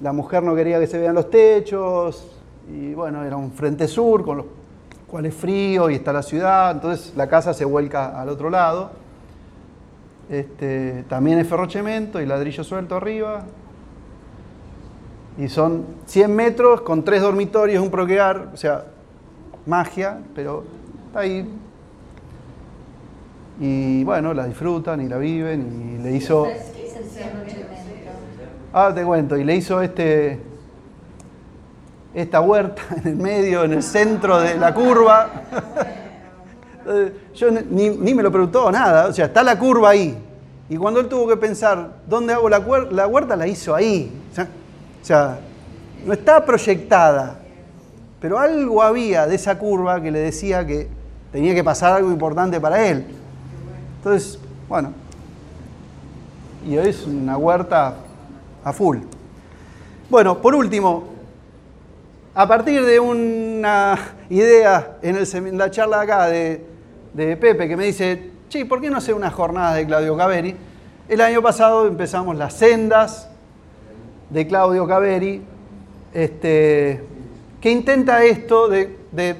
[0.01, 2.27] la mujer no quería que se vean los techos,
[2.69, 4.45] y bueno, era un frente sur, con los
[5.07, 8.91] cuales es frío y está la ciudad, entonces la casa se vuelca al otro lado.
[10.29, 13.45] Este, también es ferrochemento y ladrillo suelto arriba.
[15.37, 18.85] Y son 100 metros con tres dormitorios, un procrear, o sea,
[19.65, 20.63] magia, pero
[21.07, 21.47] está ahí.
[23.59, 26.47] Y bueno, la disfrutan y la viven y le hizo...
[28.73, 30.39] Ahora te cuento, y le hizo este,
[32.13, 35.29] esta huerta en el medio, en el centro de la curva.
[36.87, 40.17] Entonces, Yo ni, ni me lo preguntó nada, o sea, está la curva ahí.
[40.69, 43.35] Y cuando él tuvo que pensar, ¿dónde hago la, la huerta?
[43.35, 44.11] La hizo ahí.
[44.31, 44.47] O sea,
[45.01, 45.39] o sea,
[46.05, 47.39] no está proyectada,
[48.21, 50.87] pero algo había de esa curva que le decía que
[51.31, 53.05] tenía que pasar algo importante para él.
[53.97, 54.39] Entonces,
[54.69, 54.93] bueno,
[56.65, 57.95] y hoy es una huerta
[58.63, 58.99] a full.
[60.09, 61.05] Bueno, por último,
[62.33, 63.97] a partir de una
[64.29, 66.76] idea en, el, en la charla acá de,
[67.17, 70.55] de Pepe que me dice, che, ¿por qué no hacer una jornada de Claudio Caveri?
[71.09, 73.27] El año pasado empezamos las sendas
[74.29, 75.41] de Claudio Caveri,
[76.13, 77.03] este,
[77.59, 79.35] que intenta esto de, de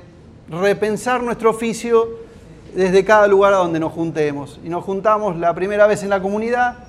[0.50, 2.26] repensar nuestro oficio
[2.74, 4.60] desde cada lugar a donde nos juntemos.
[4.64, 6.80] Y nos juntamos la primera vez en la comunidad,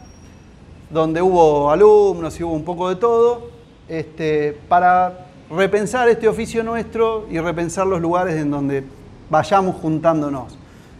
[0.89, 3.51] donde hubo alumnos y hubo un poco de todo,
[3.90, 8.85] este, para repensar este oficio nuestro y repensar los lugares en donde
[9.28, 10.56] vayamos juntándonos.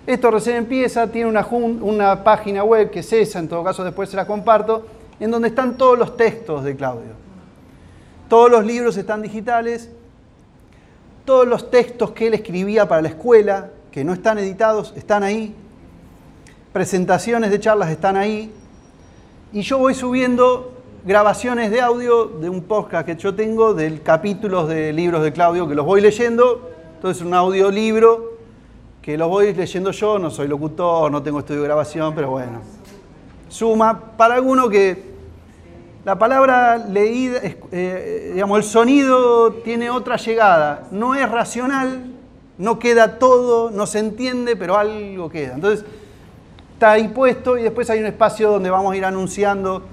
[0.09, 4.17] Esto recién empieza, tiene una, página web que es esa, en todo caso después se
[4.17, 4.87] la comparto,
[5.21, 7.11] en donde están todos los textos de Claudio.
[8.27, 9.91] Todos los libros están digitales,
[11.27, 15.55] todos los textos que él escribía para la escuela, que no están editados, están ahí.
[16.73, 18.51] Presentaciones de charlas están ahí.
[19.53, 20.73] Y yo voy subiendo
[21.05, 25.69] grabaciones de audio de un podcast que yo tengo del capítulos de libros de Claudio
[25.69, 26.71] que los voy leyendo.
[26.95, 28.38] Entonces un audiolibro
[29.09, 32.61] que lo voy leyendo yo, no soy locutor, no tengo estudio de grabación, pero bueno.
[33.49, 35.03] Suma para alguno que
[36.05, 37.41] la palabra leída,
[37.73, 42.05] eh, digamos, el sonido tiene otra llegada, no es racional,
[42.59, 45.55] no queda todo, no se entiende, pero algo queda.
[45.55, 45.87] Entonces,
[46.75, 49.85] está ahí puesto y después hay un espacio donde vamos a ir anunciando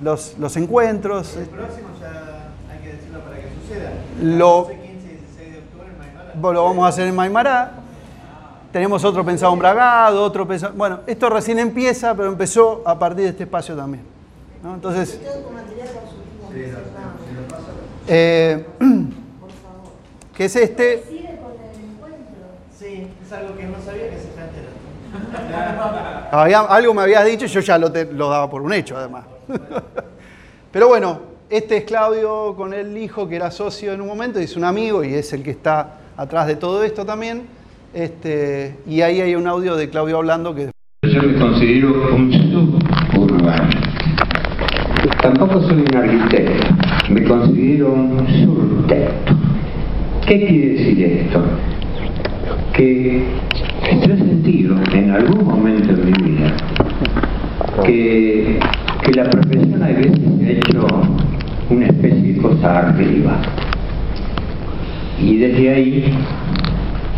[0.00, 1.36] los, los encuentros.
[1.36, 3.92] El próximo ya hay que decirlo para que suceda.
[4.22, 6.52] Lo, 15 y 16 de octubre en Maimará.
[6.54, 7.82] lo vamos a hacer en Maimará.
[8.72, 10.74] Tenemos otro pensado en Bragado, otro pensado...
[10.74, 14.04] Bueno, esto recién empieza, pero empezó a partir de este espacio también.
[14.62, 14.74] ¿no?
[14.74, 15.18] Entonces,
[18.08, 18.66] eh,
[20.36, 21.04] ¿qué es este?
[22.78, 24.76] Sí, es algo que no sabía que se está enterando.
[26.36, 28.96] Había- algo me habías dicho y yo ya lo, te- lo daba por un hecho,
[28.96, 29.24] además.
[30.72, 34.44] Pero bueno, este es Claudio con el hijo que era socio en un momento y
[34.44, 37.46] es un amigo y es el que está atrás de todo esto también.
[37.96, 40.68] Este, y ahí hay un audio de Claudio hablando que
[41.02, 42.30] Yo me considero un
[43.10, 43.70] suburbano.
[45.22, 46.66] Tampoco soy un arquitecto,
[47.08, 49.34] me considero un surtecto.
[50.26, 51.42] ¿Qué quiere decir esto?
[52.74, 53.24] Que
[54.06, 56.54] yo he sentido en algún momento de mi vida
[57.82, 58.58] que,
[59.14, 60.86] la profesión a veces se ha hecho
[61.70, 63.40] una especie de cosa arriba.
[65.18, 66.12] Y desde ahí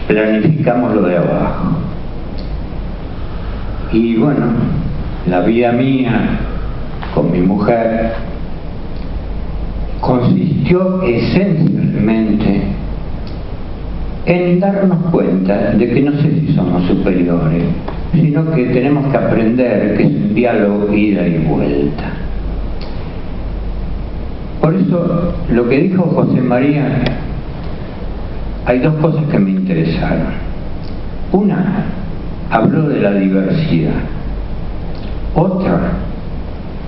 [0.09, 1.77] planificamos lo de abajo.
[3.93, 4.47] Y bueno,
[5.29, 6.41] la vida mía
[7.15, 8.13] con mi mujer
[10.01, 12.63] consistió esencialmente
[14.27, 17.65] en darnos cuenta de que no sé si somos superiores,
[18.13, 22.13] sino que tenemos que aprender que es un diálogo ida y vuelta.
[24.61, 27.03] Por eso, lo que dijo José María,
[28.69, 30.27] hay dos cosas que me interesaron.
[31.33, 31.87] Una,
[32.51, 33.95] habló de la diversidad.
[35.35, 35.93] Otra,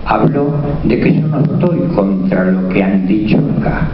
[0.04, 3.88] habló de que yo no estoy contra lo que han dicho acá.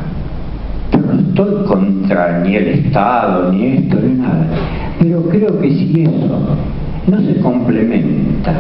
[0.93, 4.47] Yo no estoy contra ni el Estado, ni esto, ni nada.
[4.99, 6.41] Pero creo que si eso
[7.07, 8.53] no se complementa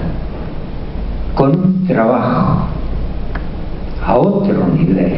[1.34, 2.68] con un trabajo
[4.06, 5.14] a otro nivel,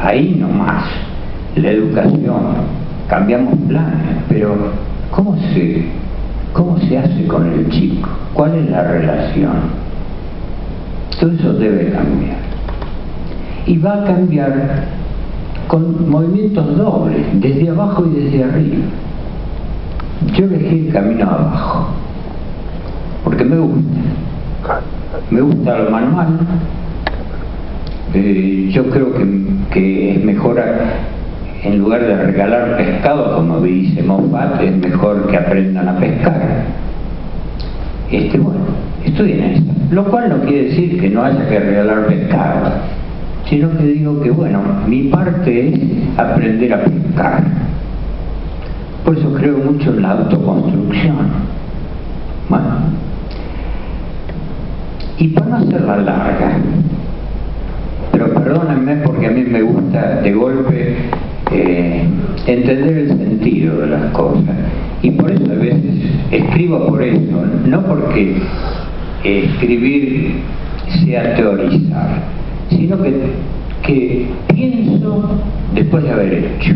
[0.00, 0.84] ahí nomás,
[1.56, 2.42] la educación,
[3.08, 4.56] cambiamos planes, pero
[5.10, 5.84] ¿cómo se,
[6.52, 8.08] cómo se hace con el chico?
[8.32, 9.52] ¿Cuál es la relación?
[11.18, 12.38] Todo eso debe cambiar.
[13.66, 14.84] Y va a cambiar
[15.68, 18.84] con movimientos dobles, desde abajo y desde arriba.
[20.34, 21.88] Yo elegí el camino abajo,
[23.22, 24.80] porque me gusta.
[25.30, 26.38] Me gusta lo manual.
[28.14, 29.26] Eh, yo creo que,
[29.72, 30.58] que es mejor,
[31.64, 36.64] en lugar de regalar pescado, como dice Moffat, es mejor que aprendan a pescar.
[38.10, 38.60] Este, bueno,
[39.02, 39.72] estudien esto.
[39.90, 42.70] Lo cual no quiere decir que no haya que regalar pescado,
[43.48, 47.44] sino que digo que, bueno, mi parte es aprender a pescar.
[49.02, 51.16] Por eso creo mucho en la autoconstrucción.
[52.50, 52.64] Bueno.
[55.18, 56.58] Y para no hacerla larga,
[58.12, 60.96] pero perdónenme porque a mí me gusta de golpe
[61.50, 62.02] eh,
[62.46, 64.56] entender el sentido de las cosas.
[65.02, 65.82] Y por eso a veces
[66.30, 68.36] escribo por eso, no porque
[69.22, 70.32] escribir
[71.04, 72.22] sea teorizar,
[72.70, 73.12] sino que,
[73.82, 75.40] que pienso
[75.74, 76.74] después de haber hecho.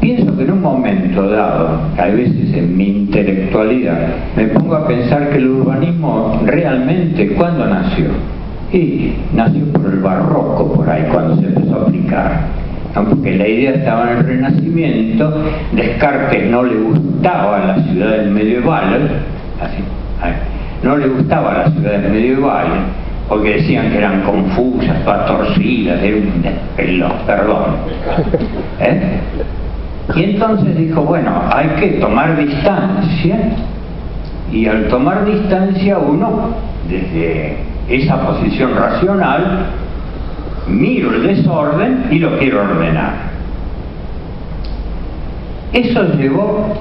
[0.00, 5.30] Pienso que en un momento dado, a veces en mi intelectualidad, me pongo a pensar
[5.30, 8.06] que el urbanismo realmente, ¿cuándo nació?
[8.72, 12.40] Y nació por el barroco, por ahí, cuando se empezó a aplicar.
[12.94, 19.02] Porque la idea estaba en el Renacimiento, Descartes no le gustaba las ciudades medievales,
[19.60, 19.82] así,
[20.82, 22.72] no le gustaba las ciudades medievales,
[23.28, 27.64] porque decían que eran confusas, todas torcidas, era un perdón.
[28.80, 29.18] ¿Eh?
[30.14, 33.36] Y entonces dijo, bueno, hay que tomar distancia,
[34.50, 36.50] y al tomar distancia uno,
[36.88, 39.66] desde esa posición racional,
[40.68, 43.26] miro el desorden y lo quiero ordenar.
[45.72, 46.74] Eso llevó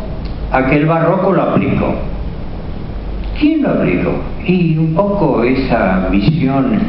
[0.51, 1.95] a que el barroco lo aplicó.
[3.39, 4.13] ¿Quién lo aplicó?
[4.45, 6.79] Y un poco esa visión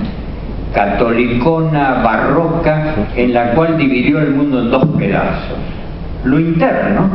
[0.72, 5.59] catolicona barroca en la cual dividió el mundo en dos pedazos.
[6.24, 7.09] Lo interno,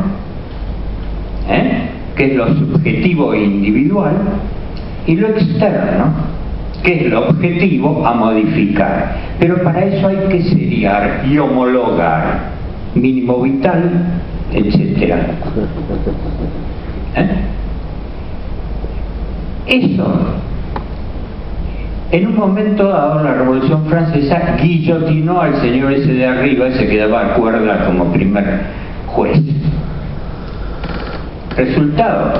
[1.48, 1.88] ¿eh?
[2.16, 4.14] que es lo subjetivo e individual,
[5.06, 6.12] y lo externo,
[6.82, 9.16] que es lo objetivo a modificar.
[9.38, 12.52] Pero para eso hay que seriar y homologar
[12.94, 13.90] mínimo vital,
[14.52, 15.14] etc.
[17.16, 17.28] ¿Eh?
[19.66, 20.06] Eso,
[22.10, 26.98] en un momento dado, la Revolución Francesa guillotinó al señor ese de arriba, ese que
[26.98, 28.44] daba cuerda como primer
[29.06, 29.40] juez.
[31.56, 32.32] Resultado,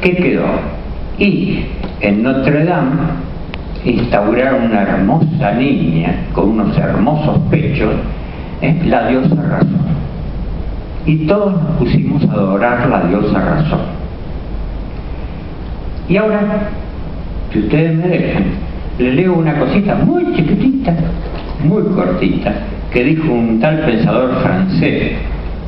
[0.00, 0.81] ¿qué quedó?
[1.22, 1.66] Y
[2.00, 2.96] en Notre Dame
[3.84, 7.94] instauraron una hermosa niña con unos hermosos pechos,
[8.60, 8.82] ¿eh?
[8.86, 9.82] la diosa razón.
[11.06, 13.82] Y todos nos pusimos a adorar la diosa razón.
[16.08, 16.40] Y ahora,
[17.52, 18.44] si ustedes me dejan,
[18.98, 20.92] le leo una cosita muy chiquitita,
[21.62, 22.52] muy cortita,
[22.92, 25.12] que dijo un tal pensador francés,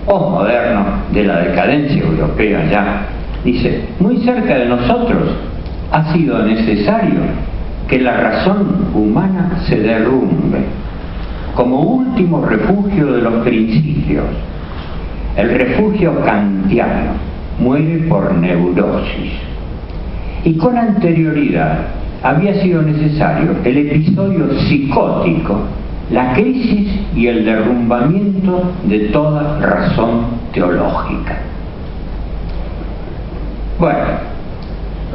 [0.05, 3.14] postmoderno, de la decadencia europea ya.
[3.45, 5.29] Dice, muy cerca de nosotros
[5.93, 7.21] ha sido necesario
[7.89, 10.61] que la razón humana se derrumbe
[11.55, 14.25] como último refugio de los principios.
[15.37, 17.13] El refugio kantiano
[17.59, 19.33] muere por neurosis
[20.45, 21.79] y con anterioridad
[22.23, 25.61] había sido necesario el episodio psicótico,
[26.11, 31.54] la crisis y el derrumbamiento de toda razón teológica.
[33.79, 33.99] Bueno,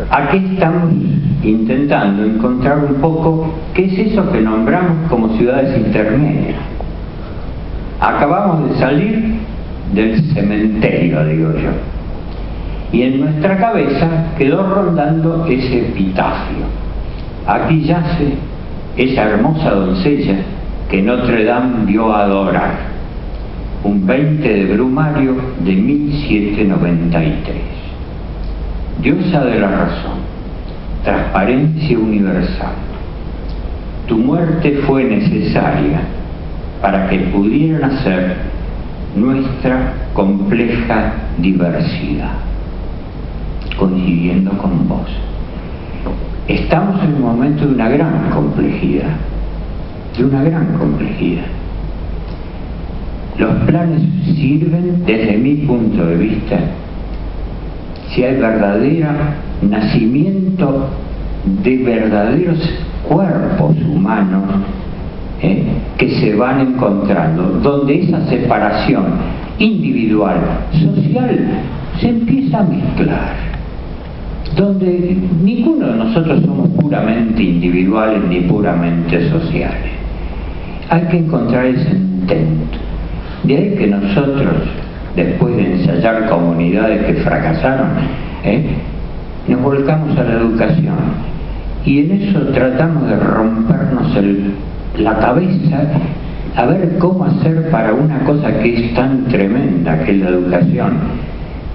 [0.09, 0.91] aquí estamos
[1.43, 6.59] intentando encontrar un poco qué es eso que nombramos como ciudades intermedias.
[7.99, 9.35] Acabamos de salir
[9.93, 11.69] del cementerio, digo yo
[12.91, 16.65] y en nuestra cabeza quedó rondando ese epitafio.
[17.45, 18.33] Aquí yace
[18.97, 20.37] esa hermosa doncella
[20.89, 22.77] que Notre Dame vio adorar,
[23.83, 27.78] un 20 de brumario de 1793.
[29.01, 30.19] Diosa de la razón,
[31.03, 32.73] transparencia universal,
[34.07, 36.01] tu muerte fue necesaria
[36.81, 38.35] para que pudiera nacer
[39.15, 42.49] nuestra compleja diversidad
[43.79, 45.07] coincidiendo con vos.
[46.47, 49.15] Estamos en un momento de una gran complejidad,
[50.17, 51.45] de una gran complejidad.
[53.37, 56.57] Los planes sirven, desde mi punto de vista,
[58.09, 59.09] si hay verdadero
[59.61, 60.87] nacimiento
[61.63, 62.57] de verdaderos
[63.07, 64.43] cuerpos humanos
[65.41, 65.63] ¿eh?
[65.97, 69.05] que se van encontrando, donde esa separación
[69.57, 70.37] individual,
[70.71, 71.39] social,
[71.99, 73.49] se empieza a mezclar
[74.55, 79.91] donde ninguno de nosotros somos puramente individuales ni puramente sociales.
[80.89, 82.77] Hay que encontrar ese intento.
[83.43, 84.53] De ahí que nosotros,
[85.25, 87.89] después de ensayar comunidades que fracasaron,
[88.43, 88.75] ¿eh?
[89.47, 90.95] nos volcamos a la educación
[91.85, 94.07] y en eso tratamos de rompernos
[94.97, 95.81] la cabeza
[96.55, 100.93] a ver cómo hacer para una cosa que es tan tremenda que es la educación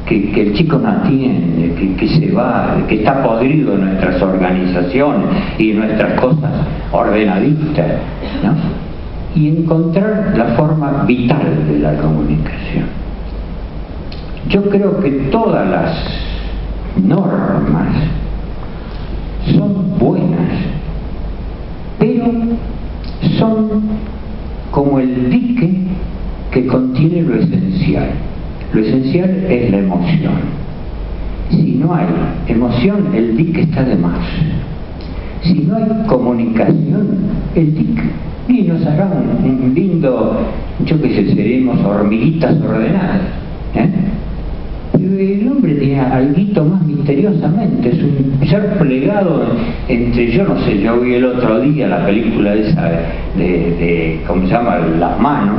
[0.07, 5.71] que, el chico no atiende, que, se va, que está podrido en nuestras organizaciones y
[5.71, 6.53] en nuestras cosas
[6.93, 7.87] ordenadistas,
[8.43, 8.55] ¿no?
[9.35, 13.04] y encontrar la forma vital de la comunicación.
[14.49, 15.97] Yo creo que todas las
[17.03, 17.89] normas
[19.55, 20.51] son buenas,
[21.99, 22.33] pero
[23.39, 23.83] son
[24.71, 25.75] como el dique
[26.51, 28.11] que contiene lo esencial.
[28.73, 30.35] Lo esencial es la emoción.
[31.51, 32.07] Si no hay
[32.49, 34.19] emoción, el dique está de más.
[35.43, 37.19] si no hay comunicación,
[37.55, 38.01] el TIC
[38.49, 40.39] y nos hará un lindo,
[40.85, 43.21] yo qué sé, seremos hormiguitas ordenadas.
[43.75, 43.91] ¿eh?
[45.05, 49.45] El hombre tiene algo más misteriosamente, es un ser plegado
[49.89, 52.89] entre, yo no sé, yo vi el otro día la película esa
[53.37, 54.79] de, de ¿cómo se llama?
[54.99, 55.57] Las manos.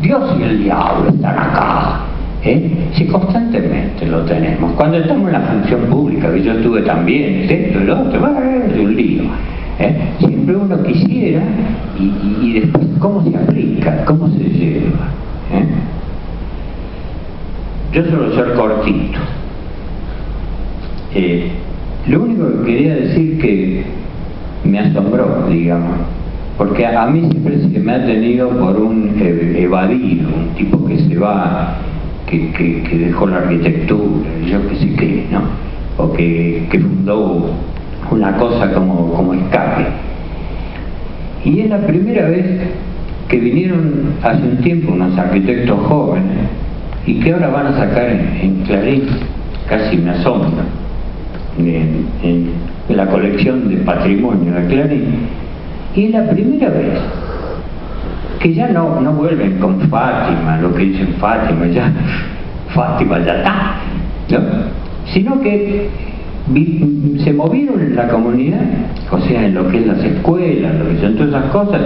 [0.00, 2.00] Dios y el diablo están acá.
[2.44, 2.70] ¿eh?
[2.92, 4.72] Si constantemente lo tenemos.
[4.74, 8.26] Cuando estamos en la función pública, que yo estuve también, esto, el otro,
[8.72, 9.22] es un lío.
[9.80, 9.96] ¿eh?
[10.18, 11.42] Siempre uno quisiera
[11.98, 15.08] y, y- y después cómo se aplica, cómo se lleva.
[15.52, 15.64] ¿eh?
[17.92, 19.18] Yo suelo ser cortito.
[21.14, 21.50] Eh,
[22.08, 23.82] lo único que quería decir que
[24.64, 25.98] me asombró, digamos,
[26.56, 31.00] porque a, mí siempre se me ha tenido por un eh, evadido, un tipo que
[31.00, 31.76] se va,
[32.26, 35.42] que dejó la arquitectura, yo qué sé qué, ¿no?
[36.02, 37.50] O que, que fundó
[38.10, 39.84] una cosa como, como escape.
[41.44, 42.46] Y es la primera vez
[43.28, 46.61] que vinieron hace un tiempo unos arquitectos jóvenes
[47.06, 49.04] y que ahora van a sacar en, Clarín,
[49.68, 50.64] casi me asombra,
[51.58, 55.04] en, la colección de patrimonio de Clarín.
[55.94, 56.98] Y es la primera vez
[58.40, 61.92] que ya no, no vuelven con Fátima, lo que dicen Fátima, ya,
[62.74, 63.74] Fátima ya está,
[64.30, 64.38] ¿no?
[65.12, 65.88] Sino que
[67.22, 68.62] se movieron en la comunidad,
[69.10, 71.80] o sea, en lo que es las escuelas, lo que son todas esas cosas,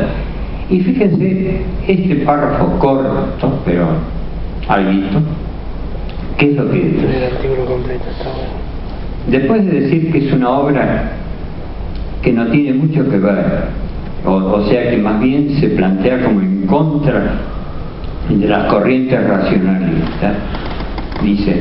[0.70, 3.86] y fíjense este párrafo corto, pero
[4.68, 5.20] alguito,
[6.38, 7.16] ¿qué es lo que dice?
[7.16, 8.66] El artículo completo está bueno.
[9.28, 11.12] Después de decir que es una obra
[12.22, 13.64] que no tiene mucho que ver,
[14.24, 17.40] o, o sea que más bien se plantea como en contra
[18.28, 20.34] de las corrientes racionalistas,
[21.22, 21.60] dice,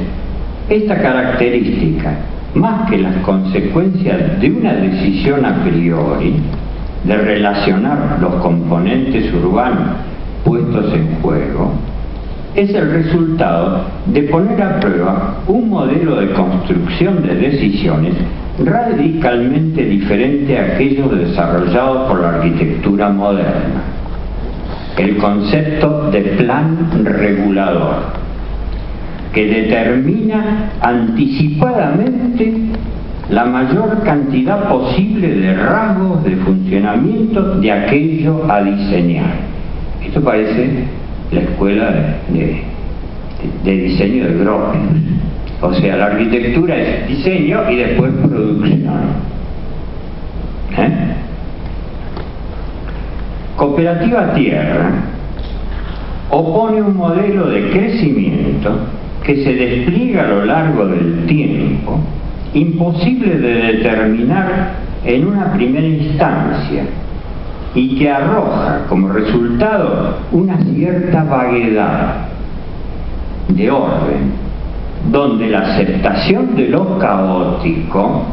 [0.70, 2.18] esta característica,
[2.56, 6.36] más que las consecuencias de una decisión a priori,
[7.04, 9.98] de relacionar los componentes urbanos
[10.44, 11.74] puestos en juego,
[12.56, 18.14] es el resultado de poner a prueba un modelo de construcción de decisiones
[18.64, 23.82] radicalmente diferente a aquello desarrollado por la arquitectura moderna.
[24.98, 27.96] El concepto de plan regulador,
[29.34, 32.54] que determina anticipadamente
[33.30, 39.34] la mayor cantidad posible de rasgos de funcionamiento de aquello a diseñar.
[40.02, 40.86] Esto parece
[41.32, 41.92] la escuela
[42.30, 42.62] de,
[43.64, 44.84] diseño de Gropius.
[45.62, 48.94] O sea, la arquitectura es diseño y después producción.
[50.78, 50.90] ¿Eh?
[53.56, 54.92] Cooperativa Tierra
[56.30, 58.78] opone un modelo de crecimiento
[59.24, 62.00] que se despliega a lo largo del tiempo,
[62.54, 64.74] imposible de determinar
[65.06, 66.84] en una primera instancia
[67.76, 72.28] y que arroja como resultado una cierta vaguedad
[73.50, 74.32] de orden,
[75.12, 78.24] donde la aceptación de lo caótico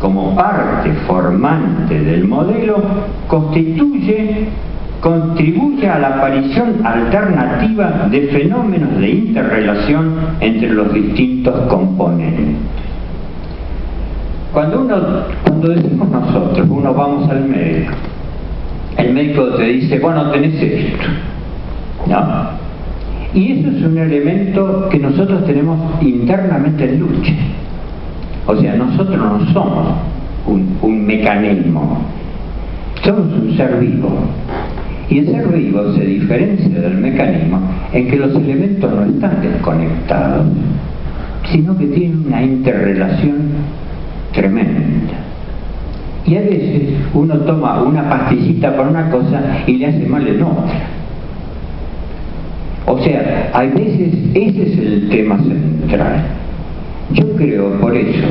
[0.00, 2.82] como parte formante del modelo
[3.28, 4.48] constituye
[5.00, 12.56] contribuye a la aparición alternativa de fenómenos de interrelación entre los distintos componentes.
[14.52, 14.96] Cuando uno,
[15.44, 17.92] cuando decimos nosotros, uno vamos al médico,
[18.96, 21.08] el médico te dice, bueno, tenés esto,
[22.08, 22.62] ¿no?
[23.34, 27.32] Y eso es un elemento que nosotros tenemos internamente en lucha.
[28.46, 29.94] O sea, nosotros no somos
[30.46, 32.02] un, mecanismo,
[33.02, 34.10] somos un ser vivo.
[35.08, 37.60] Y el ser vivo se diferencia del mecanismo
[37.92, 40.46] en que los elementos no están desconectados,
[41.50, 43.36] sino que tienen una interrelación
[44.32, 45.21] tremenda.
[46.26, 50.42] Y a veces uno toma una pastillita para una cosa y le hace mal en
[50.42, 50.72] otra.
[52.86, 56.24] O sea, a veces ese es el tema central.
[57.12, 58.26] Yo creo por eso,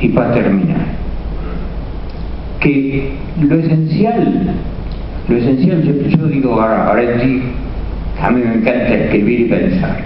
[0.00, 0.86] y para terminar,
[2.60, 4.54] que lo esencial,
[5.28, 7.42] lo esencial, yo, yo digo ahora, ahora sí,
[8.20, 9.98] a mí me encanta escribir y pensar.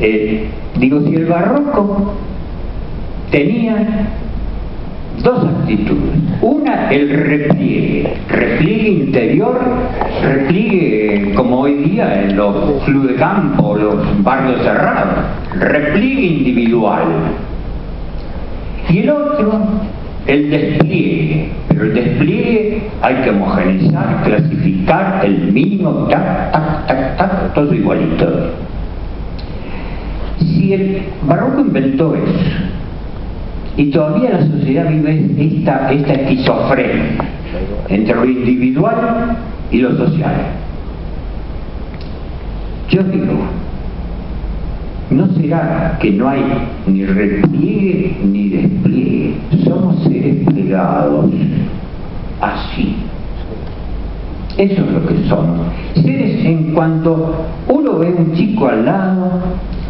[0.00, 0.46] Eh,
[0.78, 2.14] digo, si el barroco
[3.30, 4.08] tenía
[5.22, 6.14] dos actitudes.
[6.40, 9.60] Una, el repliegue, repliegue interior,
[10.22, 15.24] repliegue como hoy día en los clubes de campo, los barrios cerrados,
[15.58, 17.04] repliegue individual.
[18.88, 19.60] Y el otro,
[20.26, 21.52] el despliegue.
[21.68, 28.50] Pero el despliegue hay que homogeneizar, clasificar, el mínimo, tac, tac, tac, tac, todo igualito.
[30.38, 32.81] Si el barroco inventó eso,
[33.76, 37.16] Y todavía la sociedad vive esta, esquizofrenia
[37.88, 39.36] entre lo individual
[39.70, 40.34] y lo social.
[42.90, 43.32] Yo digo,
[45.10, 46.42] ¿no será que no hay
[46.86, 49.34] ni repliegue ni despliegue?
[49.64, 51.30] Somos seres plegados,
[52.40, 52.96] así.
[54.58, 55.66] Eso es lo que somos.
[55.94, 59.40] Seres en cuanto uno ve un chico al lado,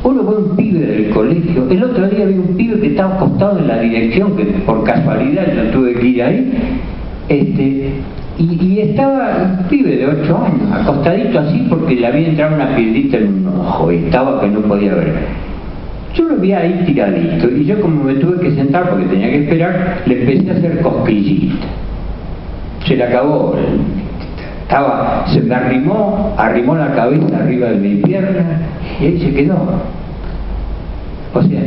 [0.04, 1.68] uno ve un pibe del colegio.
[1.68, 5.46] El otro día vi un pibe que estaba acostado en la dirección, que por casualidad
[5.54, 6.52] yo tuve que ir ahí,
[7.28, 7.90] este,
[8.38, 13.18] y, estaba un pibe de 8 años, acostadito así porque le había entrado una piedrita
[13.18, 15.12] en un ojo y estaba que no podía ver.
[16.14, 19.44] Yo lo vi ahí tiradito y yo como me tuve que sentar porque tenía que
[19.44, 21.66] esperar, le empecé a hacer cosquillita.
[22.86, 23.54] Se le acabó
[24.72, 28.58] estaba, se me arrimó, arrimó la cabeza arriba de mi pierna
[28.98, 29.82] y ahí se quedó.
[31.34, 31.60] O sea,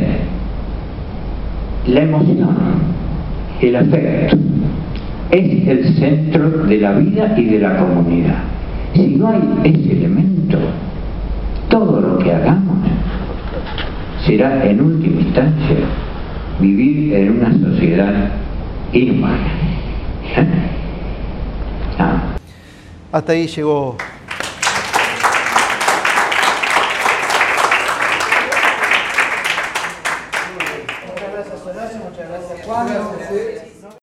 [1.86, 2.56] la emoción,
[3.60, 4.36] el afecto,
[5.30, 8.42] es el centro de la vida y de la comunidad.
[8.92, 10.58] Si no hay ese elemento,
[11.68, 12.78] todo lo que hagamos
[14.24, 15.76] será en última instancia
[16.58, 18.12] vivir en una sociedad
[18.92, 19.46] inhumana.
[20.36, 20.46] ¿Eh?
[22.00, 22.36] Ah.
[23.16, 23.96] Hasta ahí llegó.